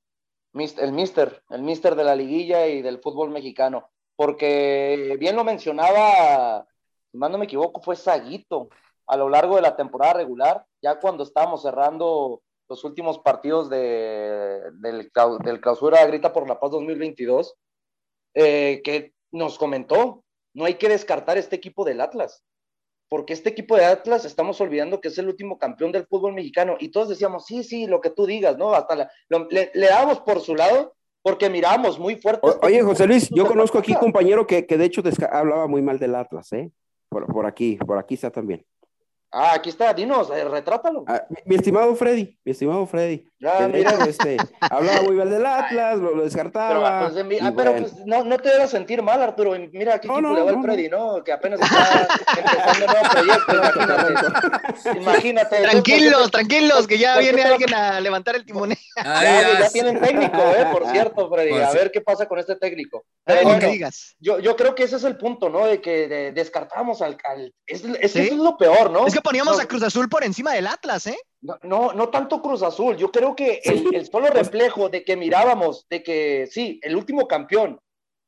el 0.55 0.93
mister, 0.93 1.43
el 1.51 1.63
mister 1.63 1.97
de 1.97 2.05
la 2.05 2.15
liguilla 2.15 2.69
y 2.69 2.83
del 2.83 3.01
fútbol 3.01 3.31
mexicano, 3.31 3.91
porque 4.15 5.17
bien 5.19 5.35
lo 5.35 5.43
mencionaba, 5.43 6.69
si 7.11 7.19
no 7.19 7.37
me 7.37 7.47
equivoco, 7.47 7.83
fue 7.83 7.97
Saguito 7.97 8.69
a 9.09 9.17
lo 9.17 9.29
largo 9.29 9.57
de 9.57 9.63
la 9.63 9.75
temporada 9.75 10.15
regular, 10.15 10.65
ya 10.81 11.01
cuando 11.01 11.25
estábamos 11.25 11.63
cerrando 11.63 12.43
los 12.69 12.85
últimos 12.85 13.19
partidos 13.19 13.69
de, 13.69 14.61
del, 14.75 15.11
del 15.45 15.61
clausura 15.61 16.07
Grita 16.07 16.33
por 16.33 16.49
la 16.49 16.59
Paz 16.59 16.71
2022, 16.71 17.55
eh, 18.35 18.81
que 18.85 19.13
nos 19.31 19.59
comentó, 19.59 20.25
no 20.55 20.65
hay 20.65 20.75
que 20.75 20.89
descartar 20.89 21.39
este 21.39 21.57
equipo 21.57 21.85
del 21.85 22.01
Atlas, 22.01 22.45
porque 23.09 23.33
este 23.33 23.51
equipo 23.51 23.77
de 23.77 23.85
Atlas 23.85 24.25
estamos 24.25 24.61
olvidando 24.61 25.01
que 25.01 25.09
es 25.09 25.19
el 25.19 25.29
último 25.29 25.59
campeón 25.59 25.93
del 25.93 26.07
fútbol 26.07 26.33
mexicano 26.33 26.77
y 26.79 26.89
todos 26.89 27.11
decíamos, 27.11 27.47
sí, 27.47 27.63
sí, 27.63 27.87
lo 27.87 28.01
que 28.01 28.11
tú 28.11 28.27
digas, 28.27 28.57
¿no? 28.57 28.73
Hasta 28.73 29.11
le, 29.29 29.71
le 29.75 29.87
damos 29.87 30.21
por 30.21 30.41
su 30.41 30.55
lado 30.55 30.95
porque 31.23 31.49
mirábamos 31.49 31.99
muy 31.99 32.17
fuerte. 32.17 32.47
Este 32.47 32.67
oye, 32.67 32.83
José 32.83 33.07
Luis, 33.07 33.29
yo 33.31 33.47
conozco 33.47 33.79
aquí 33.79 33.93
un 33.93 33.99
compañero 33.99 34.47
que, 34.47 34.67
que 34.67 34.77
de 34.77 34.87
hecho 34.87 35.03
hablaba 35.31 35.69
muy 35.69 35.81
mal 35.81 35.99
del 35.99 36.15
Atlas, 36.15 36.53
¿eh? 36.53 36.71
Por, 37.09 37.27
por 37.27 37.47
aquí, 37.47 37.77
por 37.77 37.99
aquí 37.99 38.15
está 38.15 38.31
también. 38.31 38.65
Ah, 39.35 39.55
aquí 39.55 39.71
está, 39.71 39.95
dinos, 39.95 40.29
eh, 40.31 40.45
retrátalo. 40.45 41.05
Ah, 41.07 41.25
mi, 41.47 41.55
estimado 41.55 41.97
Freddy, 41.97 42.39
mi 42.45 42.53
estimado 42.53 42.85
Freddy. 42.87 43.27
Ya, 43.41 43.67
mira. 43.67 43.93
Este, 44.07 44.37
hablaba 44.61 45.01
muy 45.03 45.17
bien 45.17 45.31
del 45.31 45.47
Atlas, 45.47 45.99
lo, 45.99 46.23
descartaba. 46.23 47.09
Pero, 47.09 47.27
pues, 47.27 47.43
ah, 47.43 47.53
pero 47.57 47.77
pues, 47.77 47.97
no, 48.05 48.25
no 48.25 48.37
te 48.39 48.51
debas 48.51 48.71
sentir 48.71 49.03
mal, 49.03 49.23
Arturo. 49.23 49.53
Mira 49.73 49.95
aquí 49.95 50.07
no, 50.07 50.21
no, 50.21 50.35
le 50.35 50.43
va 50.43 50.51
el 50.51 50.61
Freddy, 50.61 50.91
¿no? 50.91 51.25
Que 51.25 51.33
apenas 51.33 51.61
está 51.63 52.09
empezando 52.37 52.85
un 52.85 52.93
nuevo 52.93 53.09
proyecto, 53.11 55.01
imagínate. 55.01 55.63
Tranquilos, 55.63 56.31
tranquilos, 56.31 56.87
que 56.87 56.99
ya 56.99 57.19
viene 57.19 57.43
alguien 57.43 57.73
a 57.73 58.01
levantar 58.01 58.37
el 58.37 58.45
timón. 58.45 58.75
ya, 58.97 59.61
ya, 59.61 59.71
tienen 59.71 59.99
técnico, 59.99 60.37
¿eh? 60.37 60.67
Por 60.71 60.87
cierto, 60.93 61.31
Freddy. 61.31 61.59
A 61.59 61.73
ver 61.73 61.91
qué 61.91 62.03
pasa 62.03 62.29
con 62.29 62.39
este 62.39 62.57
técnico. 62.57 63.07
digas. 63.61 64.15
Yo, 64.21 64.41
yo 64.41 64.57
creo 64.57 64.75
que 64.75 64.85
ese 64.85 64.97
es 64.97 65.05
el 65.05 65.17
punto, 65.17 65.49
¿no? 65.49 65.67
De 65.67 65.81
que 65.81 66.33
descartamos 66.35 67.01
al. 67.01 67.17
al 67.25 67.55
es, 67.67 67.83
es, 67.85 68.15
es 68.15 68.37
lo 68.37 68.59
peor, 68.59 68.91
¿no? 68.91 69.07
Es 69.07 69.15
que 69.15 69.22
poníamos 69.23 69.61
a 69.61 69.67
Cruz 69.67 69.83
Azul 69.83 70.09
por 70.09 70.25
encima 70.25 70.53
del 70.53 70.67
Atlas, 70.67 71.07
¿eh? 71.07 71.19
No, 71.41 71.93
no, 71.93 72.09
tanto 72.09 72.41
Cruz 72.41 72.63
Azul. 72.63 72.97
Yo 72.97 73.11
creo 73.11 73.35
que 73.35 73.61
el, 73.65 74.07
solo 74.07 74.29
reflejo 74.29 74.89
de 74.89 75.05
que 75.05 75.17
mirábamos, 75.17 75.87
de 75.89 76.03
que 76.03 76.49
sí, 76.51 76.79
el 76.83 76.97
último 76.97 77.27
campeón 77.27 77.81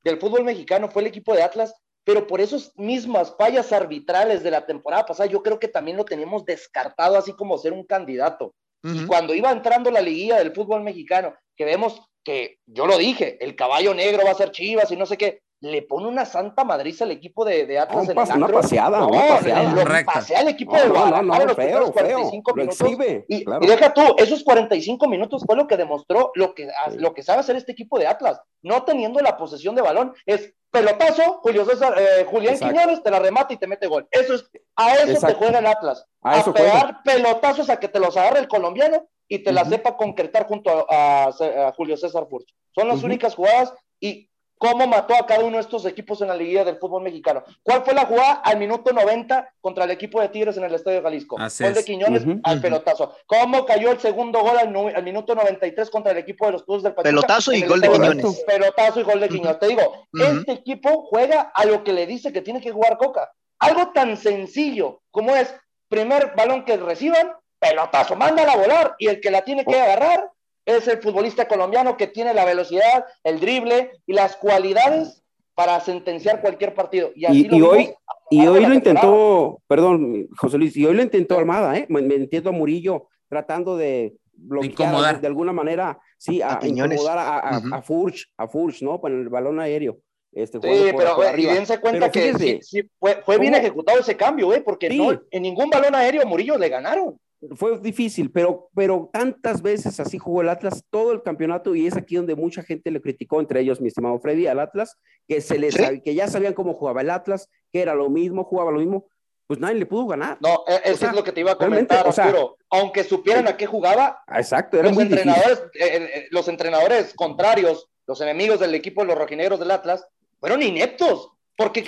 del 0.03 0.19
fútbol 0.19 0.45
mexicano 0.45 0.89
fue 0.89 1.03
el 1.03 1.09
equipo 1.09 1.35
de 1.35 1.43
Atlas, 1.43 1.75
pero 2.05 2.27
por 2.27 2.41
esas 2.41 2.73
mismas 2.77 3.35
fallas 3.39 3.73
arbitrales 3.73 4.43
de 4.43 4.51
la 4.51 4.67
temporada 4.67 5.07
pasada, 5.07 5.29
yo 5.29 5.43
creo 5.43 5.59
que 5.59 5.69
también 5.69 5.97
lo 5.97 6.05
teníamos 6.05 6.45
descartado 6.45 7.17
así 7.17 7.33
como 7.33 7.57
ser 7.59 7.73
un 7.73 7.85
candidato. 7.85 8.55
Y 8.83 9.07
cuando 9.07 9.35
iba 9.35 9.51
entrando 9.51 9.91
la 9.91 10.03
liguilla 10.03 10.37
del 10.37 10.53
fútbol 10.53 10.83
mexicano, 10.83 11.35
que 11.57 11.65
vemos 11.65 12.03
que, 12.23 12.59
yo 12.67 12.87
lo 12.87 12.99
dije, 12.99 13.43
el 13.43 13.57
caballo 13.57 13.95
negro 13.95 14.25
va 14.27 14.33
a 14.33 14.35
ser 14.35 14.51
Chivas 14.51 14.91
y 14.91 14.97
no 14.97 15.07
sé 15.07 15.17
qué, 15.17 15.41
le 15.65 15.83
pone 15.83 16.07
una 16.07 16.25
santa 16.27 16.63
madriza 16.63 17.05
al 17.05 17.11
equipo 17.11 17.45
de, 17.45 17.65
de 17.67 17.79
Atlas. 17.79 18.09
una 18.09 18.49
paseada, 18.49 18.99
no, 18.99 19.09
una 19.09 19.29
paseada. 19.29 20.05
pasea 20.05 20.41
al 20.41 20.49
equipo 20.49 20.77
de 20.77 20.89
Guadalajara 20.89 21.45
los 21.47 21.57
feo, 21.57 21.93
45 21.93 22.55
minutos. 22.55 22.91
y, 23.29 23.45
deja 23.67 23.95
tú, 23.95 24.03
esos 24.19 24.45
45 24.45 25.09
minutos 25.09 25.43
fue 25.47 25.57
lo 25.57 25.67
que 25.67 25.77
demostró 25.77 26.33
lo 26.35 26.55
que, 26.55 26.69
lo 26.97 27.15
que 27.15 27.23
sabe 27.23 27.41
hacer 27.41 27.57
este 27.57 27.73
equipo 27.73 27.99
de 27.99 28.07
Atlas. 28.07 28.41
No 28.63 28.85
teniendo 28.85 29.21
la 29.21 29.37
posesión 29.37 29.75
de 29.75 29.83
balón, 29.83 30.15
es 30.27 30.55
pelotazo, 30.71 31.41
Julio 31.43 31.65
César, 31.65 31.95
eh, 31.99 32.27
Julián 32.29 32.59
Quiñones 32.59 33.03
te 33.03 33.11
la 33.11 33.21
remata 33.21 33.55
y 33.55 33.57
te 33.57 33.67
mete 33.67 33.87
gol. 33.87 34.07
Eso 34.11 34.35
es, 34.35 34.51
a 34.77 34.95
eso 34.95 35.27
te 35.27 35.35
juega 35.35 35.61
el 35.61 35.67
Atlas. 35.67 36.05
A, 36.21 36.53
pegar 36.53 37.03
pelotazos 37.05 37.71
a 37.71 37.79
que 37.79 37.89
te 37.89 38.01
los 38.01 38.17
agarre 38.17 38.41
el 38.41 38.49
colombiano 38.49 39.09
y 39.29 39.39
te 39.39 39.53
la 39.53 39.65
sepa 39.65 39.97
concretar 39.97 40.47
junto 40.47 40.87
a, 40.91 41.33
Julio 41.77 41.97
César 41.97 42.27
Furch. 42.29 42.55
Son 42.75 42.89
las 42.89 43.03
únicas 43.03 43.35
jugadas 43.35 43.73
y 44.01 44.31
cómo 44.65 44.87
mató 44.87 45.15
a 45.15 45.27
cada 45.27 45.45
uno 45.45 45.59
de 45.59 45.61
estos 45.61 45.85
equipos 45.85 46.23
en 46.23 46.29
la 46.29 46.37
liguilla 46.37 46.65
del 46.65 46.79
fútbol 46.79 47.03
mexicano. 47.03 47.45
¿Cuál 47.63 47.85
fue 47.85 47.93
la 47.93 48.07
jugada? 48.07 48.41
Al 48.45 48.59
minuto 48.59 48.95
90 48.95 49.53
contra 49.61 49.85
el 49.85 49.91
equipo 49.91 50.23
de 50.23 50.31
Tigres 50.31 50.57
en 50.57 50.65
el 50.65 50.75
Estadio 50.75 51.03
Jalisco. 51.03 51.37
gol 51.37 51.75
de 51.75 51.85
Quiñones 51.85 52.25
al 52.43 52.63
pelotazo. 52.63 53.15
¿Cómo 53.27 53.67
cayó 53.67 53.93
el 53.93 54.01
segundo 54.01 54.41
gol 54.41 54.57
al, 54.57 55.05
minuto 55.05 55.35
93 55.35 55.91
contra 55.91 56.13
el 56.13 56.19
equipo 56.19 56.47
de 56.47 56.53
los 56.53 56.65
Tuzos 56.65 56.83
del 56.83 56.95
Pachuca? 56.95 57.11
Pelotazo 57.11 57.53
y 57.53 57.61
gol 57.61 57.81
de 57.83 57.91
Quiñones. 57.91 58.45
Pelotazo 58.47 59.01
y 59.01 59.03
gol 59.03 59.21
de 59.21 59.29
Quiñones. 59.29 59.59
Te 59.59 59.69
digo, 59.69 60.07
este 60.15 60.53
equipo 60.53 61.05
juega 61.11 61.53
a 61.55 61.67
lo 61.67 61.85
que 61.85 61.93
le 61.93 62.07
dice 62.07 62.33
que 62.33 62.41
tiene 62.41 62.63
que 62.63 62.73
jugar 62.73 62.97
Coca. 62.97 63.31
Algo 63.59 63.93
tan 63.93 64.17
sencillo 64.17 65.03
como 65.11 65.37
es 65.37 65.55
primer 65.89 66.33
balón 66.35 66.65
que 66.65 66.79
reciban, 66.79 67.33
pelotazo, 67.59 68.17
mándala 68.17 68.53
a 68.53 68.57
volar 68.57 68.95
y 68.99 69.09
el 69.09 69.21
que 69.21 69.31
la 69.31 69.43
tiene 69.43 69.65
que 69.67 69.79
agarrar 69.79 70.31
es 70.67 70.89
el 70.89 70.99
futbolista 70.99 71.47
colombiano 71.47 71.97
que 71.97 72.07
tiene 72.07 72.35
la 72.35 72.45
velocidad, 72.45 73.05
el 73.23 73.41
drible 73.41 73.93
y 74.07 74.13
las 74.13 74.37
cualidades 74.37 75.23
para 75.55 75.81
sentenciar 75.81 76.41
cualquier 76.41 76.75
partido. 76.75 77.13
Y, 77.15 77.61
hoy, 77.63 77.93
y 78.31 78.47
hoy 78.47 78.67
lo 78.67 78.75
intentó, 78.75 79.63
perdón, 79.67 80.29
José 80.37 80.59
Luis, 80.59 80.77
y 80.77 80.85
hoy 80.85 80.95
lo 80.95 81.03
intentó 81.03 81.39
Armada, 81.39 81.77
¿eh? 81.77 81.87
Me, 81.89 82.01
entiendo 82.01 82.51
a 82.51 82.53
Murillo 82.53 83.09
tratando 83.29 83.77
de 83.77 84.17
bloquear 84.33 85.21
de, 85.21 85.27
alguna 85.27 85.53
manera, 85.53 85.99
sí, 86.19 86.43
a, 86.43 86.59
incomodar 86.63 87.19
a, 87.19 87.39
a, 87.39 87.57
a, 87.73 87.83
Furch, 87.83 88.27
a 88.37 88.49
Furch, 88.49 88.83
¿no? 88.83 89.01
Con 89.01 89.21
el 89.21 89.29
balón 89.29 89.61
aéreo. 89.61 89.99
Este, 90.33 90.59
sí, 90.61 90.93
pero 90.97 91.17
bien 91.37 91.65
se 91.65 91.79
cuenta 91.79 92.11
que 92.11 92.61
sí, 92.61 92.83
fue, 92.99 93.23
fue 93.25 93.39
bien 93.39 93.55
ejecutado 93.55 94.01
ese 94.01 94.17
cambio, 94.17 94.53
¿eh? 94.53 94.63
Porque 94.63 94.91
no, 94.91 95.13
en 95.31 95.43
ningún 95.43 95.71
balón 95.71 95.95
aéreo 95.95 96.27
Murillo 96.27 96.59
le 96.59 96.69
ganaron 96.69 97.21
fue 97.57 97.79
difícil, 97.79 98.31
pero, 98.31 98.71
pero 98.75 99.11
tantas 99.13 99.63
veces 99.63 100.01
así 100.01 100.19
jugó 100.19 100.43
el 100.43 100.49
Atlas 100.49 100.85
todo 100.91 101.13
el 101.13 101.23
campeonato 101.23 101.75
y 101.75 101.87
es 101.87 101.97
aquí 101.97 102.17
donde 102.17 102.35
mucha 102.35 102.63
gente 102.63 102.91
le 102.91 103.01
criticó, 103.01 103.41
entre 103.41 103.61
ellos 103.61 103.81
mi 103.81 103.89
estimado 103.89 104.19
Freddy, 104.19 104.47
al 104.47 104.61
Atlas, 104.61 104.99
que, 105.29 105.41
se 105.41 105.59
les, 105.59 105.77
que 105.77 106.15
ya 106.15 106.29
sabían 106.29 106.55
cómo 106.55 106.75
jugaba 106.75 107.03
el 107.03 107.11
Atlas, 107.11 107.49
que 107.73 107.83
era 107.83 107.95
lo 107.95 108.09
mismo, 108.11 108.45
jugaba 108.45 108.71
lo 108.71 108.79
mismo, 108.79 109.07
pues 109.47 109.61
nadie 109.61 109.77
le 109.77 109.87
pudo 109.87 110.07
ganar. 110.07 110.39
No, 110.41 110.65
e, 110.67 110.91
eso 110.91 111.07
es 111.07 111.15
lo 111.15 111.23
que 111.23 111.33
te 111.33 111.41
iba 111.41 111.53
a 111.53 111.59
comentar, 111.59 112.07
Arturo. 112.07 112.57
Aunque 112.71 113.05
supieran 113.05 113.47
a 113.47 113.57
qué 113.57 113.67
jugaba, 113.67 114.23
exacto, 114.29 114.83
los, 114.83 114.97
entrenadores, 114.99 115.63
eh, 115.75 116.11
eh, 116.15 116.29
los 116.31 116.49
entrenadores 116.49 117.15
contrarios, 117.15 117.89
los 118.07 118.21
enemigos 118.21 118.61
del 118.61 118.75
equipo 118.75 119.03
de 119.03 119.09
los 119.09 119.19
rojinegros 119.19 119.59
del 119.59 119.71
Atlas, 119.71 120.07
fueron 120.41 120.63
ineptos 120.63 121.34
porque 121.57 121.83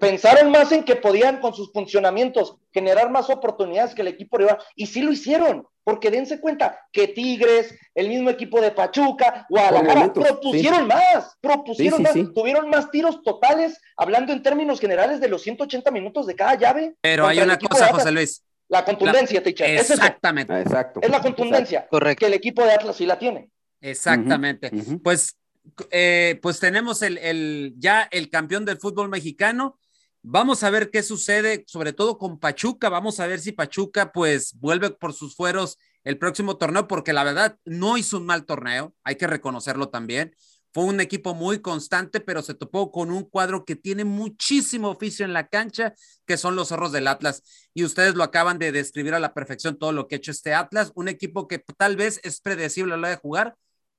pensaron 0.00 0.50
más 0.50 0.70
en 0.70 0.84
que 0.84 0.96
podían 0.96 1.40
con 1.40 1.54
sus 1.54 1.72
funcionamientos 1.72 2.56
generar 2.72 3.10
más 3.10 3.28
oportunidades 3.30 3.94
que 3.94 4.02
el 4.02 4.08
equipo 4.08 4.38
rival. 4.38 4.58
Y 4.76 4.86
sí 4.86 5.02
lo 5.02 5.10
hicieron, 5.10 5.66
porque 5.82 6.10
dense 6.10 6.40
cuenta 6.40 6.78
que 6.92 7.08
Tigres, 7.08 7.74
el 7.94 8.08
mismo 8.08 8.30
equipo 8.30 8.60
de 8.60 8.70
Pachuca, 8.70 9.46
Guadalajara, 9.48 10.12
propusieron 10.12 10.86
más, 10.86 11.36
propusieron 11.40 12.02
más, 12.02 12.14
tuvieron 12.34 12.70
más 12.70 12.90
tiros 12.90 13.22
totales, 13.22 13.80
hablando 13.96 14.32
en 14.32 14.42
términos 14.42 14.78
generales 14.78 15.20
de 15.20 15.28
los 15.28 15.42
180 15.42 15.90
minutos 15.90 16.26
de 16.26 16.36
cada 16.36 16.54
llave. 16.54 16.94
Pero 17.00 17.26
hay 17.26 17.40
una 17.40 17.58
cosa, 17.58 17.88
José 17.92 18.12
Luis. 18.12 18.42
La 18.68 18.84
contundencia, 18.84 19.42
Ticha. 19.42 19.66
Exactamente. 19.66 20.60
Es, 20.60 20.66
es 21.02 21.10
la 21.10 21.20
contundencia. 21.20 21.86
Correcto. 21.88 22.20
Que 22.20 22.26
el 22.26 22.34
equipo 22.34 22.64
de 22.64 22.72
Atlas 22.72 22.96
sí 22.96 23.06
la 23.06 23.18
tiene. 23.18 23.48
Exactamente. 23.80 24.70
Pues 25.02 25.36
eh, 25.90 26.38
pues 26.42 26.60
tenemos 26.60 27.02
el, 27.02 27.74
ya 27.78 28.02
el 28.10 28.30
campeón 28.30 28.64
del 28.64 28.78
fútbol 28.78 29.08
mexicano. 29.08 29.78
Vamos 30.22 30.64
a 30.64 30.70
ver 30.70 30.90
qué 30.90 31.02
sucede, 31.02 31.64
sobre 31.66 31.92
todo 31.92 32.18
con 32.18 32.38
Pachuca. 32.38 32.88
Vamos 32.88 33.20
a 33.20 33.26
ver 33.26 33.40
si 33.40 33.52
Pachuca 33.52 34.12
pues 34.12 34.54
vuelve 34.58 34.90
por 34.90 35.12
sus 35.12 35.36
fueros 35.36 35.78
el 36.02 36.18
próximo 36.18 36.56
torneo, 36.56 36.86
porque 36.86 37.12
la 37.12 37.24
verdad 37.24 37.58
no 37.64 37.96
hizo 37.96 38.18
un 38.18 38.26
mal 38.26 38.44
torneo, 38.46 38.94
hay 39.02 39.16
que 39.16 39.26
reconocerlo 39.26 39.88
también. 39.88 40.34
fue 40.72 40.84
un 40.84 41.00
equipo 41.00 41.34
muy 41.34 41.60
constante, 41.60 42.20
pero 42.20 42.42
se 42.42 42.52
topó 42.54 42.92
con 42.92 43.10
un 43.10 43.24
cuadro 43.24 43.64
que 43.64 43.76
tiene 43.76 44.04
muchísimo 44.04 44.90
oficio 44.90 45.24
en 45.24 45.32
la 45.32 45.48
cancha, 45.48 45.94
que 46.26 46.36
son 46.36 46.54
los 46.54 46.68
zorros 46.68 46.92
del 46.92 47.08
Atlas. 47.08 47.42
Y 47.72 47.82
ustedes 47.84 48.14
lo 48.14 48.22
acaban 48.22 48.58
de 48.58 48.72
describir 48.72 49.14
a 49.14 49.18
la 49.20 49.32
perfección 49.32 49.78
todo 49.78 49.92
lo 49.92 50.06
que 50.06 50.16
ha 50.16 50.18
hecho 50.18 50.32
este 50.32 50.52
Atlas, 50.54 50.92
un 50.94 51.08
equipo 51.08 51.48
que 51.48 51.58
tal 51.58 51.96
vez 51.96 52.20
es 52.24 52.40
predecible 52.40 52.94
a 52.94 52.98
la 52.98 53.08
de 53.08 53.16
jugar, 53.16 53.56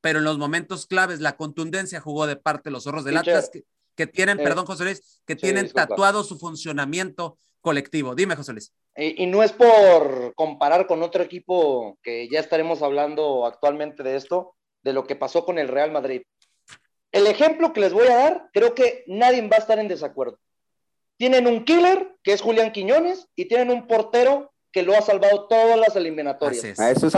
pero 0.08 0.20
en 0.20 0.24
los 0.24 0.38
momentos 0.38 0.86
claves 0.86 1.20
la 1.20 1.36
contundencia 1.36 2.00
jugó 2.00 2.28
de 2.28 2.38
parte 2.38 2.70
de 2.70 2.72
los 2.72 2.86
zorros 2.86 3.04
del 3.04 3.18
Atlas, 3.18 3.52
que, 3.94 4.08
tienen, 4.08 4.40
eh, 4.40 4.44
perdón 4.44 4.66
José 4.66 4.86
Luis, 4.86 5.22
que 5.26 5.36
tienen 5.36 5.70
tatuado 5.70 6.24
su 6.24 6.40
funcionamiento 6.40 7.38
colectivo. 7.60 8.16
Dime, 8.16 8.38
José 8.38 8.54
Luis. 8.54 8.72
Y, 8.96 9.22
y, 9.22 9.26
no 9.26 9.44
es 9.44 9.52
por 9.52 10.34
comparar 10.36 10.88
con 10.88 11.04
otro 11.04 11.22
equipo 11.22 12.00
que 12.02 12.30
ya 12.30 12.40
estaremos 12.40 12.82
hablando 12.82 13.46
actualmente 13.46 14.02
de 14.02 14.16
esto, 14.16 14.56
de 14.82 14.94
lo 14.94 15.04
que 15.04 15.18
pasó 15.18 15.44
con 15.44 15.60
el 15.60 15.68
Real 15.68 15.92
Madrid. 15.92 16.22
El 17.12 17.28
ejemplo 17.28 17.74
que 17.74 17.82
les 17.82 17.92
voy 17.92 18.08
a 18.08 18.16
dar, 18.16 18.50
creo 18.54 18.74
que 18.74 19.04
nadie 19.08 19.46
va 19.46 19.58
a 19.58 19.60
estar 19.60 19.78
en 19.78 19.90
desacuerdo. 19.90 20.40
Tienen 21.18 21.48
un 21.48 21.66
killer, 21.66 22.16
que 22.24 22.32
es 22.32 22.40
Julián 22.40 22.72
Quiñones, 22.72 23.28
y 23.36 23.50
tienen 23.50 23.72
un 23.72 23.88
portero 23.88 24.54
que 24.72 24.84
lo 24.84 24.96
ha 24.96 25.02
salvado 25.02 25.50
todas 25.50 25.78
las 25.78 25.98
eliminatorias. 25.98 26.64
Así 26.64 26.70
es, 26.70 26.80
ah, 26.80 26.92
eso 26.92 27.08
es, 27.08 27.14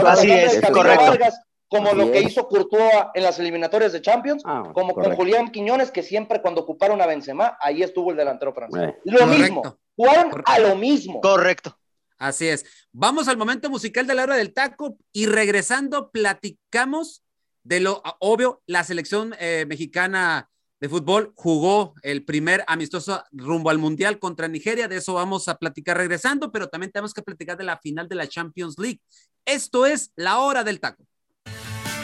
correcto. 0.72 1.28
Como 1.70 1.94
lo 1.94 2.10
que 2.10 2.20
hizo 2.20 2.48
Courtois 2.48 2.92
en 3.14 3.22
las 3.22 3.38
eliminatorias 3.38 3.92
de 3.92 4.02
Champions, 4.02 4.42
ah, 4.44 4.70
como 4.74 4.92
con 4.92 5.14
Julián 5.14 5.52
Quiñones, 5.52 5.92
que 5.92 6.02
siempre 6.02 6.42
cuando 6.42 6.62
ocuparon 6.62 7.00
a 7.00 7.06
Benzema, 7.06 7.56
ahí 7.60 7.82
estuvo 7.82 8.10
el 8.10 8.16
delantero 8.16 8.52
francés. 8.52 8.94
Lo 9.04 9.24
mismo, 9.26 9.78
jugaron 9.94 10.42
a 10.44 10.58
lo 10.58 10.74
mismo. 10.74 11.20
Correcto. 11.20 11.78
Así 12.18 12.48
es. 12.48 12.66
Vamos 12.92 13.28
al 13.28 13.36
momento 13.36 13.70
musical 13.70 14.06
de 14.06 14.14
la 14.14 14.24
hora 14.24 14.36
del 14.36 14.52
taco 14.52 14.98
y 15.12 15.26
regresando 15.26 16.10
platicamos 16.10 17.22
de 17.62 17.80
lo 17.80 18.02
obvio, 18.18 18.62
la 18.66 18.82
selección 18.82 19.34
eh, 19.38 19.64
mexicana 19.68 20.50
de 20.80 20.88
fútbol 20.88 21.32
jugó 21.36 21.94
el 22.02 22.24
primer 22.24 22.64
amistoso 22.66 23.22
rumbo 23.30 23.70
al 23.70 23.78
Mundial 23.78 24.18
contra 24.18 24.48
Nigeria. 24.48 24.88
De 24.88 24.96
eso 24.96 25.14
vamos 25.14 25.46
a 25.46 25.56
platicar 25.56 25.96
regresando, 25.96 26.50
pero 26.50 26.68
también 26.68 26.90
tenemos 26.90 27.14
que 27.14 27.22
platicar 27.22 27.56
de 27.56 27.64
la 27.64 27.78
final 27.78 28.08
de 28.08 28.16
la 28.16 28.26
Champions 28.26 28.76
League. 28.78 29.00
Esto 29.44 29.86
es 29.86 30.10
la 30.16 30.38
hora 30.38 30.64
del 30.64 30.80
taco. 30.80 31.04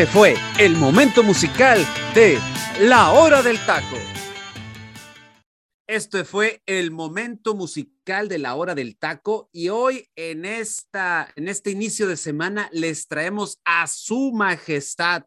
Este 0.00 0.12
fue 0.14 0.34
el 0.58 0.76
momento 0.76 1.22
musical 1.22 1.86
de 2.14 2.38
La 2.80 3.12
Hora 3.12 3.42
del 3.42 3.58
Taco. 3.66 3.98
Este 5.86 6.24
fue 6.24 6.62
el 6.64 6.90
momento 6.90 7.54
musical 7.54 8.26
de 8.26 8.38
la 8.38 8.54
hora 8.54 8.74
del 8.74 8.96
taco 8.96 9.50
y 9.52 9.68
hoy 9.68 10.08
en, 10.16 10.46
esta, 10.46 11.28
en 11.36 11.48
este 11.48 11.72
inicio 11.72 12.08
de 12.08 12.16
semana 12.16 12.70
les 12.72 13.08
traemos 13.08 13.60
a 13.66 13.86
su 13.88 14.32
majestad 14.32 15.24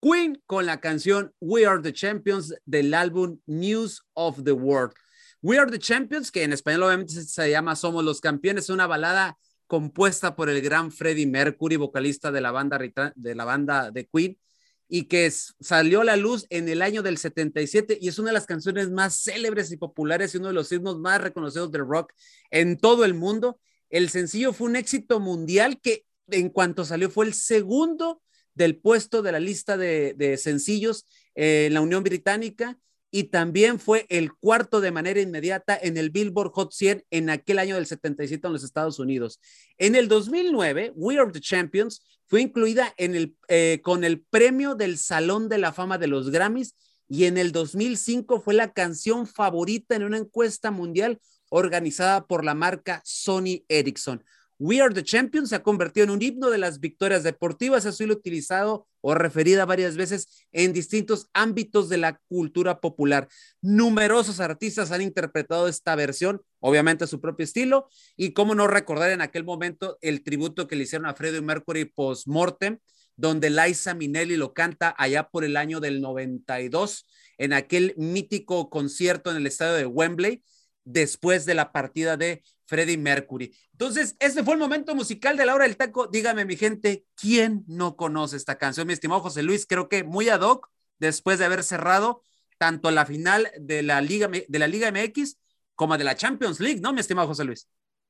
Queen 0.00 0.40
con 0.46 0.66
la 0.66 0.80
canción 0.80 1.34
We 1.40 1.66
Are 1.66 1.82
the 1.82 1.92
Champions 1.92 2.54
del 2.64 2.94
álbum 2.94 3.40
News 3.46 4.04
of 4.14 4.44
the 4.44 4.52
World. 4.52 4.94
We 5.40 5.58
Are 5.58 5.68
the 5.68 5.80
Champions, 5.80 6.30
que 6.30 6.44
en 6.44 6.52
español 6.52 6.84
obviamente 6.84 7.12
se 7.12 7.50
llama 7.50 7.74
Somos 7.74 8.04
los 8.04 8.20
Campeones, 8.20 8.66
es 8.66 8.70
una 8.70 8.86
balada 8.86 9.36
compuesta 9.72 10.36
por 10.36 10.50
el 10.50 10.60
gran 10.60 10.92
Freddie 10.92 11.26
Mercury, 11.26 11.76
vocalista 11.76 12.30
de 12.30 12.42
la 12.42 12.50
banda 12.50 13.90
de, 13.90 14.06
Queen, 14.12 14.38
y 14.86 15.04
que 15.04 15.30
salió 15.30 16.02
a 16.02 16.04
la 16.04 16.18
luz 16.18 16.44
en 16.50 16.68
el 16.68 16.82
año 16.82 17.02
del 17.02 17.16
77 17.16 17.96
y 17.98 18.08
es 18.08 18.18
una 18.18 18.28
de 18.28 18.34
las 18.34 18.44
canciones 18.44 18.90
más 18.90 19.22
célebres 19.22 19.72
y 19.72 19.78
populares 19.78 20.34
y 20.34 20.36
uno 20.36 20.48
de 20.48 20.52
los 20.52 20.70
himnos 20.70 20.98
más 20.98 21.22
reconocidos 21.22 21.72
del 21.72 21.86
rock 21.86 22.12
en 22.50 22.76
todo 22.76 23.06
el 23.06 23.14
mundo. 23.14 23.58
El 23.88 24.10
sencillo 24.10 24.52
fue 24.52 24.68
un 24.68 24.76
éxito 24.76 25.20
mundial 25.20 25.80
que 25.80 26.04
en 26.26 26.50
cuanto 26.50 26.84
salió 26.84 27.08
fue 27.08 27.24
el 27.24 27.32
segundo 27.32 28.20
del 28.52 28.76
puesto 28.76 29.22
de 29.22 29.32
la 29.32 29.40
lista 29.40 29.78
de, 29.78 30.36
sencillos 30.36 31.06
en 31.34 31.72
la 31.72 31.80
Unión 31.80 32.04
Británica 32.04 32.76
y 33.14 33.24
también 33.24 33.78
fue 33.78 34.06
el 34.08 34.32
cuarto 34.32 34.80
de 34.80 34.90
manera 34.90 35.20
inmediata 35.20 35.78
en 35.80 35.98
el 35.98 36.08
Billboard 36.08 36.50
Hot 36.52 36.72
100 36.72 37.04
en 37.10 37.28
aquel 37.28 37.58
año 37.58 37.74
del 37.76 37.86
77 37.86 38.46
en 38.46 38.52
los 38.54 38.64
Estados 38.64 38.98
Unidos. 38.98 39.38
En 39.76 39.94
el 39.94 40.08
2009, 40.08 40.92
We 40.96 41.18
Are 41.18 41.30
the 41.30 41.40
Champions 41.40 42.02
fue 42.26 42.40
incluida 42.40 42.94
eh, 42.96 43.80
con 43.82 44.04
el 44.04 44.22
premio 44.22 44.74
del 44.74 44.96
Salón 44.96 45.50
de 45.50 45.58
la 45.58 45.74
Fama 45.74 45.98
de 45.98 46.06
los 46.06 46.30
Grammys 46.30 46.74
y 47.06 47.24
en 47.24 47.36
el 47.36 47.52
2005 47.52 48.40
fue 48.40 48.54
la 48.54 48.72
canción 48.72 49.26
favorita 49.26 49.94
en 49.94 50.04
una 50.04 50.16
encuesta 50.16 50.70
mundial 50.70 51.20
organizada 51.50 52.26
por 52.26 52.46
la 52.46 52.54
marca 52.54 53.02
Sony 53.04 53.62
Ericsson. 53.68 54.24
We 54.64 54.80
Are 54.80 54.94
the 54.94 55.02
Champions 55.02 55.48
se 55.48 55.56
ha 55.56 55.62
convertido 55.64 56.04
en 56.04 56.10
un 56.10 56.22
himno 56.22 56.48
de 56.48 56.56
las 56.56 56.78
victorias 56.78 57.24
deportivas, 57.24 57.84
ha 57.84 57.90
sido 57.90 58.12
utilizado 58.12 58.86
o 59.00 59.12
referida 59.12 59.64
varias 59.64 59.96
veces 59.96 60.46
en 60.52 60.72
distintos 60.72 61.26
ámbitos 61.32 61.88
de 61.88 61.96
la 61.96 62.20
cultura 62.28 62.80
popular. 62.80 63.26
Numerosos 63.60 64.38
artistas 64.38 64.92
han 64.92 65.02
interpretado 65.02 65.66
esta 65.66 65.96
versión, 65.96 66.42
obviamente 66.60 67.02
a 67.02 67.08
su 67.08 67.20
propio 67.20 67.42
estilo, 67.42 67.88
y 68.16 68.34
cómo 68.34 68.54
no 68.54 68.68
recordar 68.68 69.10
en 69.10 69.20
aquel 69.20 69.42
momento 69.42 69.98
el 70.00 70.22
tributo 70.22 70.68
que 70.68 70.76
le 70.76 70.84
hicieron 70.84 71.08
a 71.08 71.14
Freddie 71.14 71.40
Mercury 71.40 71.86
post-mortem, 71.86 72.78
donde 73.16 73.50
Liza 73.50 73.94
Minnelli 73.94 74.36
lo 74.36 74.54
canta 74.54 74.94
allá 74.96 75.28
por 75.28 75.42
el 75.42 75.56
año 75.56 75.80
del 75.80 76.00
92, 76.00 77.08
en 77.36 77.52
aquel 77.52 77.94
mítico 77.96 78.70
concierto 78.70 79.32
en 79.32 79.38
el 79.38 79.46
estadio 79.48 79.74
de 79.74 79.86
Wembley, 79.86 80.44
después 80.84 81.44
de 81.46 81.54
la 81.54 81.72
partida 81.72 82.16
de 82.16 82.42
Freddie 82.66 82.98
Mercury. 82.98 83.54
Entonces, 83.72 84.16
este 84.18 84.42
fue 84.42 84.54
el 84.54 84.60
momento 84.60 84.94
musical 84.94 85.36
de 85.36 85.46
la 85.46 85.54
hora 85.54 85.64
del 85.64 85.76
taco. 85.76 86.06
Dígame, 86.06 86.44
mi 86.44 86.56
gente, 86.56 87.04
¿quién 87.14 87.64
no 87.66 87.96
conoce 87.96 88.36
esta 88.36 88.56
canción? 88.56 88.86
Mi 88.86 88.92
estimado 88.92 89.20
José 89.20 89.42
Luis, 89.42 89.66
creo 89.66 89.88
que 89.88 90.04
muy 90.04 90.28
ad 90.28 90.40
hoc, 90.40 90.70
después 90.98 91.38
de 91.38 91.44
haber 91.44 91.64
cerrado 91.64 92.22
tanto 92.58 92.90
la 92.90 93.04
final 93.04 93.50
de 93.58 93.82
la 93.82 94.00
Liga, 94.00 94.28
de 94.28 94.58
la 94.58 94.68
Liga 94.68 94.90
MX 94.92 95.36
como 95.74 95.98
de 95.98 96.04
la 96.04 96.14
Champions 96.14 96.60
League, 96.60 96.80
¿no, 96.80 96.92
mi 96.92 97.00
estimado 97.00 97.28
José 97.28 97.44
Luis? 97.44 97.68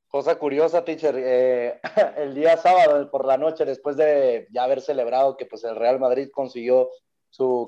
Cosa 0.08 0.38
curiosa, 0.38 0.84
teacher, 0.84 1.14
eh, 1.16 1.80
el 2.18 2.34
día 2.34 2.58
sábado 2.58 3.10
por 3.10 3.24
la 3.26 3.38
noche, 3.38 3.64
después 3.64 3.96
de 3.96 4.46
ya 4.50 4.64
haber 4.64 4.82
celebrado 4.82 5.38
que 5.38 5.46
pues 5.46 5.64
el 5.64 5.74
Real 5.74 5.98
Madrid 5.98 6.28
consiguió 6.30 6.90
su 7.30 7.66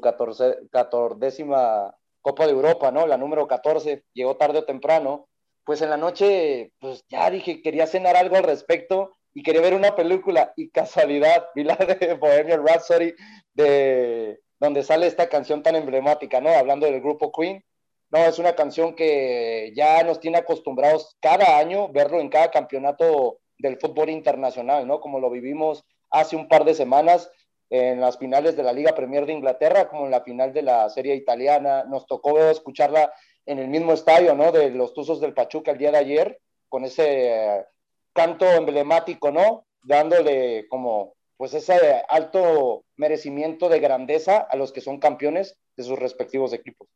catordécima 0.70 1.96
Copa 2.24 2.46
de 2.46 2.52
Europa, 2.52 2.90
¿no? 2.90 3.06
La 3.06 3.18
número 3.18 3.46
14, 3.46 4.02
llegó 4.14 4.38
tarde 4.38 4.60
o 4.60 4.64
temprano, 4.64 5.28
pues 5.62 5.82
en 5.82 5.90
la 5.90 5.98
noche, 5.98 6.72
pues 6.80 7.04
ya 7.10 7.28
dije, 7.28 7.60
quería 7.60 7.86
cenar 7.86 8.16
algo 8.16 8.36
al 8.36 8.44
respecto 8.44 9.12
y 9.34 9.42
quería 9.42 9.60
ver 9.60 9.74
una 9.74 9.94
película 9.94 10.54
y 10.56 10.70
casualidad, 10.70 11.48
vi 11.54 11.64
la 11.64 11.76
de 11.76 12.14
Bohemian 12.20 12.66
Rhapsody, 12.66 13.12
de 13.52 14.40
donde 14.58 14.82
sale 14.82 15.06
esta 15.06 15.28
canción 15.28 15.62
tan 15.62 15.76
emblemática, 15.76 16.40
¿no? 16.40 16.48
Hablando 16.48 16.86
del 16.86 17.02
grupo 17.02 17.30
Queen. 17.30 17.62
No, 18.10 18.20
es 18.20 18.38
una 18.38 18.54
canción 18.54 18.94
que 18.94 19.74
ya 19.76 20.02
nos 20.02 20.18
tiene 20.18 20.38
acostumbrados 20.38 21.16
cada 21.20 21.58
año 21.58 21.88
verlo 21.88 22.20
en 22.20 22.30
cada 22.30 22.50
campeonato 22.50 23.36
del 23.58 23.78
fútbol 23.78 24.08
internacional, 24.08 24.86
¿no? 24.86 24.98
Como 25.00 25.20
lo 25.20 25.28
vivimos 25.28 25.84
hace 26.10 26.36
un 26.36 26.48
par 26.48 26.64
de 26.64 26.72
semanas 26.72 27.30
en 27.70 28.00
las 28.00 28.18
finales 28.18 28.56
de 28.56 28.62
la 28.62 28.72
Liga 28.72 28.94
Premier 28.94 29.26
de 29.26 29.32
Inglaterra, 29.32 29.88
como 29.88 30.04
en 30.04 30.10
la 30.10 30.22
final 30.22 30.52
de 30.52 30.62
la 30.62 30.88
Serie 30.90 31.14
Italiana. 31.14 31.84
Nos 31.84 32.06
tocó 32.06 32.38
escucharla 32.38 33.12
en 33.46 33.58
el 33.58 33.68
mismo 33.68 33.92
estadio, 33.92 34.34
¿no? 34.34 34.52
De 34.52 34.70
los 34.70 34.94
Tuzos 34.94 35.20
del 35.20 35.34
Pachuca 35.34 35.72
el 35.72 35.78
día 35.78 35.90
de 35.90 35.98
ayer, 35.98 36.40
con 36.68 36.84
ese 36.84 37.58
eh, 37.58 37.64
canto 38.12 38.46
emblemático, 38.46 39.30
¿no? 39.30 39.66
Dándole 39.82 40.66
como, 40.68 41.14
pues, 41.36 41.54
ese 41.54 42.02
alto 42.08 42.84
merecimiento 42.96 43.68
de 43.68 43.80
grandeza 43.80 44.38
a 44.38 44.56
los 44.56 44.72
que 44.72 44.80
son 44.80 44.98
campeones 44.98 45.56
de 45.76 45.84
sus 45.84 45.98
respectivos 45.98 46.52
equipos. 46.52 46.88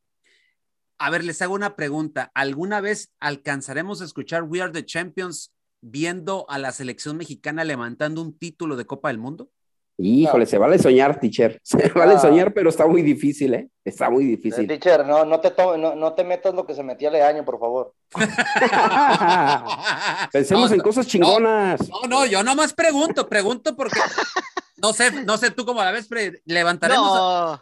A 0.99 1.11
ver, 1.11 1.25
les 1.25 1.41
hago 1.43 1.55
una 1.55 1.77
pregunta. 1.77 2.31
¿Alguna 2.35 2.81
vez 2.81 3.13
alcanzaremos 3.21 4.01
a 4.01 4.05
escuchar 4.05 4.43
We 4.43 4.61
Are 4.61 4.73
the 4.73 4.85
Champions 4.85 5.53
viendo 5.81 6.45
a 6.49 6.59
la 6.59 6.73
selección 6.73 7.17
mexicana 7.17 7.65
levantando 7.65 8.21
un 8.21 8.37
título 8.37 8.77
de 8.77 8.85
Copa 8.85 9.09
del 9.09 9.19
Mundo? 9.19 9.49
Híjole, 10.01 10.47
se 10.47 10.59
vale 10.59 10.79
soñar, 10.79 11.19
teacher. 11.19 11.61
Se 11.65 11.89
vale 11.89 12.21
soñar, 12.21 12.55
pero 12.55 12.71
está 12.71 12.87
muy 12.87 13.03
difícil, 13.03 13.55
¿eh? 13.55 13.69
Está 13.85 14.09
muy 14.09 14.25
difícil. 14.25 14.65
Eh, 14.65 14.79
teacher, 14.79 15.05
no, 15.05 15.25
no, 15.25 15.41
te 15.41 15.53
no, 15.77 16.13
te 16.13 16.23
metas 16.23 16.55
lo 16.55 16.65
que 16.65 16.75
se 16.75 16.85
metía 16.85 17.11
de 17.11 17.21
año, 17.21 17.45
por 17.45 17.59
favor. 17.59 17.95
Pensemos 20.33 20.71
en 20.71 20.81
cosas 20.81 21.09
chingonas. 21.09 21.81
No, 21.89 22.09
no, 22.09 22.27
yo 22.27 22.45
nomás 22.45 22.73
pregunto, 22.73 23.29
pregunto 23.29 23.75
porque 23.75 23.99
no 24.77 24.93
sé, 24.93 25.11
no 25.25 25.37
sé 25.37 25.51
tú 25.51 25.67
cómo 25.67 25.81
a 25.81 25.87
la 25.87 25.93
vez 25.93 26.09
levantaremos. 26.45 27.05
No. 27.05 27.61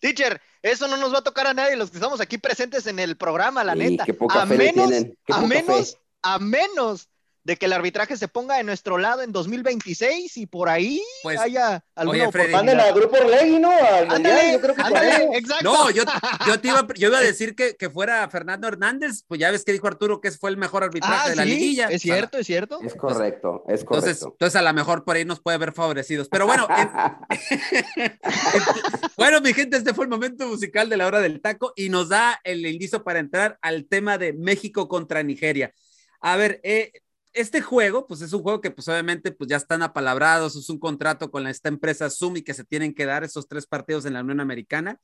Teacher, 0.00 0.40
eso 0.62 0.88
no 0.88 0.96
nos 0.96 1.12
va 1.12 1.18
a 1.18 1.24
tocar 1.24 1.48
a 1.48 1.54
nadie 1.54 1.76
los 1.76 1.90
que 1.90 1.98
estamos 1.98 2.22
aquí 2.22 2.38
presentes 2.38 2.86
en 2.86 2.98
el 2.98 3.18
programa, 3.18 3.62
la 3.62 3.74
neta. 3.74 4.06
a 4.30 4.46
menos, 4.46 4.90
a 5.28 5.40
menos, 5.42 5.98
a 6.22 6.38
menos 6.38 7.10
de 7.48 7.56
que 7.56 7.64
el 7.64 7.72
arbitraje 7.72 8.14
se 8.18 8.28
ponga 8.28 8.58
de 8.58 8.62
nuestro 8.62 8.98
lado 8.98 9.22
en 9.22 9.32
2026 9.32 10.36
y 10.36 10.44
por 10.44 10.68
ahí 10.68 11.02
pues, 11.22 11.40
haya 11.40 11.82
alguna 11.94 12.28
oye, 12.28 12.48
Manden 12.48 12.78
al 12.78 12.92
grupo 12.92 13.16
Orlegui, 13.16 13.58
¿no? 13.58 13.70
Al 13.70 14.10
ándale, 14.10 14.52
yo 14.52 14.60
creo 14.60 14.74
que 14.74 14.82
ándale, 14.82 15.28
exacto. 15.32 15.64
No, 15.64 15.90
yo, 15.90 16.02
yo, 16.46 16.60
te 16.60 16.68
iba, 16.68 16.86
yo 16.94 17.08
iba 17.08 17.16
a 17.16 17.22
decir 17.22 17.56
que, 17.56 17.74
que, 17.74 17.88
fuera 17.88 18.28
Fernando 18.28 18.68
Hernández, 18.68 19.24
pues 19.26 19.40
ya 19.40 19.50
ves 19.50 19.64
que 19.64 19.72
dijo 19.72 19.86
Arturo 19.86 20.20
que 20.20 20.30
fue 20.30 20.50
el 20.50 20.58
mejor 20.58 20.84
arbitraje 20.84 21.22
ah, 21.24 21.30
de 21.30 21.36
la 21.36 21.46
liguilla. 21.46 21.88
Es 21.88 22.02
cierto, 22.02 22.36
es 22.36 22.46
cierto. 22.46 22.80
Es 22.82 22.94
correcto, 22.94 23.64
es 23.66 23.82
correcto. 23.82 24.10
Entonces, 24.10 24.22
entonces 24.22 24.56
a 24.56 24.62
lo 24.62 24.74
mejor 24.74 25.04
por 25.04 25.16
ahí 25.16 25.24
nos 25.24 25.40
puede 25.40 25.56
ver 25.56 25.72
favorecidos. 25.72 26.28
Pero 26.28 26.46
bueno, 26.46 26.68
bueno, 29.16 29.40
mi 29.40 29.54
gente, 29.54 29.78
este 29.78 29.94
fue 29.94 30.04
el 30.04 30.10
momento 30.10 30.46
musical 30.46 30.90
de 30.90 30.98
la 30.98 31.06
hora 31.06 31.20
del 31.20 31.40
taco 31.40 31.72
y 31.76 31.88
nos 31.88 32.10
da 32.10 32.38
el 32.44 32.66
indicio 32.66 33.02
para 33.02 33.20
entrar 33.20 33.58
al 33.62 33.86
tema 33.86 34.18
de 34.18 34.34
México 34.34 34.86
contra 34.86 35.22
Nigeria. 35.22 35.72
A 36.20 36.36
ver, 36.36 36.60
eh, 36.62 36.92
este 37.40 37.60
juego, 37.60 38.06
pues 38.06 38.20
es 38.20 38.32
un 38.32 38.42
juego 38.42 38.60
que 38.60 38.70
pues 38.70 38.88
obviamente 38.88 39.30
pues 39.32 39.48
ya 39.48 39.56
están 39.56 39.82
apalabrados, 39.82 40.56
es 40.56 40.68
un 40.68 40.78
contrato 40.78 41.30
con 41.30 41.46
esta 41.46 41.68
empresa 41.68 42.10
Zoom 42.10 42.38
y 42.38 42.42
que 42.42 42.54
se 42.54 42.64
tienen 42.64 42.94
que 42.94 43.06
dar 43.06 43.24
esos 43.24 43.46
tres 43.46 43.66
partidos 43.66 44.04
en 44.06 44.14
la 44.14 44.20
Unión 44.20 44.40
Americana. 44.40 45.00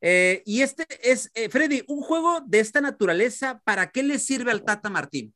Eh, 0.00 0.42
y 0.46 0.62
este 0.62 0.86
es, 1.02 1.30
eh, 1.34 1.48
Freddy, 1.48 1.84
un 1.86 2.00
juego 2.00 2.40
de 2.46 2.60
esta 2.60 2.80
naturaleza, 2.80 3.60
¿para 3.64 3.90
qué 3.90 4.02
le 4.02 4.18
sirve 4.18 4.50
al 4.50 4.64
Tata 4.64 4.88
Martín? 4.90 5.34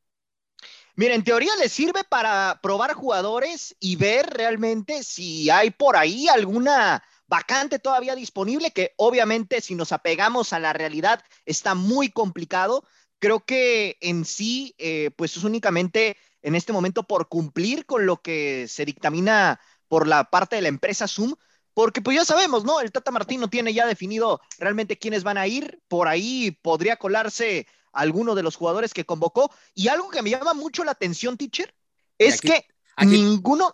Mira, 0.96 1.14
en 1.14 1.24
teoría 1.24 1.54
le 1.56 1.68
sirve 1.68 2.04
para 2.04 2.60
probar 2.62 2.94
jugadores 2.94 3.76
y 3.80 3.96
ver 3.96 4.26
realmente 4.30 5.02
si 5.02 5.50
hay 5.50 5.70
por 5.70 5.96
ahí 5.96 6.28
alguna 6.28 7.02
vacante 7.26 7.78
todavía 7.78 8.14
disponible, 8.14 8.70
que 8.70 8.92
obviamente 8.96 9.60
si 9.60 9.74
nos 9.74 9.92
apegamos 9.92 10.52
a 10.52 10.60
la 10.60 10.72
realidad 10.72 11.22
está 11.46 11.74
muy 11.74 12.10
complicado, 12.10 12.84
creo 13.18 13.44
que 13.44 13.96
en 14.00 14.24
sí, 14.24 14.74
eh, 14.78 15.10
pues 15.16 15.36
es 15.36 15.44
únicamente 15.44 16.16
en 16.42 16.54
este 16.54 16.72
momento 16.72 17.04
por 17.04 17.28
cumplir 17.28 17.86
con 17.86 18.06
lo 18.06 18.20
que 18.20 18.66
se 18.68 18.84
dictamina 18.84 19.60
por 19.88 20.06
la 20.06 20.30
parte 20.30 20.56
de 20.56 20.62
la 20.62 20.68
empresa 20.68 21.08
Zoom, 21.08 21.34
porque 21.72 22.02
pues 22.02 22.16
ya 22.16 22.24
sabemos, 22.24 22.64
¿no? 22.64 22.80
El 22.80 22.92
Tata 22.92 23.10
Martino 23.10 23.48
tiene 23.48 23.74
ya 23.74 23.86
definido 23.86 24.40
realmente 24.58 24.98
quiénes 24.98 25.24
van 25.24 25.38
a 25.38 25.46
ir, 25.46 25.80
por 25.88 26.06
ahí 26.06 26.58
podría 26.62 26.96
colarse 26.96 27.66
alguno 27.92 28.34
de 28.34 28.42
los 28.42 28.56
jugadores 28.56 28.92
que 28.92 29.06
convocó, 29.06 29.50
y 29.74 29.88
algo 29.88 30.10
que 30.10 30.22
me 30.22 30.30
llama 30.30 30.54
mucho 30.54 30.84
la 30.84 30.92
atención, 30.92 31.36
teacher, 31.36 31.74
es 32.18 32.40
que 32.40 32.66
ninguno... 33.04 33.72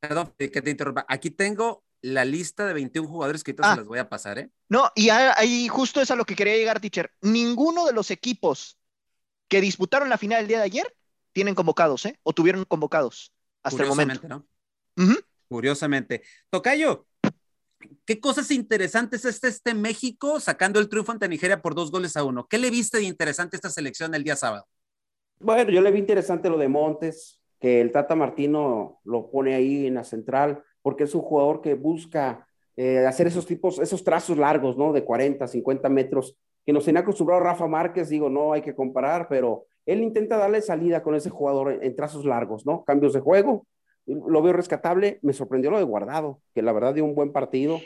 Perdón, 0.00 0.34
que 0.36 0.48
te 0.48 0.70
interrumpa, 0.70 1.04
aquí 1.08 1.30
tengo 1.30 1.84
la 2.02 2.24
lista 2.24 2.66
de 2.66 2.74
21 2.74 3.08
jugadores 3.08 3.44
que 3.44 3.52
ahorita 3.52 3.62
se 3.62 3.72
ah. 3.72 3.76
las 3.76 3.86
voy 3.86 3.98
a 3.98 4.08
pasar, 4.08 4.38
¿eh? 4.38 4.50
No, 4.68 4.90
y 4.94 5.08
ahí 5.10 5.68
justo 5.68 6.00
es 6.00 6.10
a 6.10 6.16
lo 6.16 6.24
que 6.24 6.34
quería 6.34 6.56
llegar, 6.56 6.80
teacher. 6.80 7.12
Ninguno 7.20 7.86
de 7.86 7.92
los 7.92 8.10
equipos 8.10 8.78
que 9.52 9.60
disputaron 9.60 10.08
la 10.08 10.16
final 10.16 10.40
el 10.40 10.48
día 10.48 10.56
de 10.56 10.64
ayer 10.64 10.96
tienen 11.34 11.54
convocados, 11.54 12.06
¿eh? 12.06 12.18
O 12.22 12.32
tuvieron 12.32 12.64
convocados 12.64 13.34
hasta 13.62 13.82
el 13.82 13.88
momento. 13.90 14.26
¿no? 14.26 14.46
Curiosamente. 15.46 16.22
Tocayo, 16.48 17.06
¿qué 18.06 18.18
cosas 18.18 18.50
interesantes 18.50 19.26
es 19.26 19.44
este 19.44 19.74
México 19.74 20.40
sacando 20.40 20.80
el 20.80 20.88
triunfo 20.88 21.12
ante 21.12 21.28
Nigeria 21.28 21.60
por 21.60 21.74
dos 21.74 21.90
goles 21.90 22.16
a 22.16 22.24
uno? 22.24 22.46
¿Qué 22.48 22.56
le 22.56 22.70
viste 22.70 22.96
de 22.96 23.04
interesante 23.04 23.56
esta 23.56 23.68
selección 23.68 24.14
el 24.14 24.24
día 24.24 24.36
sábado? 24.36 24.66
Bueno, 25.38 25.70
yo 25.70 25.82
le 25.82 25.90
vi 25.90 25.98
interesante 25.98 26.48
lo 26.48 26.56
de 26.56 26.68
Montes, 26.68 27.42
que 27.60 27.82
el 27.82 27.92
Tata 27.92 28.14
Martino 28.14 29.02
lo 29.04 29.30
pone 29.30 29.54
ahí 29.54 29.86
en 29.86 29.96
la 29.96 30.04
central, 30.04 30.64
porque 30.80 31.04
es 31.04 31.14
un 31.14 31.20
jugador 31.20 31.60
que 31.60 31.74
busca 31.74 32.48
eh, 32.76 33.04
hacer 33.06 33.26
esos 33.26 33.44
tipos, 33.44 33.78
esos 33.80 34.02
trazos 34.02 34.38
largos, 34.38 34.78
¿no? 34.78 34.94
De 34.94 35.04
40, 35.04 35.46
50 35.46 35.90
metros 35.90 36.38
que 36.64 36.72
nos 36.72 36.84
tenía 36.84 37.00
acostumbrado 37.00 37.42
Rafa 37.42 37.66
Márquez, 37.66 38.08
digo, 38.08 38.28
no 38.28 38.52
hay 38.52 38.62
que 38.62 38.74
comparar, 38.74 39.28
pero 39.28 39.66
él 39.86 40.02
intenta 40.02 40.36
darle 40.36 40.62
salida 40.62 41.02
con 41.02 41.14
ese 41.14 41.30
jugador 41.30 41.82
en, 41.82 41.96
trazos 41.96 42.24
largos, 42.24 42.64
¿no? 42.64 42.84
Cambios 42.84 43.12
de 43.12 43.20
juego, 43.20 43.66
lo 44.06 44.42
veo 44.42 44.52
rescatable, 44.52 45.18
me 45.22 45.32
sorprendió 45.32 45.70
lo 45.70 45.78
de 45.78 45.84
Guardado, 45.84 46.40
que 46.54 46.62
la 46.62 46.72
verdad 46.72 46.94
dio 46.94 47.04
un 47.04 47.14
buen 47.14 47.32
partido, 47.32 47.80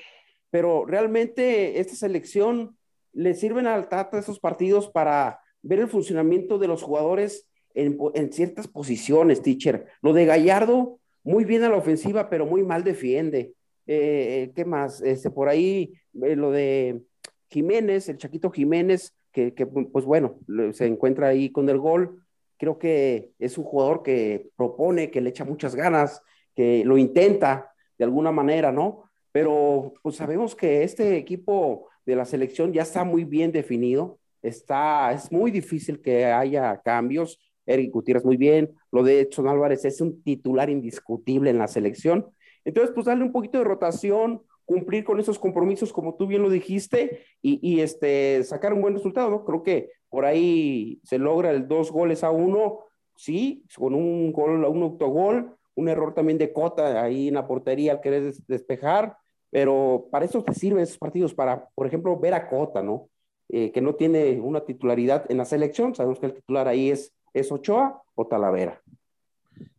pero 0.51 0.85
realmente 0.87 1.81
esta 1.81 1.95
selección 1.95 2.77
le 3.13 3.35
sirven 3.35 3.67
al 3.67 3.89
Tata 3.89 4.19
esos 4.19 4.41
partidos 4.41 4.91
para 4.91 5.41
ver 5.63 5.81
el 5.81 5.89
funcionamiento 5.89 6.59
de 6.59 6.69
los 6.69 6.83
jugadores 6.83 7.49
en, 7.75 8.33
ciertas 8.33 8.69
posiciones, 8.69 9.43
teacher. 9.43 9.87
Lo 10.01 10.13
de 10.13 10.25
Gallardo, 10.25 10.99
muy 11.23 11.45
bien 11.45 11.65
a 11.65 11.69
la 11.69 11.77
ofensiva, 11.77 12.31
pero 12.31 12.47
muy 12.47 12.63
mal 12.63 12.85
defiende. 12.85 13.53
Eh, 13.87 14.53
¿Qué 14.55 14.65
más? 14.65 15.03
Este, 15.03 15.31
por 15.31 15.49
ahí, 15.49 15.93
eh, 16.23 16.37
lo 16.37 16.51
de 16.51 17.03
Jiménez, 17.49 18.09
el 18.09 18.19
Chaquito 18.19 18.51
Jiménez, 18.51 19.15
que, 19.33 19.53
pues 19.93 20.05
bueno, 20.05 20.39
se 20.73 20.87
encuentra 20.87 21.29
ahí 21.29 21.51
con 21.51 21.69
el 21.69 21.79
gol. 21.79 22.23
Creo 22.57 22.79
que 22.79 23.33
es 23.39 23.59
un 23.59 23.65
jugador 23.65 24.03
que 24.03 24.51
propone, 24.57 25.11
que 25.11 25.21
le 25.21 25.31
echa 25.31 25.45
muchas 25.45 25.75
ganas, 25.75 26.23
que 26.55 26.85
lo 26.85 26.97
intenta 26.97 27.71
de 27.99 28.05
alguna 28.05 28.33
manera, 28.33 28.73
¿no? 28.73 29.05
Pero 29.33 29.93
pues 30.03 30.17
sabemos 30.17 30.57
que 30.57 30.83
este 30.83 31.19
equipo 31.19 31.89
de 32.07 32.17
la 32.17 32.25
selección 32.25 32.73
ya 32.73 32.83
está 32.83 33.05
muy 33.05 33.25
bien 33.25 33.53
definido, 33.53 34.19
está, 34.41 35.13
es 35.13 35.31
muy 35.31 35.51
difícil 35.51 36.01
que 36.01 36.25
haya 36.25 36.81
cambios. 36.83 37.39
Eric 37.67 37.93
Gutiérrez 37.93 38.25
muy 38.25 38.37
bien, 38.37 38.75
lo 38.93 39.03
de 39.03 39.21
Edson 39.21 39.49
Álvarez 39.49 39.85
es 39.85 40.01
un 40.01 40.23
titular 40.23 40.71
indiscutible 40.71 41.51
en 41.51 41.59
la 41.59 41.67
selección. 41.67 42.27
Entonces, 42.65 42.95
pues 42.95 43.07
darle 43.07 43.25
un 43.25 43.33
poquito 43.33 43.59
de 43.59 43.65
rotación, 43.65 44.43
cumplir 44.67 45.05
con 45.05 45.19
esos 45.21 45.39
compromisos, 45.39 45.93
como 45.93 46.17
tú 46.17 46.27
bien 46.27 46.43
lo 46.43 46.51
dijiste, 46.51 47.25
y, 47.41 47.81
este, 47.81 48.43
sacar 48.45 48.75
un 48.75 48.83
buen 48.83 48.95
resultado, 48.95 49.31
¿no? 49.31 49.45
Creo 49.45 49.63
que 49.63 49.91
por 50.11 50.25
ahí 50.27 51.01
se 51.05 51.19
logra 51.19 51.53
el 51.53 51.69
dos 51.69 51.91
goles 51.91 52.25
a 52.25 52.31
uno, 52.31 52.81
sí, 53.15 53.65
con 53.79 53.95
un 53.95 54.33
gol, 54.33 54.65
un 54.65 54.83
autogol, 54.83 55.57
un 55.77 55.89
error 55.89 56.13
también 56.15 56.39
de 56.39 56.53
Cota 56.53 57.03
ahí 57.03 57.29
en 57.29 57.35
la 57.35 57.47
portería 57.47 57.93
al 57.93 58.01
querer 58.01 58.35
despejar, 58.49 59.17
pero 59.51 60.09
para 60.11 60.25
eso 60.25 60.43
te 60.43 60.53
sirven 60.53 60.83
esos 60.83 60.99
partidos, 60.99 61.33
para, 61.33 61.69
por 61.75 61.87
ejemplo, 61.87 62.19
ver 62.19 62.35
a 62.35 62.49
Cota, 62.49 62.83
¿no? 62.83 63.09
Eh, 63.49 63.71
que 63.71 63.81
no 63.81 63.95
tiene 63.95 64.41
una 64.41 64.65
titularidad 64.65 65.25
en 65.31 65.39
la 65.39 65.45
selección, 65.45 65.95
sabemos 65.95 66.19
que 66.19 66.27
el 66.27 66.35
titular 66.35 66.67
ahí 66.67 66.91
es, 66.91 67.15
es 67.33 67.53
Ochoa 67.53 68.03
o 68.17 68.27
Talavera. 68.27 68.83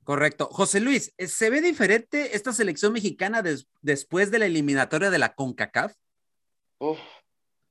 Correcto. 0.07 0.47
José 0.49 0.79
Luis, 0.79 1.13
¿se 1.17 1.49
ve 1.49 1.59
diferente 1.59 2.37
esta 2.37 2.53
selección 2.53 2.93
mexicana 2.93 3.43
después 3.81 4.31
de 4.31 4.39
la 4.39 4.45
eliminatoria 4.45 5.09
de 5.09 5.17
la 5.17 5.35
CONCACAF? 5.35 5.93
Uf, 6.79 6.97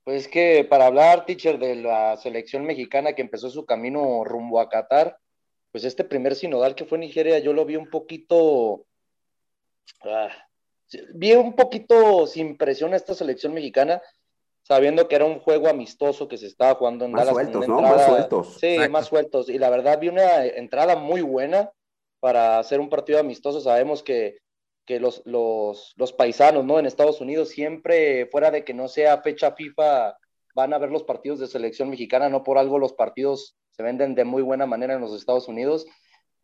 pues 0.05 0.29
que 0.29 0.63
para 0.69 0.85
hablar, 0.85 1.25
teacher, 1.25 1.59
de 1.59 1.77
la 1.77 2.15
selección 2.19 2.67
mexicana 2.67 3.15
que 3.15 3.23
empezó 3.23 3.49
su 3.49 3.65
camino 3.65 4.23
rumbo 4.23 4.61
a 4.61 4.69
Qatar, 4.69 5.17
pues 5.73 5.85
este 5.85 6.05
primer 6.05 6.35
sinodal 6.35 6.75
que 6.75 6.85
fue 6.85 6.99
Nigeria, 6.99 7.39
yo 7.39 7.55
lo 7.55 7.65
vi 7.65 7.77
un 7.77 7.89
poquito, 7.89 8.85
ah, 10.03 10.29
vi 11.15 11.33
un 11.33 11.57
poquito 11.57 12.27
sin 12.27 12.59
presión 12.59 12.93
a 12.93 12.97
esta 12.97 13.15
selección 13.15 13.55
mexicana, 13.55 14.03
sabiendo 14.63 15.09
que 15.09 15.17
era 15.17 15.25
un 15.25 15.39
juego 15.39 15.69
amistoso 15.69 16.29
que 16.29 16.37
se 16.37 16.49
estaba 16.49 16.75
jugando 16.75 17.07
en 17.07 17.13
más 17.13 17.31
Sueltos, 17.31 17.67
¿no? 17.67 17.81
más 17.81 18.05
sueltos. 18.05 18.59
Sí, 18.61 18.77
más 18.91 19.07
sueltos. 19.07 19.49
Y 19.49 19.59
la 19.59 19.71
verdad 19.71 19.99
vi 19.99 20.09
una 20.09 20.45
entrada 20.45 20.97
muy 20.97 21.23
buena 21.23 21.73
para 22.21 22.59
hacer 22.59 22.81
un 22.81 22.89
partido 22.89 23.19
amistoso. 23.19 23.61
Sabemos 23.61 24.03
que, 24.03 24.39
que 24.85 25.01
los, 25.01 25.23
los, 25.25 25.95
los, 25.97 26.13
paisanos, 26.13 26.65
¿no? 26.65 26.79
En 26.79 26.87
Estados 26.87 27.21
Unidos 27.21 27.51
siempre, 27.51 28.27
fuera 28.27 28.51
de 28.51 28.65
que 28.65 28.75
no 28.75 28.89
sea 28.89 29.23
fecha 29.23 29.53
FIFA, 29.53 30.17
van 30.55 30.73
a 30.73 30.79
ver 30.79 30.91
los 30.91 31.03
partidos 31.03 31.39
de 31.39 31.47
selección 31.47 31.91
mexicana, 31.91 32.29
no 32.29 32.43
por 32.43 32.59
algo 32.59 32.79
los 32.79 32.95
partidos 32.95 33.57
se 33.73 33.83
venden 33.83 34.15
de 34.15 34.25
muy 34.25 34.43
buena 34.43 34.65
manera 34.65 34.95
en 34.95 35.03
los 35.03 35.15
Estados 35.15 35.49
Unidos. 35.49 35.87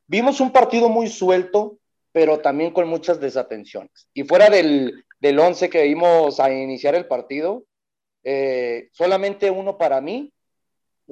Vimos 0.07 0.41
un 0.41 0.53
partido 0.53 0.91
muy 0.91 1.09
suelto, 1.09 1.79
pero 2.13 2.41
también 2.41 2.73
con 2.73 2.87
muchas 2.89 3.21
desatenciones. 3.21 4.09
Y 4.13 4.25
fuera 4.25 4.51
del, 4.51 5.05
del 5.19 5.39
once 5.39 5.71
que 5.71 5.85
vimos 5.85 6.41
a 6.41 6.53
iniciar 6.53 6.95
el 6.95 7.07
partido, 7.07 7.65
eh, 8.23 8.91
solamente 8.93 9.51
uno 9.51 9.79
para 9.79 10.01
mí 10.03 10.33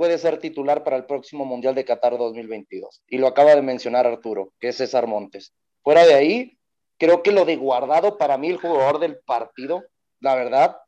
puede 0.01 0.16
ser 0.16 0.38
titular 0.38 0.82
para 0.82 0.96
el 0.96 1.05
próximo 1.05 1.44
Mundial 1.44 1.74
de 1.74 1.84
Qatar 1.84 2.16
2022. 2.16 3.03
Y 3.07 3.18
lo 3.18 3.26
acaba 3.26 3.55
de 3.55 3.61
mencionar 3.61 4.07
Arturo, 4.07 4.55
que 4.59 4.68
es 4.68 4.76
César 4.76 5.07
Montes. 5.07 5.53
Fuera 5.82 6.07
de 6.07 6.14
ahí, 6.14 6.59
creo 6.96 7.22
que 7.22 7.32
lo 7.32 7.44
de 7.44 7.57
guardado 7.57 8.16
para 8.16 8.38
mí, 8.38 8.48
el 8.48 8.57
jugador 8.57 8.98
del 8.98 9.18
partido, 9.18 9.84
la 10.20 10.36
verdad, 10.36 10.78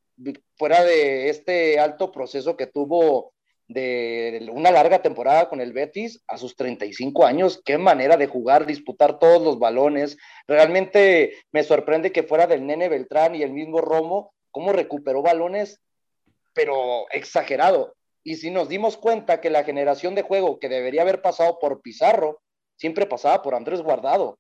fuera 0.57 0.83
de 0.83 1.29
este 1.29 1.79
alto 1.79 2.11
proceso 2.11 2.57
que 2.57 2.67
tuvo 2.67 3.35
de 3.69 4.49
una 4.51 4.71
larga 4.71 5.03
temporada 5.03 5.51
con 5.51 5.61
el 5.61 5.75
Betis 5.75 6.25
a 6.27 6.39
sus 6.39 6.57
35 6.57 7.27
años, 7.27 7.61
qué 7.67 7.77
manera 7.77 8.17
de 8.17 8.29
jugar, 8.29 8.65
disputar 8.65 9.19
todos 9.19 9.43
los 9.43 9.59
balones. 9.59 10.17
Realmente 10.49 11.35
me 11.53 11.65
sorprende 11.65 12.13
que 12.13 12.23
fuera 12.23 12.47
del 12.47 12.67
Nene 12.67 12.89
Beltrán 12.89 13.35
y 13.35 13.43
el 13.43 13.53
mismo 13.53 13.83
Romo, 13.83 14.33
cómo 14.51 14.73
recuperó 14.73 15.21
balones, 15.21 15.83
pero 16.55 17.11
exagerado. 17.11 17.93
Y 18.25 18.37
si 18.37 18.51
nos 18.51 18.69
dimos 18.69 18.97
cuenta 18.97 19.41
que 19.41 19.51
la 19.51 19.65
generación 19.65 20.15
de 20.15 20.23
juego 20.23 20.59
que 20.59 20.69
debería 20.69 21.03
haber 21.03 21.23
pasado 21.23 21.59
por 21.59 21.83
Pizarro, 21.83 22.41
siempre 22.77 23.07
pasaba 23.07 23.43
por 23.43 23.55
Andrés 23.55 23.83
Guardado. 23.83 24.39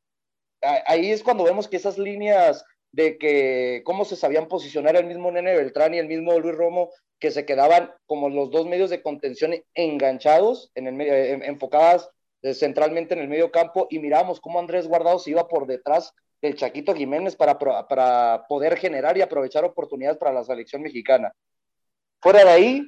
Ahí 0.86 1.10
es 1.10 1.22
cuando 1.22 1.44
vemos 1.44 1.68
que 1.68 1.76
esas 1.76 1.98
líneas 1.98 2.64
de 2.92 3.18
que 3.18 3.82
cómo 3.84 4.04
se 4.04 4.16
sabían 4.16 4.48
posicionar 4.48 4.96
el 4.96 5.06
mismo 5.06 5.30
Nene 5.30 5.56
Beltrán 5.56 5.94
y 5.94 5.98
el 5.98 6.06
mismo 6.06 6.38
Luis 6.38 6.54
Romo, 6.54 6.90
que 7.18 7.30
se 7.30 7.46
quedaban 7.46 7.92
como 8.06 8.28
los 8.28 8.50
dos 8.50 8.66
medios 8.66 8.90
de 8.90 9.02
contención 9.02 9.54
enganchados, 9.74 10.70
en 10.74 10.86
el 10.86 10.94
medio, 10.94 11.14
enfocadas 11.14 12.10
eh, 12.42 12.54
centralmente 12.54 13.14
en 13.14 13.20
el 13.20 13.28
medio 13.28 13.50
campo, 13.50 13.86
y 13.90 13.98
miramos 13.98 14.40
cómo 14.40 14.58
Andrés 14.58 14.86
Guardado 14.86 15.18
se 15.18 15.30
iba 15.30 15.48
por 15.48 15.66
detrás 15.66 16.12
del 16.42 16.56
Chaquito 16.56 16.94
Jiménez 16.94 17.36
para, 17.36 17.58
para 17.58 18.44
poder 18.48 18.76
generar 18.76 19.16
y 19.16 19.22
aprovechar 19.22 19.64
oportunidades 19.64 20.18
para 20.18 20.32
la 20.32 20.44
selección 20.44 20.82
mexicana. 20.82 21.32
Fuera 22.20 22.44
de 22.44 22.50
ahí, 22.50 22.82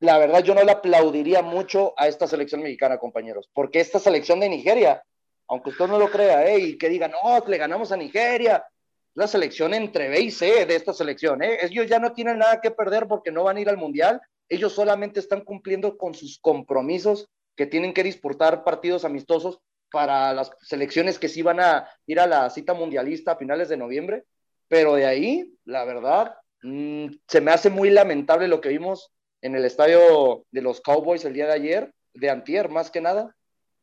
la 0.00 0.16
verdad 0.16 0.42
yo 0.42 0.54
no 0.54 0.64
le 0.64 0.72
aplaudiría 0.72 1.42
mucho 1.42 1.92
a 1.96 2.08
esta 2.08 2.26
selección 2.26 2.62
mexicana, 2.62 2.98
compañeros, 2.98 3.48
porque 3.52 3.80
esta 3.80 3.98
selección 3.98 4.40
de 4.40 4.48
Nigeria, 4.48 5.02
aunque 5.46 5.70
usted 5.70 5.86
no 5.86 5.98
lo 5.98 6.10
crea, 6.10 6.46
¿eh? 6.46 6.58
y 6.58 6.78
que 6.78 6.88
diga, 6.88 7.08
no, 7.08 7.44
le 7.46 7.58
ganamos 7.58 7.92
a 7.92 7.96
Nigeria, 7.96 8.64
la 9.14 9.26
selección 9.26 9.74
entre 9.74 10.08
B 10.08 10.20
y 10.20 10.30
C 10.30 10.64
de 10.64 10.74
esta 10.74 10.94
selección, 10.94 11.42
¿eh? 11.42 11.58
ellos 11.62 11.86
ya 11.86 11.98
no 11.98 12.12
tienen 12.12 12.38
nada 12.38 12.60
que 12.62 12.70
perder 12.70 13.06
porque 13.06 13.30
no 13.30 13.44
van 13.44 13.58
a 13.58 13.60
ir 13.60 13.68
al 13.68 13.76
Mundial, 13.76 14.20
ellos 14.48 14.72
solamente 14.72 15.20
están 15.20 15.42
cumpliendo 15.42 15.98
con 15.98 16.14
sus 16.14 16.38
compromisos 16.38 17.28
que 17.54 17.66
tienen 17.66 17.92
que 17.92 18.02
disputar 18.02 18.64
partidos 18.64 19.04
amistosos 19.04 19.60
para 19.92 20.32
las 20.32 20.50
selecciones 20.60 21.18
que 21.18 21.28
sí 21.28 21.42
van 21.42 21.60
a 21.60 21.88
ir 22.06 22.20
a 22.20 22.26
la 22.26 22.48
cita 22.48 22.72
mundialista 22.72 23.32
a 23.32 23.36
finales 23.36 23.68
de 23.68 23.76
noviembre, 23.76 24.24
pero 24.66 24.94
de 24.94 25.04
ahí, 25.04 25.52
la 25.64 25.84
verdad, 25.84 26.36
mm, 26.62 27.08
se 27.26 27.40
me 27.40 27.50
hace 27.50 27.68
muy 27.68 27.90
lamentable 27.90 28.48
lo 28.48 28.60
que 28.60 28.70
vimos 28.70 29.12
en 29.42 29.54
el 29.54 29.64
estadio 29.64 30.44
de 30.50 30.62
los 30.62 30.80
Cowboys 30.80 31.24
el 31.24 31.34
día 31.34 31.46
de 31.46 31.52
ayer, 31.52 31.94
de 32.14 32.30
antier 32.30 32.68
más 32.68 32.90
que 32.90 33.00
nada, 33.00 33.34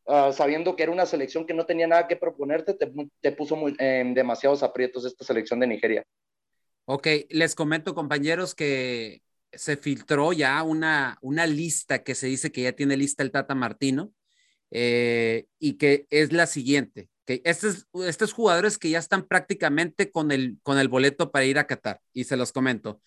ah, 0.07 0.31
sabiendo 0.33 0.75
que 0.75 0.83
era 0.83 0.91
una 0.91 1.05
selección 1.05 1.45
que 1.45 1.53
no 1.53 1.65
tenía 1.65 1.87
nada 1.87 2.07
que 2.07 2.15
proponerte, 2.15 2.75
te, 3.21 3.31
puso 3.31 3.55
muy, 3.55 3.75
en 3.79 4.13
demasiados 4.13 4.63
aprietos 4.63 5.05
esta 5.05 5.25
selección 5.25 5.59
de 5.59 5.67
Nigeria. 5.67 6.05
Ok, 6.85 7.07
les 7.29 7.55
comento 7.55 7.93
compañeros 7.93 8.55
que 8.55 9.21
se 9.51 9.77
filtró 9.77 10.33
ya 10.33 10.61
una, 10.63 11.17
una 11.21 11.45
lista 11.45 12.03
que 12.03 12.15
se 12.15 12.27
dice 12.27 12.51
que 12.51 12.63
ya 12.63 12.73
tiene 12.73 12.97
lista 12.97 13.23
el 13.23 13.31
Tata 13.31 13.55
Martino 13.55 14.13
eh, 14.71 15.47
y 15.59 15.73
que 15.73 16.07
es 16.09 16.31
la 16.31 16.45
siguiente, 16.45 17.09
que 17.25 17.41
estos, 17.43 17.87
estos 18.05 18.33
jugadores 18.33 18.77
que 18.77 18.89
ya 18.89 18.99
están 18.99 19.27
prácticamente 19.27 20.11
con 20.11 20.31
el, 20.31 20.59
con 20.63 20.77
el 20.77 20.87
boleto 20.87 21.31
para 21.31 21.45
ir 21.45 21.57
a 21.59 21.67
Qatar 21.67 22.01
y 22.13 22.25
se 22.25 22.37
los 22.37 22.51
comento. 22.51 23.01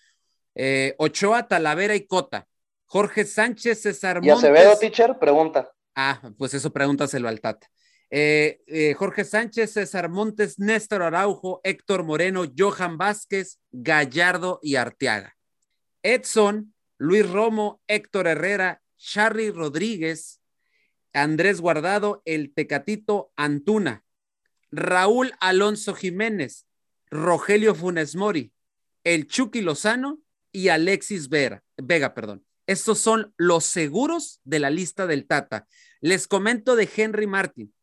Eh, 0.54 0.94
Ochoa, 0.98 1.48
Talavera 1.48 1.94
y 1.94 2.06
Cota. 2.06 2.46
Jorge 2.86 3.24
Sánchez, 3.24 3.82
César 3.82 4.16
Montes. 4.16 4.42
¿Y 4.42 4.46
Acevedo, 4.46 4.78
teacher? 4.78 5.18
Pregunta. 5.18 5.72
Ah, 5.94 6.20
pues 6.36 6.54
eso 6.54 6.72
pregúntaselo 6.72 7.28
al 7.28 7.40
Tata. 7.40 7.68
Eh, 8.10 8.62
eh, 8.66 8.94
Jorge 8.94 9.24
Sánchez, 9.24 9.72
César 9.72 10.08
Montes, 10.08 10.58
Néstor 10.58 11.02
Araujo, 11.02 11.60
Héctor 11.62 12.02
Moreno, 12.02 12.44
Johan 12.56 12.98
Vázquez, 12.98 13.60
Gallardo 13.70 14.58
y 14.62 14.74
Arteaga. 14.74 15.36
Edson, 16.02 16.74
Luis 16.98 17.28
Romo, 17.30 17.80
Héctor 17.86 18.26
Herrera, 18.26 18.82
Charly 18.96 19.50
Rodríguez, 19.50 20.40
Andrés 21.12 21.60
Guardado, 21.60 22.22
el 22.24 22.52
Tecatito 22.52 23.32
Antuna, 23.36 24.04
Raúl 24.70 25.32
Alonso 25.40 25.94
Jiménez, 25.94 26.66
Rogelio 27.10 27.74
Funes 27.74 28.16
Mori, 28.16 28.52
el 29.04 29.26
Chucky 29.26 29.60
Lozano 29.60 30.18
y 30.52 30.68
Alexis 30.68 31.28
Vera, 31.28 31.62
Vega. 31.76 32.14
Perdón. 32.14 32.44
Estos 32.66 32.98
son 32.98 33.34
los 33.36 33.64
seguros 33.64 34.40
de 34.44 34.60
la 34.60 34.70
lista 34.70 35.06
del 35.06 35.26
Tata. 35.26 35.66
Les 36.00 36.28
comento 36.28 36.76
de 36.76 36.88
Henry 36.94 37.26
Martin. 37.26 37.74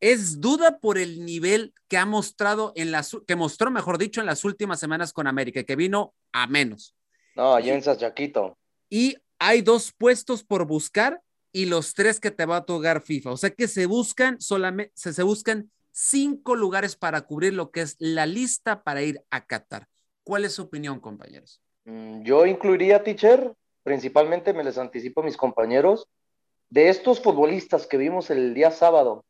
Es 0.00 0.40
duda 0.40 0.78
por 0.80 0.98
el 0.98 1.24
nivel 1.24 1.74
que 1.86 1.98
ha 1.98 2.06
mostrado 2.06 2.72
en 2.74 2.90
las 2.90 3.16
que 3.26 3.36
mostró, 3.36 3.70
mejor 3.70 3.98
dicho, 3.98 4.20
en 4.20 4.26
las 4.26 4.44
últimas 4.44 4.80
semanas 4.80 5.12
con 5.12 5.26
América, 5.26 5.62
que 5.62 5.76
vino 5.76 6.14
a 6.32 6.46
menos. 6.46 6.96
No, 7.36 7.56
Jens 7.58 7.84
Jaquito. 7.84 8.58
Y 8.88 9.16
hay 9.38 9.62
dos 9.62 9.92
puestos 9.92 10.42
por 10.42 10.66
buscar 10.66 11.22
y 11.52 11.66
los 11.66 11.94
tres 11.94 12.18
que 12.18 12.30
te 12.30 12.46
va 12.46 12.56
a 12.56 12.64
tocar 12.64 13.02
FIFA. 13.02 13.32
O 13.32 13.36
sea 13.36 13.50
que 13.50 13.68
se 13.68 13.86
buscan 13.86 14.40
solamente, 14.40 14.92
se, 14.94 15.12
se 15.12 15.22
buscan 15.22 15.70
cinco 15.92 16.56
lugares 16.56 16.96
para 16.96 17.20
cubrir 17.22 17.52
lo 17.52 17.70
que 17.70 17.82
es 17.82 17.96
la 17.98 18.26
lista 18.26 18.82
para 18.82 19.02
ir 19.02 19.22
a 19.30 19.46
Qatar. 19.46 19.88
¿Cuál 20.24 20.44
es 20.44 20.54
su 20.54 20.62
opinión, 20.62 21.00
compañeros? 21.00 21.60
Mm, 21.84 22.22
yo 22.22 22.46
incluiría, 22.46 23.02
teacher, 23.02 23.54
principalmente 23.82 24.52
me 24.52 24.64
les 24.64 24.78
anticipo 24.78 25.20
a 25.20 25.24
mis 25.24 25.36
compañeros, 25.36 26.08
de 26.70 26.88
estos 26.88 27.20
futbolistas 27.20 27.86
que 27.86 27.96
vimos 27.96 28.30
el 28.30 28.54
día 28.54 28.70
sábado, 28.70 29.24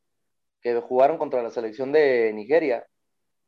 que 0.61 0.80
jugaron 0.80 1.18
contra 1.18 1.42
la 1.42 1.50
selección 1.50 1.92
de 1.92 2.32
Nigeria, 2.32 2.86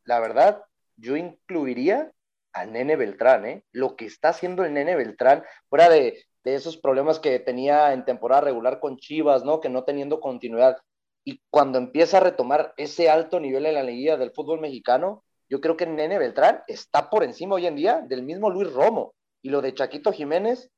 la 0.05 0.21
verdad, 0.21 0.65
yo 0.97 1.17
incluiría 1.17 2.13
a 2.53 2.67
Nene 2.67 2.97
Beltrán, 2.97 3.47
¿eh? 3.47 3.65
Lo 3.73 3.97
que 3.97 4.07
está 4.07 4.31
haciendo 4.31 4.65
el 4.65 4.75
Nene 4.75 4.97
Beltrán, 4.97 5.45
fuera 5.69 5.89
de, 5.89 6.25
de 6.45 6.55
esos 6.55 6.77
problemas 6.77 7.19
que 7.19 7.39
tenía 7.41 7.93
en 7.93 8.05
temporada 8.05 8.43
regular 8.43 8.81
con 8.81 8.97
Chivas, 8.97 9.45
¿no? 9.45 9.61
Que 9.61 9.69
no 9.69 9.85
teniendo 9.85 10.21
continuidad. 10.21 10.79
Y 11.25 11.41
cuando 11.51 11.79
empieza 11.79 12.19
a 12.19 12.21
retomar 12.21 12.75
ese 12.77 13.11
alto 13.11 13.41
nivel 13.41 13.67
en 13.67 13.75
la 13.75 13.83
liguilla 13.83 14.17
del 14.17 14.33
fútbol 14.33 14.61
mexicano, 14.61 15.25
yo 15.55 15.61
creo 15.61 15.77
que 15.77 15.87
Nene 15.87 16.19
Beltrán 16.19 16.65
está 16.67 17.09
por 17.09 17.23
encima 17.23 17.55
hoy 17.55 17.69
en 17.69 17.77
día 17.77 18.01
del 18.01 18.25
mismo 18.25 18.51
Luis 18.51 18.73
Romo. 18.73 19.15
Y 19.41 19.51
lo 19.51 19.63
de 19.63 19.73
Chaquito 19.73 20.11
Jiménez, 20.11 20.69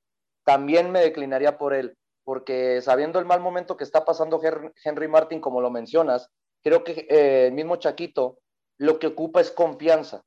también 0.44 0.90
me 0.90 1.00
declinaría 1.00 1.56
por 1.56 1.72
él, 1.72 1.96
porque 2.24 2.82
sabiendo 2.82 3.18
el 3.18 3.24
mal 3.24 3.40
momento 3.40 3.78
que 3.78 3.84
está 3.84 4.04
pasando 4.04 4.38
Henry 4.84 5.08
Martin, 5.08 5.40
como 5.40 5.62
lo 5.62 5.70
mencionas, 5.70 6.28
creo 6.62 6.84
que 6.84 7.06
eh, 7.08 7.46
el 7.46 7.54
mismo 7.54 7.76
Chaquito 7.76 8.38
lo 8.76 8.98
que 8.98 9.06
ocupa 9.06 9.40
es 9.40 9.50
confianza. 9.50 10.22